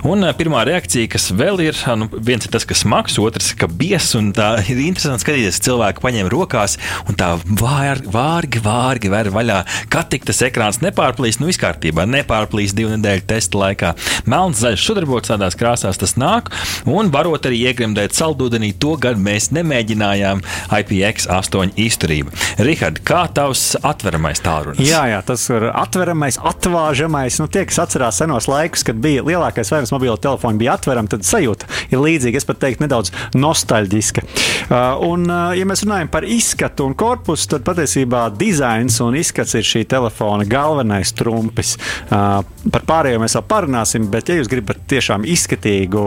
Un 0.08 0.24
pirmā 0.38 0.64
reakcija, 0.68 1.10
kas 1.12 1.30
vēl 1.36 1.60
ir, 1.66 1.78
nu, 1.98 2.08
viens 2.12 2.46
ir 2.46 2.52
tas, 2.54 2.66
kas 2.68 2.84
smags, 2.84 3.18
otrs, 3.22 3.52
ka 3.58 3.68
bies, 3.68 4.12
un 4.18 4.32
tā 4.36 4.54
ir 4.72 4.80
interesanti 4.84 5.26
skatīties, 5.26 5.60
cilvēku 5.64 6.04
paņem 6.04 6.30
rokās 6.32 6.78
un 7.08 7.18
tā 7.18 7.34
vārgi, 7.44 8.08
vārgi, 8.12 8.62
vārgi 8.64 9.12
ver 9.12 9.32
vaļā. 9.34 9.62
Kad 9.92 10.12
tik 10.12 10.26
tas 10.28 10.42
ekrāns 10.46 10.82
nepārplīst, 10.84 11.42
nu, 11.42 11.50
viss 11.50 11.60
kārtībā, 12.03 12.07
nepārplīst 12.11 12.76
divu 12.76 12.96
nedēļu 12.96 13.26
testa 13.26 13.59
laikā. 13.59 13.94
Melns, 14.26 14.61
zaļš, 14.62 14.86
sudrabots 14.86 15.30
tādās 15.30 15.57
krāsās 15.57 15.98
tas 15.98 16.16
nāk, 16.16 16.50
un 16.86 17.11
varot 17.11 17.46
arī 17.46 17.62
iegremdēt 17.68 18.14
saldūdenī, 18.14 18.74
to 18.78 18.96
gan 18.96 19.20
mēs 19.22 19.53
nemēģinājām 19.53 20.42
IPX8 20.70 21.76
izturību. 21.76 22.32
Rihard, 22.59 23.03
kā 23.05 23.26
tavs 23.32 23.76
atveramais 23.82 24.42
tālrunis? 24.42 24.82
Jā, 24.82 25.07
jā, 25.11 25.22
tas 25.22 25.48
ir 25.50 25.70
atveramais, 25.70 26.38
atvērts 26.38 26.72
savāžamais. 26.72 27.36
Nu, 27.40 27.48
tie, 27.53 27.64
kas 27.68 27.80
atcerās 27.84 28.18
senos 28.20 28.48
laikus, 28.48 28.84
kad 28.86 28.96
bija 29.03 29.24
lielākais 29.26 29.70
vairums 29.72 29.92
mobilo 29.92 30.16
telefonu, 30.16 30.59
bija 30.61 30.76
atverama, 30.78 31.11
tad 31.11 31.26
sajūta 31.26 31.68
ir 31.92 32.00
līdzīga. 32.00 32.40
Es 32.40 32.48
pat 32.48 32.61
teiktu, 32.62 32.84
nedaudz 32.86 33.12
nostalģiska. 33.36 34.24
Uh, 34.24 35.03
un, 35.05 35.26
uh, 35.28 35.53
ja 35.57 35.66
mēs 35.68 35.84
runājam 35.84 36.11
par 36.12 36.24
izskatu 36.24 36.86
un 36.88 36.96
korpusu, 36.98 37.50
tad 37.53 37.66
patiesībā 37.66 38.24
dizains 38.38 38.98
un 39.05 39.18
izskats 39.18 39.57
ir 39.59 39.66
šī 39.66 39.84
telefona 39.90 40.46
galvenais 40.48 41.12
trumpis. 41.18 41.76
Par 42.09 42.86
pārējo 42.88 43.20
mēs 43.22 43.36
vēl 43.36 43.47
parunāsim, 43.51 44.09
bet, 44.12 44.30
ja 44.30 44.38
jūs 44.38 44.51
gribat 44.51 44.80
tiešām 44.90 45.26
izskatīgu 45.28 46.07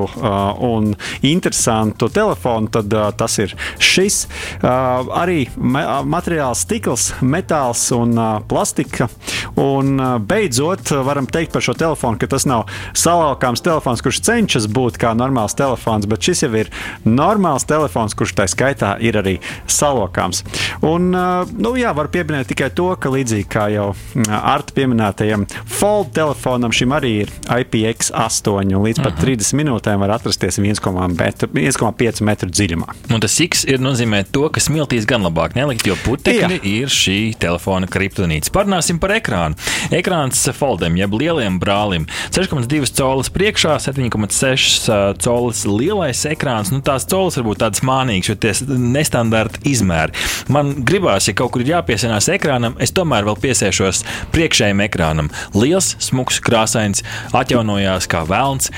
un 0.66 0.94
interesantu 1.26 2.10
telefonu, 2.14 2.72
tad 2.74 2.94
tas 3.20 3.38
ir 3.44 3.56
šis. 3.78 4.24
Arī 4.64 5.46
materiāls, 5.56 6.66
stikls, 6.66 7.12
metāls 7.22 7.86
un 7.96 8.16
plastika. 8.50 9.10
Un 9.62 10.00
beidz 10.26 10.56
beidzot 10.56 10.92
varam 11.06 11.26
teikt 11.28 11.52
par 11.54 11.62
šo 11.62 11.74
telefonu, 11.74 12.18
ka 12.20 12.28
tas 12.28 12.46
nav 12.46 12.70
salaukāms 12.96 13.64
telefons, 13.66 14.02
kurš 14.04 14.22
cenšas 14.24 14.68
būt 14.72 15.00
kā 15.02 15.12
normāls 15.18 15.56
telefons, 15.58 16.08
bet 16.08 16.24
šis 16.24 16.46
jau 16.46 16.52
ir 16.56 16.70
normāls 17.04 17.68
telefons, 17.68 18.16
kurš 18.16 18.36
tā 18.38 18.46
skaitā 18.48 18.96
ir 19.04 19.18
arī 19.20 19.40
salokāms. 19.68 20.44
Un, 20.86 21.10
nu, 21.12 21.74
jā, 21.80 21.92
var 21.98 22.12
pieminēt 22.14 22.52
tikai 22.54 22.70
to, 22.76 22.88
ka 22.96 23.12
līdzīgi 23.12 23.48
kā 23.52 23.68
jau 23.74 23.90
Arta 24.26 24.76
pieminētajam 24.78 25.46
Fold 25.76 26.14
telefonam, 26.16 26.72
šim 26.72 26.94
arī 26.96 27.10
ir 27.26 27.32
IPX8 27.52 28.48
un 28.56 28.86
līdz 28.86 29.02
pat 29.04 29.18
30 29.20 29.50
mhm. 29.50 29.60
minūtēm 29.60 30.00
var 30.00 30.14
atrasties 30.16 30.60
1,5 30.62 32.22
metru 32.24 32.48
dziļumā. 32.52 32.94
Un 33.12 33.24
tas 33.24 33.36
X 33.44 33.66
ir 33.68 33.82
nozīmē 33.84 34.22
to, 34.32 34.46
ka 34.54 34.64
smiltīs 34.64 35.08
gan 35.10 35.26
labāk 35.26 35.58
nelikt, 35.58 35.88
jo 35.90 35.98
putekļi 36.06 36.62
ir 36.70 36.92
šī 36.92 37.18
telefona 37.42 37.90
kriptonīts. 37.92 38.54
Parunāsim 38.56 39.02
par 39.04 39.18
ekrānu. 39.18 39.60
Ekrāns 39.96 40.46
Foldam, 40.56 40.96
jeb 41.00 41.18
lieliem 41.20 41.60
brālim, 41.60 42.08
6,2 42.36 42.94
colis 42.96 43.32
priekšā, 43.36 43.76
7,6 43.84 45.20
colis 45.26 45.66
lielais 45.68 46.24
ekrāns. 46.32 46.72
Nu, 46.72 46.80
tās 46.86 47.08
colis 47.12 47.40
var 47.42 47.48
būt 47.50 47.64
tādas 47.66 47.84
mānīgas, 47.86 48.32
jo 48.32 48.38
tie 48.40 48.56
nestandarta 48.96 49.60
izmēri. 49.68 50.16
Man 50.56 50.72
gribās, 50.88 51.28
ja 51.28 51.36
kaut 51.36 51.52
kur 51.56 51.66
ir 51.66 51.74
jāpiesienās 51.76 52.32
ekrānam, 52.32 52.80
es 52.80 52.96
tomēr 52.96 53.28
vēl 53.28 53.40
piesiešos 53.44 54.06
priekšējiem 54.36 54.86
ekrānam. 54.88 55.32
Liels, 55.66 55.92
smuks, 56.04 56.40
krāsains, 56.46 57.04
atjaunojās 57.36 58.08
kā 58.12 58.24
vēlns, 58.30 58.72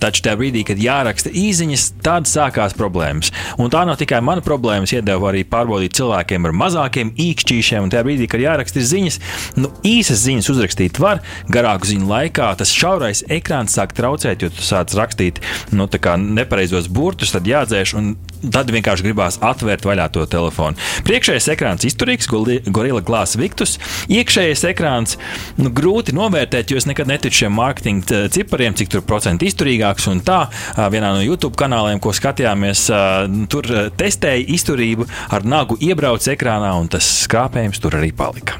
taču 0.00 0.24
tajā 0.24 0.38
brīdī, 0.40 0.64
kad 0.68 0.80
jāraksta 0.80 1.32
īsiņas, 1.32 1.86
tad 2.04 2.28
sākās 2.30 2.76
problēmas. 2.78 3.32
Un 3.60 3.70
tā 3.72 3.84
nav 3.88 3.98
tikai 4.00 4.22
mana 4.24 4.44
problēma, 4.44 4.88
es 4.88 4.94
iedevu 4.96 5.28
arī 5.30 5.44
pārbaudīt 5.48 5.96
cilvēkiem 5.98 6.48
ar 6.48 6.56
mazākiem 6.64 7.12
īkšķīšiem, 7.20 7.86
un 7.86 7.92
tajā 7.92 8.06
brīdī, 8.08 8.28
kad 8.32 8.42
jāraksta 8.42 8.84
ziņas, 8.92 9.20
nu, 9.60 9.72
īsas 9.86 10.24
ziņas 10.24 10.50
uzrakstīt 10.54 11.00
var, 11.02 11.22
garāku 11.52 11.92
ziņu 11.92 12.08
laikā 12.08 12.52
tas 12.60 12.72
šaurais 12.72 13.24
ekrāns 13.32 13.76
sāk 13.76 13.94
traucēt, 13.98 14.44
jo 14.44 14.52
tu 14.52 14.64
sāc 14.64 14.94
rakstīt 14.98 15.42
nu, 15.76 15.88
nepareizos 16.32 16.88
burtus, 16.92 17.34
tad 17.34 17.48
jādzēš 17.48 17.96
tad 18.50 18.70
vienkārši 18.74 19.06
gribās 19.06 19.38
atvērt 19.44 19.84
vaļā 19.86 20.08
to 20.14 20.24
telefonu. 20.30 20.78
Priekšējais 21.06 21.48
ekrāns 21.54 21.86
izturīgs, 21.86 22.28
Gorilla 22.72 23.02
Glass 23.04 23.38
Victus. 23.38 23.76
Iekšējais 24.10 24.64
ekrāns 24.72 25.18
nu, 25.60 25.70
grūti 25.70 26.14
novērtēt, 26.22 26.70
jo 26.70 26.78
es 26.80 26.86
nekad 26.88 27.10
neticu 27.10 27.42
šiem 27.42 27.56
mārketinga 27.58 28.24
cipariem, 28.32 28.76
cik 28.78 28.92
tur 28.94 29.04
procentu 29.06 29.46
izturīgāks. 29.48 30.08
Un 30.12 30.22
tā 30.24 30.44
vienā 30.92 31.12
no 31.16 31.22
YouTube 31.24 31.58
kanāliem, 31.58 32.00
ko 32.02 32.14
skatījāmies, 32.16 32.86
tur 33.52 33.68
testēja 33.98 34.46
izturību 34.56 35.08
ar 35.34 35.46
nagu 35.48 35.76
iebrauc 35.82 36.26
ekrānā, 36.32 36.72
un 36.78 36.90
tas 36.92 37.08
skrāpējums 37.26 37.82
tur 37.82 37.98
arī 37.98 38.12
palika. 38.16 38.58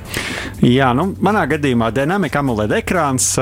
Jā, 0.62 0.92
nu, 0.94 1.08
manā 1.18 1.42
gadījumā 1.50 1.88
Dynamic 1.94 2.36
AMOLED 2.38 2.76
ekrāns, 2.76 3.32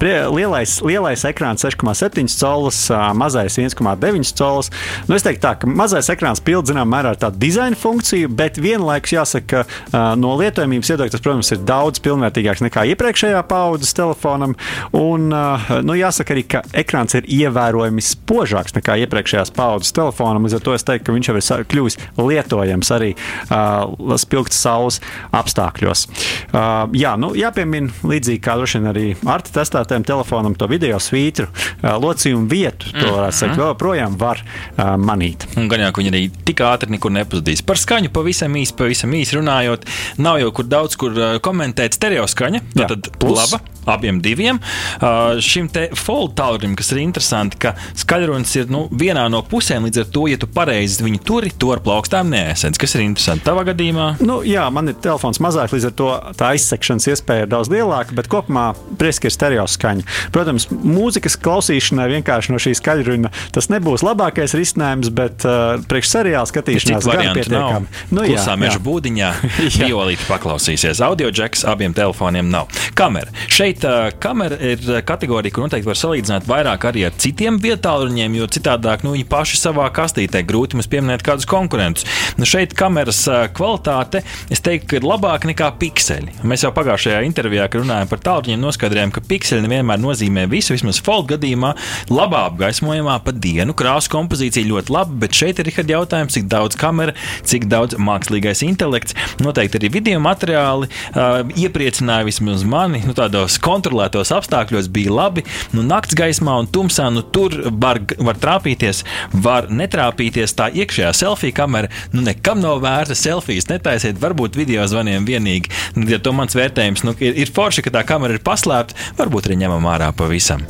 lielais, 0.00 0.78
lielais 0.80 1.24
ekrāns 1.28 1.64
6,7 1.66 2.24
colis, 2.40 2.78
mazais 3.20 3.58
1,9 3.60 4.32
colis. 4.38 4.70
Nu, 5.08 5.18
es 5.18 5.26
teiktu 5.26 5.42
tā, 5.44 5.52
ka 5.60 5.68
mazais 5.68 6.08
ekrāns 6.12 6.40
pilda 6.44 6.72
zināmā 6.72 6.88
mērā 6.94 7.12
tādu 7.20 7.42
dizaina 7.42 7.76
funkciju, 7.76 8.30
bet 8.32 8.56
vienlaikus 8.62 9.12
jāsaka, 9.12 9.64
ka 9.92 10.04
no 10.16 10.32
lietojamības 10.40 10.94
viedokļa 10.94 11.12
tas, 11.12 11.24
protams, 11.24 11.52
ir 11.52 11.66
daudz 11.68 12.00
pilnvērtīgāks 12.04 12.64
nekā 12.64 12.86
iepriekšējā 12.94 13.44
paudzes 13.54 13.94
telefonam. 13.94 14.58
Un, 14.98 15.30
nu, 15.30 15.94
jāsaka 15.98 16.34
arī, 16.34 16.44
ka 16.50 16.62
ekrāns 16.74 17.14
ir 17.18 17.28
ievērojami 17.30 18.02
spožāks 18.04 18.74
nekā 18.76 18.98
iepriekšējās 19.04 19.52
paudzes 19.54 19.94
telefonam. 19.94 20.46
Līdz 20.46 20.58
ar 20.58 20.64
to 20.66 20.74
es 20.76 20.86
teiktu, 20.86 21.06
ka 21.08 21.16
viņš 21.16 21.30
jau 21.30 21.36
ir 21.38 21.66
kļuvis 21.70 21.98
lietojams 22.18 22.90
arī 22.94 23.12
uh, 23.14 24.16
spilgts 24.20 24.58
saules 24.64 25.00
apstākļos. 25.34 26.06
Uh, 26.50 26.90
jā, 26.96 27.14
nu, 27.20 27.32
jāpiemina 27.38 27.92
līdzīgi 28.04 28.42
kā 28.44 28.56
droši 28.58 28.80
vien 28.80 28.90
arī 28.90 29.06
ar 29.30 29.44
testētiem 29.46 30.06
telefonam, 30.06 30.56
to 30.58 30.68
video 30.70 30.98
svītru, 31.02 31.48
uh, 31.50 31.94
locījumu 32.02 32.48
vietu. 32.50 32.92
To 32.98 33.14
varētu 33.16 33.40
teikt, 33.40 33.58
vēl 33.60 33.72
joprojām 33.72 34.18
var 34.20 34.42
uh, 34.42 34.94
manīt. 35.00 35.46
Un 35.60 35.70
gan 35.70 35.84
jau 35.84 35.92
viņi 35.98 36.12
arī 36.12 36.24
tik 36.48 36.64
ātri 36.66 36.94
nekur 36.94 37.14
nepazudīs. 37.14 37.64
Par 37.66 37.80
skaņu 37.80 38.12
pavisam 38.14 38.54
īsi, 38.58 38.76
pavisam 38.78 39.14
īsi 39.16 39.38
runājot, 39.38 39.86
nav 40.24 40.40
jau 40.42 40.52
kur 40.58 40.68
daudz 40.70 40.98
kur 41.00 41.18
komentēt 41.44 41.96
stereo 41.98 42.26
skaņa. 42.30 42.62
Jā, 42.74 42.88
tad 42.90 43.10
laba 43.44 43.74
abiem 43.86 44.20
diviem. 44.20 44.60
Uh, 45.00 45.40
šim 45.44 45.68
te 45.72 45.88
fold 45.98 46.34
tālrunim, 46.38 46.74
kas 46.78 46.90
ir 46.94 47.02
interesanti, 47.02 47.58
ka 47.60 47.74
skaļrunis 47.98 48.54
ir 48.60 48.72
nu, 48.72 48.84
vienā 48.92 49.26
no 49.32 49.42
pusēm, 49.46 49.88
līdz 49.88 50.04
ar 50.04 50.10
to, 50.14 50.26
ja 50.30 50.40
tu 50.40 50.48
pareizi 50.50 51.04
viņu 51.04 51.20
turi, 51.26 51.52
to 51.52 51.72
ar 51.74 51.82
plaukstām 51.84 52.32
neesēdz. 52.32 52.80
Kas 52.80 52.96
ir 52.96 53.04
interesanti 53.04 53.46
tavā 53.46 53.66
gadījumā? 53.68 54.08
Nu, 54.24 54.40
jā, 54.46 54.66
man 54.74 54.92
ir 54.92 54.98
telefons 55.04 55.40
mazāk, 55.44 55.74
līdz 55.74 55.88
ar 55.90 55.96
to 55.98 56.10
tā 56.40 56.52
aizsekšanas 56.54 57.08
iespēja 57.12 57.46
ir 57.46 57.52
daudz 57.52 57.72
lielāka, 57.72 58.16
bet 58.16 58.30
kopumā 58.32 58.70
prieski 59.00 59.28
ir 59.28 59.36
stereo 59.36 59.66
skaņa. 59.70 60.06
Protams, 60.34 60.68
mūzikas 60.72 61.36
klausīšanai 61.44 62.08
vienkārši 62.16 62.54
no 62.54 62.60
šī 62.62 62.74
skaļruna 62.80 63.32
tas 63.54 63.70
nebūs 63.72 64.04
labākais 64.06 64.56
risinājums, 64.56 65.12
bet 65.14 65.44
uh, 65.48 65.76
priekš 65.90 66.12
seriāla 66.16 66.48
skatīšanās 66.48 67.08
gan 67.08 67.36
pietiekami. 67.36 67.92
Nu, 68.14 68.24
jā, 68.24 68.38
Klusā 68.38 68.56
meža 68.60 68.80
būdiņā 68.84 69.30
violīti 69.84 70.28
paklausīsies. 70.28 71.02
Audio 71.04 71.30
džeks 71.34 71.66
abiem 71.68 71.94
telefoniem 71.96 72.48
nav. 72.52 72.70
Kamera. 72.96 73.33
Šeit 73.52 73.84
uh, 73.88 74.08
kamera 74.22 74.58
ir 74.60 74.82
kategorija, 75.06 75.54
kur 75.54 75.66
noteikti 75.66 75.88
var 75.88 75.98
salīdzināt 76.00 76.48
vairāk 76.48 76.88
arī 76.90 77.06
ar 77.08 77.16
citiem 77.20 77.58
vietāluņiem, 77.62 78.38
jo 78.38 78.48
citādāk 78.56 79.04
nu, 79.06 79.14
viņi 79.16 79.28
paši 79.30 79.60
savā 79.60 79.88
kastītē 79.94 80.44
grūti 80.46 80.78
mums 80.78 80.90
pieminēt 80.90 81.24
kādus 81.26 81.48
konkurentus. 81.50 82.06
Nu, 82.38 82.48
šeit 82.48 82.74
kameras 82.78 83.22
uh, 83.30 83.44
kvalitāte, 83.54 84.24
es 84.52 84.62
teiktu, 84.64 84.98
ir 84.98 85.08
labāka 85.08 85.48
nekā 85.50 85.70
pikseļi. 85.80 86.40
Mēs 86.46 86.66
jau 86.66 86.72
pagājušajā 86.76 87.22
intervijā, 87.28 87.68
kad 87.70 87.84
runājām 87.84 88.10
par 88.10 88.22
tālruņiem, 88.24 88.62
noskaidrojām, 88.62 89.14
ka 89.14 89.24
pikseļi 89.28 89.66
nevienmēr 89.66 90.02
nozīmē 90.02 90.46
visu. 90.50 90.74
Vismaz 90.74 91.00
Fold 91.04 91.28
gadījumā 91.32 91.74
labā 92.10 92.44
apgaismojumā 92.50 93.18
pa 93.24 93.34
dienu 93.34 93.76
krāsu 93.76 94.12
kompozīcija 94.14 94.68
ļoti 94.70 94.94
laba, 94.94 95.18
bet 95.24 95.36
šeit 95.36 95.60
ir 95.60 95.68
Richard, 95.68 95.90
jautājums, 95.90 96.34
cik 96.36 96.48
daudz 96.50 96.78
kamera, 96.80 97.14
cik 97.46 97.68
daudz 97.70 97.98
mākslīgais 98.00 98.64
intelekts. 98.66 99.16
Noteikti 99.42 99.80
arī 99.80 99.90
video 99.98 100.20
materiāli 100.22 100.90
uh, 100.90 101.40
iepriecināja 101.58 102.28
vismaz 102.28 102.64
mani. 102.68 103.02
Nu, 103.06 103.13
tādos 103.16 103.58
kontrolētos 103.62 104.32
apstākļos 104.34 104.90
bija 104.94 105.14
labi. 105.14 105.44
Nu, 105.74 105.84
nakts 105.86 106.16
gaismā 106.18 106.56
un 106.62 106.68
tumsā 106.70 107.08
nu, 107.14 107.24
tur 107.34 107.54
var, 107.70 108.00
var 108.18 108.38
trāpīties, 108.40 109.04
var 109.44 109.70
netrāpīties. 109.72 110.56
Tā 110.58 110.70
iekšējā 110.82 111.12
selfija 111.16 111.58
kamera 111.60 111.90
nu, 112.12 112.24
nekam 112.26 112.60
nav 112.62 112.82
vērta. 112.84 113.16
Selfijas 113.18 113.70
netaisiet, 113.70 114.18
varbūt 114.22 114.58
video 114.58 114.84
zvaniem 114.90 115.26
vienīgi. 115.28 115.72
Ja 116.10 116.18
to 116.22 116.34
mans 116.36 116.56
vērtējums 116.56 117.04
nu, 117.06 117.14
ir, 117.22 117.36
ir 117.44 117.52
forši, 117.54 117.84
ka 117.86 117.94
tā 117.94 118.04
kamera 118.08 118.36
ir 118.36 118.44
paslēpta, 118.44 118.96
varbūt 119.18 119.48
arī 119.48 119.58
ņemam 119.64 119.88
ārā 119.90 120.10
pavisam. 120.16 120.64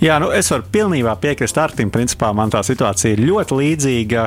Jā, 0.00 0.18
nu, 0.22 0.30
es 0.34 0.50
varu 0.52 0.66
pilnībā 0.72 1.16
piekrist 1.20 1.58
Artim. 1.60 1.92
Principā 1.92 2.32
man 2.36 2.52
tā 2.52 2.62
situācija 2.66 3.14
ir 3.14 3.24
ļoti 3.28 3.58
līdzīga 3.60 4.26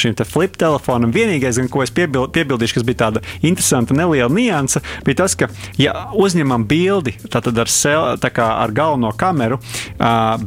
šim 0.00 0.16
te 0.18 0.26
flip 0.26 0.56
telefonam. 0.60 1.12
Vienīgais, 1.14 1.60
ko 1.70 1.84
es 1.84 1.92
piebild, 1.94 2.32
piebildīšu, 2.34 2.78
kas 2.78 2.86
bija 2.86 3.02
tāda 3.06 3.22
interesanta 3.42 3.94
neliela 3.96 4.32
nianse, 4.32 4.82
bija 5.06 5.22
tas, 5.22 5.36
ka, 5.38 5.48
ja 5.80 5.94
uzņemam 6.16 6.66
bildi 6.68 6.95
ar, 7.00 7.72
sel, 7.72 8.18
ar 8.44 8.74
galveno 8.76 9.12
kameru, 9.16 9.58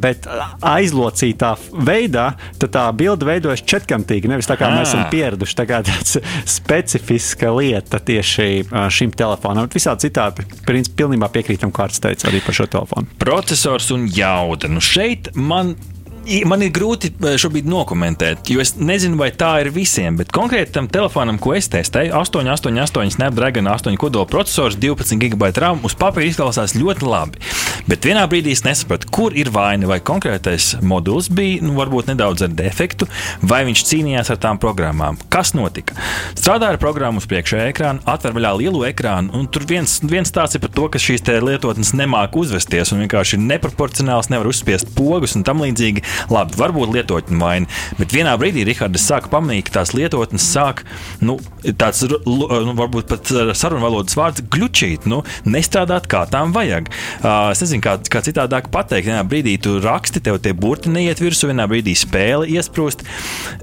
bet 0.00 0.28
aizlocītā 0.62 1.56
veidā, 1.74 2.30
tā 2.62 2.86
bilde 2.94 3.26
veidojas 3.28 3.64
četrkantīgi. 3.66 4.30
Nevis 4.30 4.48
tā 4.50 4.56
kā 4.60 4.70
mēs 4.72 4.92
esam 4.92 5.08
pieraduši. 5.12 5.58
Tā 5.58 5.66
kā 5.68 5.82
tāds 5.86 6.16
specifiska 6.48 7.50
lieta 7.56 7.98
tieši 7.98 8.48
šim 8.94 9.12
telefonam. 9.16 9.68
Visādi 9.72 10.08
citādi, 10.08 10.46
principā, 10.68 11.02
pilnībā 11.02 11.30
piekrītam, 11.34 11.72
kā 11.74 11.80
Kārts 11.80 12.02
teica 12.04 12.28
arī 12.28 12.42
par 12.44 12.56
šo 12.56 12.66
telefonu. 12.70 13.08
Processors 13.22 13.88
un 13.94 14.04
jauda. 14.12 14.68
Nu 14.68 14.82
šeit 14.84 15.32
man 15.34 15.74
Man 16.30 16.62
ir 16.62 16.70
grūti 16.70 17.08
eh, 17.10 17.34
šobrīd 17.42 17.66
nokomentēt, 17.66 18.52
jo 18.52 18.62
es 18.62 18.76
nezinu, 18.78 19.16
vai 19.18 19.32
tā 19.34 19.48
ir 19.64 19.72
visiem, 19.74 20.14
bet 20.20 20.30
konkrēti 20.30 20.76
tam 20.76 20.86
telefonam, 20.86 21.40
ko 21.42 21.56
es 21.58 21.66
testēju, 21.72 22.12
888 22.14 23.16
Snapdragon 23.16 23.66
8 23.66 23.98
kodola 23.98 24.28
processors, 24.30 24.78
12 24.78 25.18
GB 25.18 25.50
RAM, 25.58 25.82
uz 25.82 25.96
papīra 25.98 26.30
izklausās 26.30 26.76
ļoti 26.78 27.08
labi. 27.08 27.42
Bet 27.90 28.06
vienā 28.06 28.22
brīdī 28.30 28.52
es 28.54 28.62
nesapratu, 28.62 29.08
kur 29.10 29.34
ir 29.34 29.50
vaina. 29.50 29.88
Vai 29.90 29.98
konkrētais 30.06 30.76
modulis 30.86 31.26
bija 31.34 31.64
nu, 31.64 31.74
varbūt 31.80 32.12
nedaudz 32.12 32.44
ar 32.46 32.52
defektu, 32.54 33.08
vai 33.42 33.64
viņš 33.66 33.82
cīnījās 33.88 34.30
ar 34.30 34.38
tām 34.38 34.60
programmām. 34.62 35.18
Kas 35.34 35.50
notika? 35.58 35.96
Strādāja 36.38 36.76
ar 36.76 36.80
programmu 36.82 37.18
uz 37.18 37.26
priekšējā 37.30 37.66
ekrāna, 37.72 38.04
atver 38.06 38.36
vaļā 38.36 38.52
lielu 38.60 38.84
ekrānu, 38.92 39.34
un 39.34 39.50
tur 39.50 39.66
viens, 39.66 39.98
viens 40.06 40.30
tāds 40.30 40.54
ir 40.54 40.62
par 40.62 40.74
to, 40.76 40.86
ka 40.92 41.02
šīs 41.02 41.26
lietotnes 41.42 41.90
nemāk 41.98 42.38
uzvesties 42.38 42.94
un 42.94 43.02
vienkārši 43.02 43.38
ir 43.38 43.44
neproporcionāls, 43.48 44.30
nevar 44.30 44.52
uzspiest 44.52 44.94
pogus 44.94 45.34
un 45.34 45.46
tam 45.46 45.64
līdzīgi. 45.64 46.06
Labi, 46.30 46.56
varbūt 46.60 46.92
lietotņu 46.94 47.40
vaina, 47.40 47.80
bet 47.98 48.14
vienā 48.14 48.36
brīdī 48.40 48.66
Rihards 48.68 49.06
sāka 49.06 49.30
pamanīt, 49.32 49.68
ka 49.68 49.80
tās 49.80 49.94
lietotnes 49.96 50.44
sāk, 50.52 50.84
nu, 51.24 51.38
tāds, 51.80 52.04
nu, 52.04 52.74
varbūt 52.78 53.08
pat 53.10 53.32
sarunu 53.56 53.84
valodas 53.84 54.16
vārds 54.18 54.44
glučīt, 54.52 55.06
nu, 55.10 55.22
nestrādāt 55.48 56.08
kā 56.10 56.24
tām 56.30 56.54
vajag. 56.56 56.90
Uh, 57.20 57.50
es 57.52 57.62
nezinu, 57.64 57.84
kā, 57.84 57.96
kā 58.12 58.22
citādāk 58.26 58.70
pateikt. 58.74 59.08
Vienā 59.10 59.22
brīdī 59.26 59.56
tu 59.62 59.78
raksti, 59.82 60.22
tev 60.24 60.40
tie 60.44 60.52
burti 60.56 60.92
neiet 60.92 61.22
virsū, 61.22 61.50
vienā 61.50 61.66
brīdī 61.70 61.94
spēle 61.98 62.48
iesprūst. 62.50 63.04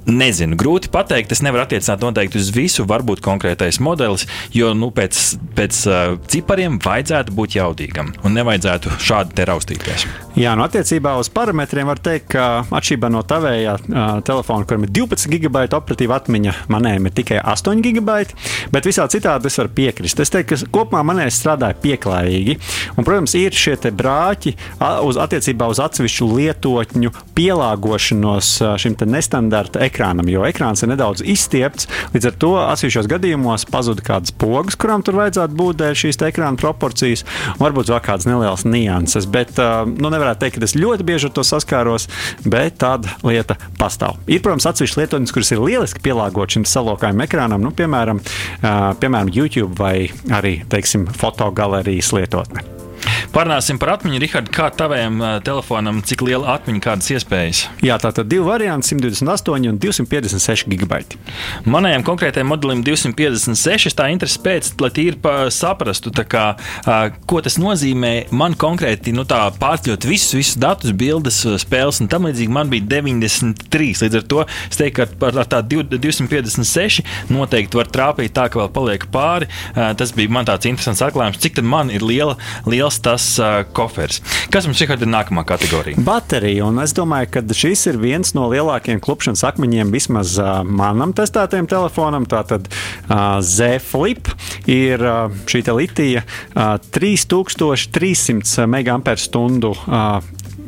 Nezinu, 0.09 0.57
grūti 0.59 0.91
pateikt. 0.93 1.33
Es 1.35 1.43
nevaru 1.45 1.65
attiecināt 1.65 2.03
noteikti 2.05 2.41
uz 2.41 2.51
visu, 2.55 2.87
varbūt 2.89 3.23
konkrētais 3.25 3.81
modelis, 3.83 4.27
jo 4.55 4.73
nu, 4.77 4.91
pēc, 4.95 5.23
pēc 5.57 5.81
uh, 5.89 6.15
cipariem 6.31 6.79
vajadzētu 6.83 7.35
būt 7.37 7.59
jaudīgam 7.59 8.13
un 8.25 8.37
nevajadzētu 8.37 8.97
šādi 9.03 9.37
te 9.37 9.47
raustīties. 9.49 10.07
Jā, 10.37 10.53
nu 10.57 10.65
attiecībā 10.67 11.15
uz 11.19 11.31
parametriem 11.33 11.89
var 11.89 12.01
teikt, 12.03 12.29
ka 12.35 12.46
atšķirībā 12.67 13.11
no 13.13 13.23
tavējā 13.27 13.75
uh, 13.77 14.05
telefona, 14.27 14.67
kuram 14.67 14.85
ir 14.87 14.93
12 14.95 15.31
gigabaita 15.33 15.79
operatīva 15.79 16.19
atmiņa, 16.21 16.55
manējiem 16.73 17.09
ir 17.09 17.15
tikai 17.21 17.39
8 17.41 17.83
gigabaiti, 17.85 18.37
bet 18.73 18.87
visā 18.87 19.07
citādi 19.11 19.49
es 19.49 19.59
varu 19.61 19.73
piekrist. 19.77 20.21
Es 20.23 20.33
teiktu, 20.33 20.55
ka 20.55 20.71
kopumā 20.79 21.03
manējais 21.11 21.39
strādāja 21.41 21.77
pieklājīgi. 21.83 22.57
Un, 22.95 23.05
protams, 23.07 23.35
ir 23.37 23.55
šie 23.55 23.75
brāķi 23.97 24.55
uz 25.07 25.19
attiecībā 25.21 25.67
uz 25.71 25.79
atsevišķu 25.83 26.27
lietotņu 26.33 27.13
pielāgošanos 27.37 28.51
šim 28.81 28.97
nestandarta 29.07 29.81
ekrānam, 29.85 30.27
jo 30.31 30.45
ekrāns 30.47 30.83
ir 30.83 30.91
nedaudz 30.91 31.23
izstiepts. 31.25 31.87
Līdz 32.15 32.29
ar 32.31 32.37
to 32.41 32.51
atsevišķos 32.63 33.09
gadījumos 33.11 33.67
pazuda 33.71 34.03
kādas 34.05 34.33
pogas, 34.33 34.77
kurām 34.79 35.03
tur 35.05 35.19
vajadzētu 35.19 35.57
būt 35.57 35.81
dēļ 35.81 35.97
šīs 36.01 36.21
ekrāna 36.27 36.59
proporcijas, 36.59 37.23
varbūt 37.61 37.91
vēl 37.91 38.01
kādas 38.05 38.27
nelielas 38.29 38.65
nianses. 38.67 39.27
Bet 39.29 39.57
nu, 39.57 40.11
nevarētu 40.13 40.43
teikt, 40.43 40.59
ka 40.59 40.67
es 40.67 40.75
ļoti 40.77 41.07
bieži 41.07 41.29
ar 41.29 41.35
to 41.37 41.45
saskāros, 41.47 42.07
bet 42.45 42.79
tāda 42.83 43.17
lieta 43.27 43.57
pastāv. 43.79 44.21
Ir, 44.27 44.41
protams, 44.45 44.67
atsevišķas 44.69 45.01
lietotnes, 45.01 45.35
kuras 45.35 45.53
ir 45.53 45.63
lieliski 45.63 46.03
pielāgotas 46.05 46.57
šim 46.57 46.67
salokājuma 46.69 47.27
ekrānam, 47.27 47.63
nu, 47.63 47.73
piemēram, 47.75 48.21
piemēram, 49.01 49.33
YouTube 49.33 49.77
vai 49.79 50.09
arī 50.37 50.59
teiksim, 50.71 51.07
fotogalerijas 51.17 52.13
lietotne. 52.15 52.76
Parunāsim 53.33 53.77
par 53.79 53.91
atmiņu. 53.97 54.19
Rihard, 54.23 54.49
kā 54.53 54.69
tavējam 54.73 55.19
telefonam, 55.45 55.99
cik 56.05 56.23
liela 56.25 56.55
atmiņa, 56.55 56.81
kādas 56.83 57.09
iespējas? 57.13 57.63
Jā, 57.85 57.97
tā 58.01 58.13
tad 58.15 58.29
divi 58.31 58.45
varianti- 58.47 58.87
128 58.89 59.69
un 59.69 59.77
256 59.77 60.65
gigabaiti. 60.71 61.19
Manējam 61.65 62.03
konkrētajam 62.07 62.49
modelim 62.49 62.83
256. 62.83 63.93
Tā 63.97 64.09
interesi 64.11 64.39
pēc, 64.39 64.71
lai 64.81 64.89
tīri 64.89 65.51
saprastu, 65.51 66.11
kā, 66.11 66.57
ko 67.27 67.41
tas 67.41 67.57
nozīmē. 67.57 68.31
Man 68.31 68.55
konkrēti 68.55 69.13
nu, 69.13 69.23
pārceļot 69.23 70.07
visus, 70.07 70.33
visus 70.33 70.55
datus, 70.55 70.91
bildes, 70.91 71.45
spēles 71.61 72.01
un 72.01 72.07
tam 72.07 72.23
līdzīgi, 72.23 72.49
man 72.49 72.69
bija 72.69 72.85
93. 73.01 74.01
Līdz 74.01 74.15
ar 74.15 74.21
to 74.23 74.45
es 74.69 74.77
teiktu, 74.77 75.05
ka 75.19 75.27
ar 75.27 75.45
tādu 75.45 75.83
256 75.83 77.03
noteikti 77.29 77.75
var 77.75 77.85
trāpīt 77.85 78.33
tā, 78.33 78.49
ka 78.49 78.59
vēl 78.59 78.71
paliek 78.73 79.07
pāri. 79.11 79.47
Tas 79.73 80.11
bija 80.11 80.29
man 80.29 80.45
tāds 80.45 80.65
interesants 80.69 81.01
atklājums, 81.01 81.39
cik 81.43 81.61
man 81.61 81.91
ir 81.93 82.01
liela, 82.01 82.37
liels 82.87 82.99
tas 83.03 83.39
uh, 83.39 83.63
kofers. 83.73 84.21
Kas 84.51 84.65
mums 84.67 84.79
šeit 84.79 85.01
ir 85.01 85.09
nākamā 85.09 85.43
kategorija? 85.47 85.99
Baterija. 85.99 86.65
Un 86.67 86.79
es 86.79 86.93
domāju, 86.95 87.29
ka 87.33 87.41
šis 87.53 87.87
ir 87.91 87.97
viens 87.99 88.33
no 88.35 88.47
lielākajiem 88.51 89.01
klupšanas 89.03 89.43
akmeņiem 89.43 89.91
vismaz 89.91 90.37
uh, 90.39 90.63
manam 90.63 91.13
testētajam 91.13 91.67
telefonam. 91.67 92.25
Tātad 92.29 92.67
uh, 92.69 93.39
Z 93.41 93.79
Flip 93.83 94.27
ir 94.67 95.03
uh, 95.03 95.27
šī 95.47 95.63
litija 95.67 96.23
uh, 96.23 96.77
3300 96.95 98.67
mAh 98.67 100.23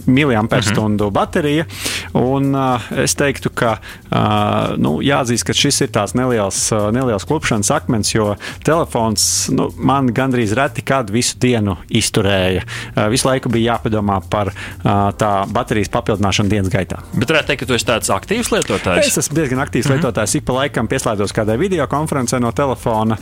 mAh 0.10 0.36
-huh. 0.50 1.12
baterija. 1.12 1.66
Un, 2.14 2.56
uh, 2.56 2.82
es 2.98 3.16
teiktu, 3.16 3.50
ka 3.54 3.78
uh, 3.78 4.78
nu, 4.78 4.98
jāatzīst, 5.06 5.46
ka 5.46 5.54
šis 5.54 5.82
ir 5.86 5.92
tāds 5.94 6.16
neliels, 6.18 6.72
uh, 6.74 6.90
neliels 6.94 7.26
klupšanas 7.30 7.72
akmens, 7.72 8.14
jo 8.16 8.34
telefons 8.66 9.50
nu, 9.54 9.70
man 9.78 10.10
gandrīz 10.16 10.56
reti 10.58 10.82
kādu 10.86 11.14
visu 11.14 11.38
dienu 11.42 11.78
izturēja. 11.90 12.64
Visu 13.10 13.28
laiku 13.28 13.50
bija 13.50 13.74
jāpadomā 13.76 14.20
par 14.30 14.52
tā 14.84 15.32
baterijas 15.54 15.92
papildināšanu 15.94 16.50
dienas 16.50 16.72
gaitā. 16.74 17.02
Bet 17.14 17.32
varētu 17.32 17.52
teikt, 17.52 17.62
ka 17.64 17.70
tu 17.70 17.78
esi 17.78 17.88
tāds 17.88 18.12
aktīvs 18.14 18.52
lietotājs. 18.54 19.08
Es 19.08 19.20
esmu 19.22 19.38
diezgan 19.38 19.62
aktīvs 19.64 19.86
mhm. 19.86 19.94
-huh. 19.94 20.02
lietotājs. 20.02 20.36
Ik 20.36 20.46
pa 20.46 20.54
laikam 20.54 20.88
pieslēdzos 20.88 21.34
kādai 21.36 21.58
video 21.60 21.88
konferencē 21.88 22.40
no 22.40 22.52
telefona, 22.52 23.18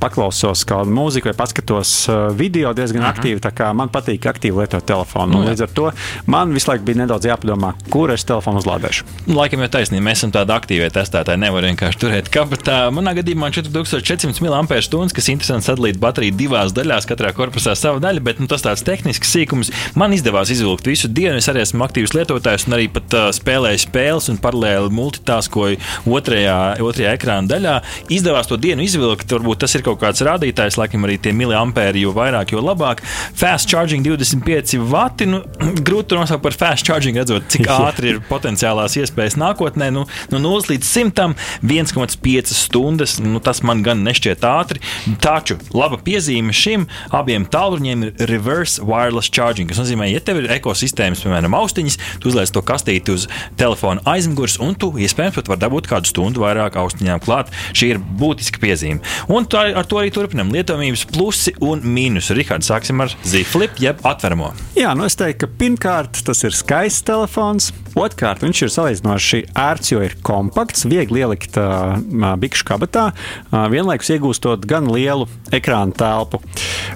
paklausos 0.00 0.64
kādu 0.64 0.90
mūziku 0.90 1.30
vai 1.30 1.34
paskatos 1.34 2.08
video 2.36 2.72
diezgan 2.72 3.02
mhm. 3.02 3.10
-huh. 3.10 3.18
aktīvi. 3.18 3.74
Man 3.74 3.88
patīk 3.88 4.26
aktīvi 4.26 4.58
lietot 4.58 4.86
telefonu. 4.86 5.32
Nu, 5.32 5.44
līdz 5.48 5.62
ar 5.62 5.68
to 5.68 5.90
man 6.30 6.54
visu 6.56 6.70
laiku 6.70 6.86
bija 6.88 7.02
nedaudz 7.02 7.28
jāpadomā, 7.28 7.72
kur 7.92 8.12
es 8.14 8.24
telefonu 8.26 8.62
uzlādēšu. 8.62 9.06
Laikam 9.36 9.62
jau 9.64 9.70
taisnība, 9.76 10.06
mēs 10.08 10.22
esam 10.22 10.34
tādi 10.34 10.54
aktīvi 10.54 10.90
testētāji, 10.94 11.42
nevar 11.42 11.66
vienkārši 11.68 12.00
turēt 12.02 12.30
kabatā. 12.32 12.78
Manā 12.94 13.16
gadījumā 13.18 13.50
4400 13.54 14.44
mAh, 14.46 15.10
kas 15.16 15.30
interesanti 15.32 15.68
sadalīt 15.70 16.00
bateriju 16.02 16.36
divās 16.36 16.74
daļās, 16.76 17.08
katrā 17.08 17.32
korpusā 17.36 17.76
sava 17.78 18.00
daļa, 18.04 18.22
bet 18.26 18.42
nu, 18.42 18.48
tas 18.50 18.64
tāds 18.64 18.84
tehnisks 18.86 19.32
sīkums. 19.32 19.72
Man 19.98 20.14
izdevās 20.16 20.52
izvilkt 20.54 20.88
visu 20.88 21.10
dienu, 21.12 21.40
es 21.40 21.48
arī 21.50 21.62
esmu 21.64 21.86
aktīvs 21.86 22.14
lietotājs 22.16 22.66
un 22.68 22.76
arī 22.78 22.88
pat 22.92 23.16
uh, 23.16 23.28
spēlēju 23.34 23.82
spēles 23.86 24.30
un 24.32 24.40
paralēli 24.42 24.92
multitaskoju 24.96 25.80
otrajā, 26.16 26.58
otrajā 26.84 27.14
ekrāna 27.16 27.50
daļā. 27.50 27.76
Izdevās 28.16 28.50
to 28.50 28.58
dienu 28.60 28.84
izvilkt, 28.86 29.30
varbūt 29.32 29.64
tas 29.64 29.76
ir 29.76 29.84
kaut 29.86 30.00
kāds 30.02 30.24
rādītājs, 30.26 30.78
laikam 30.80 31.06
arī 31.08 31.18
tie 31.22 31.34
miliampēri, 31.36 32.04
jo 32.06 32.14
vairāk, 32.16 32.54
jo 32.54 32.62
labāk. 32.64 33.02
Fast 33.36 33.70
charging 33.70 34.06
25 34.06 34.78
vati. 34.90 35.28
Nu, 35.30 35.42
grūti 35.84 36.12
to 36.12 36.20
nosaukt 36.20 36.44
par 36.44 36.56
fast 36.56 36.86
charging, 36.86 37.16
redzot, 37.18 37.46
cik 37.52 37.68
ātri 37.72 38.14
ir 38.14 38.20
potenciālās 38.28 38.96
iespējas 39.00 39.36
nākotnē. 39.40 39.90
Nu, 39.94 40.04
no 40.32 40.40
0 40.42 40.70
līdz 40.70 40.88
100, 40.88 41.26
1,5 41.66 42.54
stundas. 42.56 43.16
Nu, 43.22 43.40
tas 43.44 43.62
man 43.66 43.82
gan 43.86 44.04
nešķiet 44.06 44.44
ātri. 44.46 44.82
Taču 45.22 45.58
laba 45.76 45.98
piezīme 46.02 46.54
šim 46.56 46.86
abiem 47.14 47.46
tālruņiem 47.50 48.06
ir 48.06 48.26
reverse 48.30 48.82
wireless 48.84 49.32
charging. 49.32 49.70
Tas 49.70 49.82
nozīmē, 49.82 50.08
ja 50.10 50.22
tev 50.24 50.42
ir 50.42 50.50
ekosistēmas, 50.58 51.24
piemēram, 51.24 51.56
austiņas, 51.58 51.98
tu 52.22 52.30
uzliec 52.32 52.52
to 52.54 52.62
kastīti 52.66 53.14
uz 53.14 53.28
telefona 53.60 54.04
aizmugures, 54.08 54.58
un 54.62 54.76
tu 54.78 54.92
iespējams 54.96 55.40
pat 55.40 55.52
vari 55.52 55.64
dabūt 55.66 55.90
kādu 55.90 56.10
stundu 56.10 56.44
vairāk 56.44 56.78
austiņām 56.80 57.22
klāt. 57.24 57.52
Šī 57.76 57.94
ir 57.94 58.02
būtiska 58.20 58.62
piezīme. 58.62 59.02
Un 59.32 59.48
tā, 59.50 59.68
ar 59.76 59.88
to 59.88 60.00
arī 60.00 60.12
turpinām 60.14 60.52
lietojamības 60.54 61.06
plusi 61.12 61.54
un 61.64 61.84
mīnusi. 61.84 62.34
Rihards, 62.36 62.70
sāksim 62.70 63.02
ar 63.04 63.12
Z-Flip, 63.26 63.78
jeb 63.82 64.02
atveramo. 64.06 64.52
Jā, 64.78 64.92
nu 64.98 65.06
es 65.08 65.18
teiktu, 65.18 65.44
ka 65.44 65.52
pirmkārt 65.66 66.20
tas 66.22 66.44
ir 66.46 66.54
skaists 66.54 67.02
telefons. 67.06 67.72
Otrkārt, 67.96 68.42
viņš 68.44 68.58
ir 68.60 68.70
salīdzinoši 68.74 69.38
ērts, 69.56 69.90
jo 69.94 70.02
ir 70.04 70.14
kompakts, 70.26 70.84
viegli 70.84 71.22
ielikt 71.24 71.56
uh, 71.56 71.96
bikšu 72.36 72.66
kabatā, 72.68 73.06
uh, 73.14 73.62
vienlaikus 73.72 74.10
iegūstot 74.12 74.66
gan 74.68 74.90
lielu 74.92 75.24
ekrāna 75.56 75.96
telpu. 75.96 76.42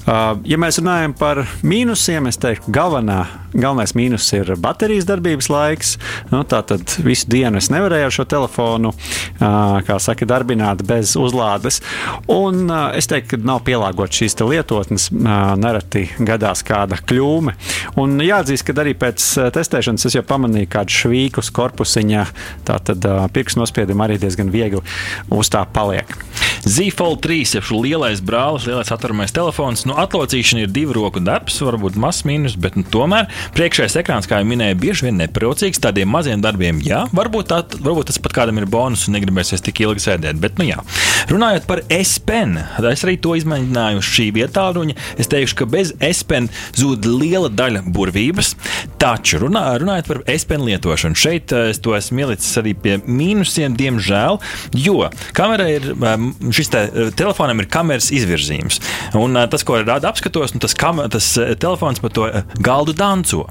Uh, 0.04 0.36
ja 0.44 0.58
mēs 0.60 0.76
runājam 0.82 1.14
par 1.16 1.40
mīnusiem, 1.64 2.28
es 2.28 2.36
teiktu, 2.42 2.68
galvenā, 2.76 3.22
galvenais 3.54 3.94
mīnus 3.96 4.28
ir 4.36 4.52
baterijas 4.60 5.08
darbības 5.08 5.48
laiks. 5.50 5.94
Nu, 6.34 6.42
tā 6.44 6.60
tad 6.68 6.92
visu 7.00 7.30
dienu 7.32 7.62
es 7.62 7.70
nevarēju 7.72 8.10
ar 8.10 8.16
šo 8.18 8.28
telefonu, 8.28 8.92
uh, 8.92 9.80
kā 9.88 9.96
saka, 10.04 10.28
darbināt 10.28 10.84
bez 10.84 11.16
uzlādes. 11.16 11.80
Un 12.28 12.68
uh, 12.68 12.90
es 12.92 13.08
teiktu, 13.08 13.38
ka 13.38 13.50
nav 13.54 13.64
pielāgotas 13.64 14.20
šīs 14.20 14.36
lietotnes, 14.44 15.08
uh, 15.16 15.56
nereti 15.56 16.10
gadās 16.20 16.60
kāda 16.68 17.00
kļūme. 17.08 17.56
Un 18.04 18.20
jāatzīst, 18.20 18.59
ka 18.66 18.74
arī 18.82 18.94
pēc 18.98 19.26
testēšanas 19.56 20.08
es 20.08 20.16
jau 20.18 20.24
pamanīju 20.26 20.70
kādu 20.72 20.96
švīkus 20.96 21.52
korpusiņā, 21.56 22.24
tad 22.68 22.90
uh, 23.08 23.24
pirkstu 23.32 23.62
nospiedumi 23.62 24.06
arī 24.06 24.18
diezgan 24.22 24.52
viegli 24.52 24.82
uz 25.34 25.52
tā 25.52 25.64
paliek. 25.74 26.16
Z-Fold 26.60 27.22
3 27.24 27.54
ir 27.56 27.68
lielais 27.72 28.20
brālis, 28.20 28.66
lielais 28.68 28.90
atveramais 28.92 29.32
telefons. 29.32 29.86
Nu, 29.88 29.94
atlocīšana 30.00 30.66
ir 30.66 30.72
divu 30.74 30.92
roku 30.98 31.22
darbs, 31.24 31.56
varbūt 31.64 31.96
mazs 32.00 32.26
mīnus, 32.28 32.56
bet 32.60 32.76
nu, 32.76 32.84
tomēr 32.84 33.30
priekšējais 33.56 33.96
ekrāns, 34.02 34.28
kā 34.28 34.42
jau 34.42 34.48
minēju, 34.48 34.76
bieži 34.82 35.06
vien 35.08 35.16
nepriecīgs 35.22 35.80
tādiem 35.80 36.10
maziem 36.12 36.42
darbiem. 36.44 36.82
Jā, 36.84 37.06
varbūt, 37.16 37.48
tā, 37.48 37.62
varbūt 37.80 38.10
tas 38.10 38.20
pat 38.20 38.36
kādam 38.36 38.60
ir 38.60 38.68
bonus 38.68 39.06
un 39.08 39.16
negribēsies 39.16 39.64
tik 39.64 39.80
ilgi 39.86 40.04
sēdēt. 40.04 40.40
Bet, 40.42 40.60
nu, 40.60 40.68
jā. 40.68 40.84
Runājot 41.32 41.68
par 41.70 41.82
S-Pen, 41.96 42.58
es 42.90 43.06
arī 43.06 43.16
to 43.24 43.32
izmēģināju 43.40 44.04
šī 44.04 44.28
vietā. 44.36 44.66
Ruņa. 44.76 44.98
Es 45.20 45.30
teikšu, 45.32 45.62
ka 45.62 45.68
bez 45.70 45.94
S-Pen 46.10 46.50
zūd 46.76 47.08
liela 47.08 47.48
daļa 47.48 47.86
burvības. 47.88 48.52
Taču 49.00 49.40
runā, 49.46 49.64
runājot 49.80 50.12
par 50.12 50.22
S-Pen 50.36 50.68
lietošanu, 50.68 51.16
šeit 51.16 51.56
eh, 51.56 51.70
es 51.72 51.80
to 51.80 51.96
esmu 51.96 52.26
ielicis 52.26 52.60
arī 52.60 52.76
pie 52.76 52.98
mīnusiem, 53.06 53.76
diemžēl, 53.80 54.40
jo 54.76 55.08
kamera 55.36 55.70
ir 55.72 55.90
šis 56.54 56.72
te, 56.72 56.84
eh, 56.88 57.10
telefonam 57.16 57.62
ir 57.62 57.68
kameras 57.70 58.10
izvirzījums. 58.14 58.80
Un 59.18 59.36
eh, 59.36 59.48
tas, 59.50 59.64
ko 59.66 59.80
rada 59.82 60.10
apskatos, 60.10 60.54
nu, 60.54 60.62
tas, 60.62 60.76
kam, 60.78 61.02
tas 61.12 61.32
eh, 61.40 61.54
telefons 61.60 62.02
par 62.02 62.14
to 62.16 62.28
galdu 62.60 62.96
danco. 62.96 63.46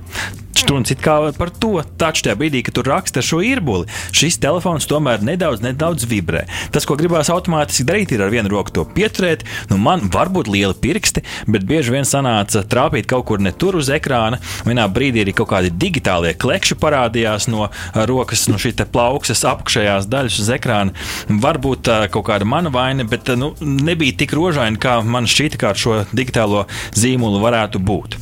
Štuns 0.58 0.92
it 0.92 1.02
kā 1.04 1.16
par 1.38 1.52
to, 1.54 1.78
taču 2.02 2.26
tajā 2.26 2.36
brīdī, 2.40 2.64
kad 2.66 2.76
tu 2.76 2.84
raksti 2.84 3.22
ar 3.22 3.26
šo 3.26 3.40
īrbuli, 3.46 3.86
šis 4.16 4.40
telefons 4.42 4.88
tomēr 4.90 5.22
nedaudz, 5.24 5.62
nedaudz 5.64 6.08
vibrē. 6.10 6.46
Tas, 6.74 6.88
ko 6.90 6.98
gribās 7.00 7.30
automātiski 7.32 7.86
darīt, 7.88 8.14
ir 8.16 8.24
ar 8.26 8.34
vienu 8.34 8.52
roku 8.52 8.74
to 8.74 8.84
pieturēt. 8.84 9.46
Nu, 9.70 9.78
man 9.82 10.10
var 10.12 10.32
būt 10.34 10.50
lieli 10.52 10.76
pirksti, 10.82 11.24
bet 11.48 11.68
bieži 11.70 11.94
vien 11.94 12.08
sanāca 12.08 12.64
trāpīt 12.66 13.08
kaut 13.10 13.28
kur 13.30 13.44
ne 13.44 13.54
tur 13.54 13.78
uz 13.80 13.92
ekrāna. 13.94 14.42
Vienā 14.68 14.88
brīdī 14.92 15.24
arī 15.24 15.36
kaut 15.38 15.52
kādi 15.54 15.72
digitālie 15.72 16.34
klekši 16.40 16.78
parādījās 16.82 17.48
no 17.54 17.70
rokas, 18.10 18.48
no 18.52 18.60
šīs 18.60 18.82
plaukstas 18.90 19.46
apakšējās 19.48 20.10
daļas 20.12 20.42
uz 20.44 20.52
ekrāna. 20.58 21.08
Varbūt 21.30 21.92
kaut 22.12 22.28
kāda 22.32 22.50
mana 22.50 22.74
vaina, 22.74 23.06
bet 23.08 23.32
nu, 23.40 23.54
nebija 23.62 24.18
tik 24.24 24.36
rožaini, 24.36 24.82
kā 24.82 25.00
man 25.06 25.30
šķita, 25.30 25.62
kā 25.62 25.72
ar 25.72 25.80
šo 25.80 26.02
digitālo 26.12 26.66
zīmolu 26.98 27.42
varētu 27.46 27.80
būt. 27.80 28.20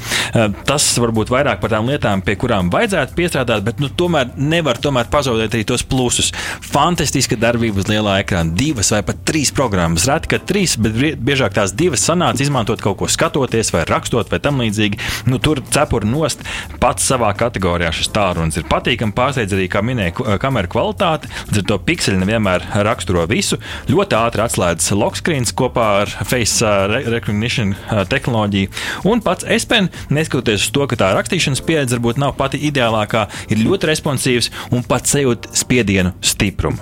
Tas 0.68 0.92
varbūt 1.00 1.32
vairāk 1.34 1.64
par 1.64 1.74
tām 1.74 1.90
lietām, 1.90 2.24
pie 2.28 2.36
kurām 2.40 2.72
vajadzētu 2.74 3.16
piestrādāt, 3.18 3.64
bet 3.66 3.80
nu, 3.84 3.90
tomēr 3.90 4.34
nevar 4.36 4.78
tomēr 4.84 5.08
pazaudēt 5.12 5.56
arī 5.56 5.66
tos 5.68 5.86
plusus. 5.88 6.34
Fantastiska 6.68 7.38
darbība 7.40 7.82
uz 7.82 7.88
lielā 7.90 8.20
ekrāna, 8.22 8.54
divas 8.58 8.92
vai 8.94 9.02
pat 9.08 9.24
trīs 9.28 9.54
programmas. 9.56 10.06
Reti, 10.10 10.32
ka 10.34 10.42
trīs, 10.44 10.76
bet 10.82 10.98
biežāk 11.24 11.56
tās 11.56 11.74
divas 11.78 12.04
sanāca 12.06 12.44
izmantot 12.44 12.84
kaut 12.84 13.00
ko 13.00 13.10
skatoties 13.12 13.72
vai 13.74 13.86
rakstot 13.88 14.32
vai 14.32 14.42
tam 14.44 14.60
līdzīgi. 14.62 15.00
Nu, 15.32 15.40
tur 15.44 15.62
cepuri 15.72 16.10
nost 16.10 16.44
pats 16.82 17.08
savā 17.08 17.32
kategorijā 17.38 17.94
šis 17.96 18.12
tālrunis 18.16 18.60
ir 18.60 18.68
patīkami. 18.70 19.16
Pārsteidz 19.18 19.56
arī, 19.56 19.70
kā 19.72 19.82
minēja, 19.86 20.38
kameras 20.42 20.72
kvalitāte. 20.74 21.32
Līdz 21.50 21.62
ar 21.64 21.68
to 21.72 21.80
pikseli 21.88 22.20
nevienmēr 22.22 22.60
raksturo 22.88 23.24
visu. 23.30 23.60
Ļoti 23.92 24.18
ātri 24.20 24.44
atslēdzas 24.44 24.96
lock 24.98 25.16
screens 25.20 25.54
kopā 25.58 25.88
ar 26.04 26.10
face 26.28 26.72
recognition 27.08 27.76
tehnoloģiju. 28.12 28.68
Un 29.08 29.24
pats 29.26 29.46
S 29.48 29.68
Pen, 29.70 29.90
neskatoties 30.14 30.68
uz 30.68 30.72
to, 30.76 30.82
ka 30.90 30.96
tā 31.00 31.08
rakstīšanas 31.16 31.64
pieredze 31.68 31.98
varbūt 31.98 32.07
varbūt 32.08 32.22
nav 32.22 32.36
pati 32.38 32.60
ideālākā, 32.70 33.28
ir 33.52 33.64
ļoti 33.66 33.90
responsīvs 33.92 34.52
un 34.72 34.84
pat 34.88 35.08
sajūt 35.08 35.52
spiedienu 35.58 36.14
stiprumu. 36.22 36.80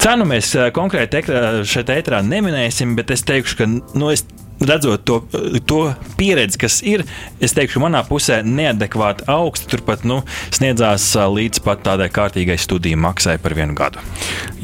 Cenu 0.00 0.24
mēs 0.28 0.54
eh, 0.56 0.70
konkrēti 0.74 1.22
šeit 1.68 1.92
ētrā 1.92 2.22
neminēsim, 2.24 2.96
bet 2.96 3.10
es 3.10 3.24
teikšu, 3.28 3.58
ka 3.60 3.68
nu, 3.68 4.10
es 4.10 4.24
redzot 4.60 5.04
to, 5.04 5.20
to 5.66 5.80
pieredzi, 6.18 6.58
kas 6.58 6.80
ir, 6.86 7.04
es 7.42 7.54
teikšu, 7.56 7.82
manā 7.82 8.04
pusē 8.06 8.40
neadekvāti 8.46 9.26
augsta. 9.30 9.68
Turpat 9.74 10.04
nu, 10.06 10.20
sniedzās 10.54 11.06
līdz 11.14 11.62
pat 11.64 11.82
tādai 11.86 12.08
kārtīgai 12.12 12.56
studiju 12.60 12.98
maksai 13.00 13.36
par 13.42 13.56
vienu 13.56 13.74
gadu. 13.76 14.02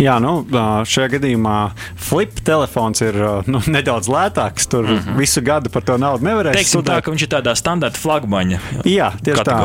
Jā, 0.01 0.17
nu, 0.23 0.41
šajā 0.89 1.15
gadījumā 1.17 1.57
flip 2.01 2.41
telefons 2.47 3.03
ir 3.05 3.19
nu, 3.51 3.63
nedaudz 3.77 4.11
lētāks. 4.11 4.69
Tur 4.71 4.87
mm 4.87 4.99
-hmm. 4.99 5.19
visu 5.19 5.43
gadu 5.43 5.71
par 5.71 5.83
to 5.83 5.99
naudu 5.99 6.25
nevarēs 6.25 6.55
Teiksim 6.55 6.81
studēt. 6.81 7.01
tā, 7.01 7.03
ka 7.03 7.11
viņš 7.11 7.23
ir 7.23 7.29
tādā 7.29 7.55
standarta 7.57 7.99
flagmaņa. 7.99 8.59
Jā, 8.85 9.13
tieši 9.25 9.45
tā. 9.45 9.59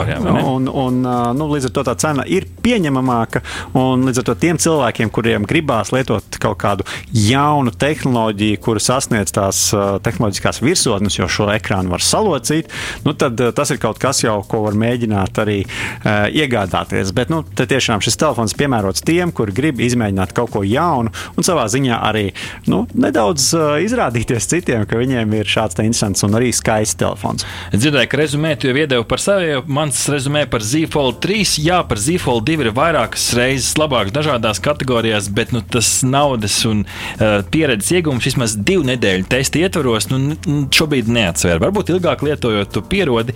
Un, 0.45 0.67
un, 0.67 1.01
nu, 1.37 1.49
līdz 1.53 1.65
ar 1.65 1.71
to 1.71 1.83
tā 1.83 1.95
cena 1.95 2.23
ir 2.25 2.47
pieņemamāka. 2.63 3.41
Un 3.73 4.05
līdz 4.07 4.19
ar 4.19 4.23
to 4.23 4.35
tiem 4.35 4.57
cilvēkiem, 4.57 5.09
kuriem 5.09 5.45
gribās 5.45 5.91
lietot 5.91 6.23
kaut 6.39 6.57
kādu 6.57 6.83
jaunu 7.11 7.71
tehnoloģiju, 7.71 8.57
kuru 8.59 8.79
sasniedz 8.79 9.31
tās 9.31 9.69
tehnoloģijas, 10.01 10.14
tehnoloģiskās 10.15 10.61
virsotnes, 10.63 11.19
jo 11.19 11.27
šo 11.29 11.49
ekrānu 11.53 11.91
var 11.93 12.03
salocīt, 12.03 12.71
nu, 13.05 13.13
tad 13.13 13.39
eh, 13.39 13.51
tas 13.55 13.71
ir 13.71 13.79
kaut 13.81 13.99
kas 14.01 14.23
jau, 14.23 14.39
ko 14.47 14.63
var 14.65 14.75
mēģināt 14.79 15.39
arī 15.41 15.57
uh, 15.65 16.27
iegādāties. 16.31 17.11
Bet 17.15 17.31
nu, 17.33 17.41
tiešām 17.55 18.01
šis 18.03 18.17
telefons 18.19 18.55
piemērots 18.57 19.03
tiem, 19.05 19.31
kuri 19.35 19.55
grib 19.55 19.81
izmēģināt 19.83 20.33
kaut 20.35 20.53
ko 20.53 20.63
jaunu 20.65 21.11
un 21.35 21.45
savā 21.45 21.65
ziņā 21.71 21.99
arī 22.07 22.29
nu, 22.71 22.83
nedaudz 22.93 23.47
uh, 23.57 23.65
izrādīties 23.83 24.47
citiem, 24.51 24.85
ka 24.89 24.99
viņiem 24.99 25.33
ir 25.39 25.49
šāds 25.49 25.79
interesants 25.83 26.25
un 26.25 26.37
arī 26.37 26.51
skaists 26.55 26.99
telefons. 27.01 27.45
Es 27.71 27.81
dzirdēju, 27.83 28.09
ka 28.11 28.21
rezumē 28.21 28.55
tu 28.59 28.69
jau 28.69 28.77
iedevi 28.77 29.07
par 29.09 29.23
sevi. 29.23 29.59
Mans 29.67 29.99
rezumē 30.11 30.45
par 30.51 30.65
Zīfold 30.65 31.19
3, 31.23 31.57
jā, 31.65 31.81
par 31.87 32.01
Zīfold 32.01 32.45
2 32.47 32.67
ir 32.67 32.71
vairākas 32.75 33.27
reizes 33.37 33.73
labāks 33.79 34.15
dažādās 34.15 34.61
kategorijās, 34.63 35.29
bet 35.35 35.53
nu, 35.55 35.63
tas 35.75 35.97
naudas 36.07 36.57
un 36.69 36.85
uh, 36.85 37.41
pieredzes 37.51 37.93
iegūms 37.99 38.29
vismaz 38.29 38.55
divu 38.57 38.85
nedēļu 38.87 39.27
testa 39.31 39.61
ietvaros 39.61 40.04
es 40.05 40.11
nu, 40.11 40.65
šobrīd 40.73 41.09
neatsveru. 41.11 41.61
Varbūt 41.63 41.91
ilgāk 41.93 42.23
lietojot, 42.25 42.71
tu 42.73 42.83
pierodi, 42.85 43.35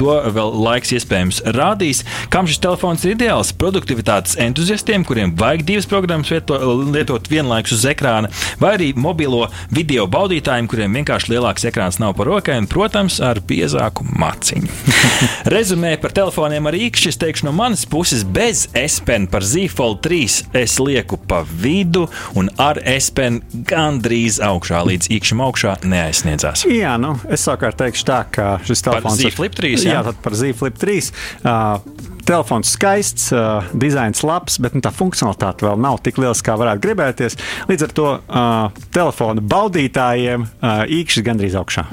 to 0.00 0.14
vēl 0.34 0.52
laiks 0.64 0.92
iespējams 0.96 1.42
rādīs. 1.56 2.04
Kam 2.32 2.48
šis 2.48 2.60
telefons 2.62 3.04
ir 3.06 3.14
ideāls? 3.14 3.52
Produktivitātes 3.58 4.38
entuziastiem, 4.42 5.04
kuriem 5.06 5.34
vajag 5.38 5.64
divas 5.68 5.88
programmas 5.90 6.30
vieto, 6.32 6.58
lietot 6.88 7.28
vienlaikus 7.30 7.76
uz 7.78 7.86
ekrāna, 7.90 8.30
vai 8.60 8.74
arī 8.76 8.90
mobilo 8.98 9.46
video 9.74 10.06
baudītājiem, 10.10 10.68
kuriem 10.70 10.98
vienkārši 11.00 11.34
lielāks 11.34 11.66
ekrāns 11.68 12.00
nav 12.02 12.16
par 12.18 12.30
rokai, 12.30 12.58
un, 12.62 12.68
protams, 12.70 13.20
ar 13.24 13.40
biezāku 13.44 14.06
maciņu. 14.18 14.70
Rezumē 15.54 15.94
par 16.02 16.14
telefoniem 16.16 16.70
ar 16.70 16.78
īkšķi, 16.78 17.12
es 17.12 17.20
teikšu 17.20 17.48
no 17.48 17.54
manas 17.56 17.84
puses, 17.88 18.24
bez 18.24 18.66
S-Pen 18.76 19.28
par 19.30 19.46
Zīfold 19.46 20.02
3 20.06 20.40
es 20.58 20.78
lieku 20.82 21.20
pa 21.28 21.42
vidu, 21.46 22.06
un 22.38 22.50
ar 22.62 22.80
S-Pen 22.98 23.42
gandrīz 23.68 24.40
augšā 24.44 24.82
līdz 24.88 25.12
īkšķim 25.18 25.44
augšā 25.44 25.78
neaiz 25.88 26.07
neaizsniedzās. 26.08 26.64
Jā, 26.72 26.96
nu, 27.00 27.14
es 27.30 27.44
savukārt 27.44 27.78
teikšu 27.80 28.06
tā, 28.08 28.22
ka 28.32 28.46
šis 28.66 28.84
telefons 28.86 29.20
ir 29.22 29.34
Flip 29.36 29.54
3. 29.54 29.74
Jā, 29.84 30.00
jā 30.00 30.14
par 30.24 30.36
Z 30.36 30.56
Flip 30.58 30.78
3. 30.80 31.10
Uh, 31.42 32.04
telefons 32.28 32.72
skaists, 32.74 33.30
uh, 33.36 33.68
dizains 33.72 34.24
labs, 34.26 34.58
bet 34.62 34.76
nu, 34.76 34.82
tā 34.84 34.92
funkcionalitāte 34.94 35.68
vēl 35.68 35.80
nav 35.84 36.00
tik 36.04 36.20
liela, 36.20 36.36
kā 36.44 36.56
varētu 36.60 36.84
gribēties. 36.84 37.38
Līdz 37.70 37.88
ar 37.88 37.96
to 38.00 38.08
uh, 38.16 38.84
telefonu 38.94 39.44
baudītājiem 39.44 40.48
uh, 40.48 40.84
īkšķis 40.98 41.28
gandrīz 41.28 41.58
augšā. 41.60 41.88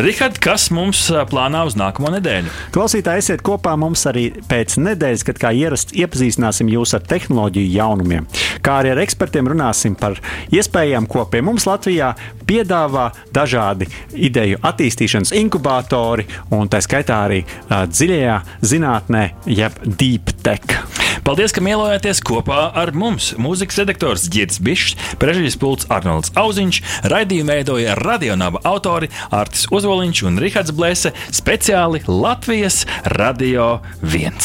Rihard, 0.00 0.38
kas 0.40 0.70
mums 0.72 1.02
plānā 1.28 1.66
uz 1.68 1.74
nākamo 1.76 2.08
nedēļu? 2.14 2.52
Klausītāji, 2.72 3.20
esiet 3.20 3.42
kopā 3.44 3.74
mums 3.76 4.06
arī 4.08 4.30
pēc 4.48 4.78
nedēļas, 4.80 5.24
kad 5.28 5.40
kā 5.42 5.50
ierasts 5.52 5.92
iepazīstināsim 5.92 6.70
jūs 6.72 6.94
ar 6.96 7.04
tehnoloģiju 7.10 7.74
jaunumiem. 7.74 8.28
Kā 8.64 8.78
arī 8.80 8.94
ar 8.94 9.02
ekspertiem 9.02 9.50
runāsim 9.52 9.96
par 9.98 10.16
iespējām, 10.54 11.08
ko 11.10 11.26
pie 11.28 11.42
mums 11.44 11.68
Latvijā 11.68 12.14
piedāvā 12.48 13.10
dažādi 13.34 13.90
ideju 14.16 14.62
attīstīšanas 14.64 15.34
inkubatori 15.42 16.28
un 16.56 16.72
tā 16.72 16.80
skaitā 16.84 17.22
arī 17.26 17.42
uh, 17.44 17.84
dziļajā 17.90 18.40
zinātnē, 18.72 19.28
jeb 19.60 19.76
deep 19.84 20.32
tech. 20.46 20.80
Paldies, 21.22 21.52
ka 21.54 21.62
mielojāties 21.62 22.18
kopā 22.26 22.64
ar 22.74 22.90
mums. 22.98 23.28
Mūzikas 23.38 23.76
redaktors 23.78 24.24
Girts 24.32 24.58
Bišs, 24.58 24.96
prežģīs 25.22 25.54
pults 25.60 25.86
Arnolds 25.92 26.32
Auziņš, 26.40 26.80
raidījumu 27.12 27.52
veidoja 27.52 27.94
radionāba 28.00 28.62
autori 28.66 29.06
Artis 29.30 29.68
Ozoliņš 29.92 30.20
un 30.24 30.38
Rihards 30.40 30.72
Blēse 30.72 31.10
speciāli 31.36 31.98
Latvijas 32.08 32.86
Radio 33.12 33.82
1. 34.00 34.38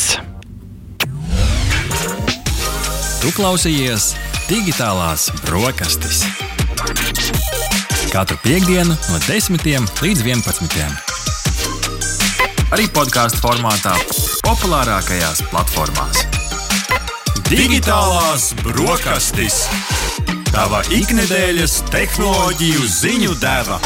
Tu 3.22 3.32
klausījies 3.32 4.10
digitālās 4.50 5.30
brokastis. 5.46 6.26
Katru 8.12 8.36
piekdienu 8.44 8.92
no 8.92 9.22
10 9.24 10.04
līdz 10.04 10.26
11. 10.28 10.84
Arī 12.76 12.92
podkāstu 12.92 13.40
formātā 13.48 13.96
populārākajās 14.44 15.48
platformās. 15.48 16.28
Digitālās 17.48 18.52
brokastis. 18.68 19.64
Tava 20.52 20.84
ikdienas 20.92 21.80
tehnoloģiju 21.88 22.96
ziņu 23.00 23.40
deva. 23.40 23.80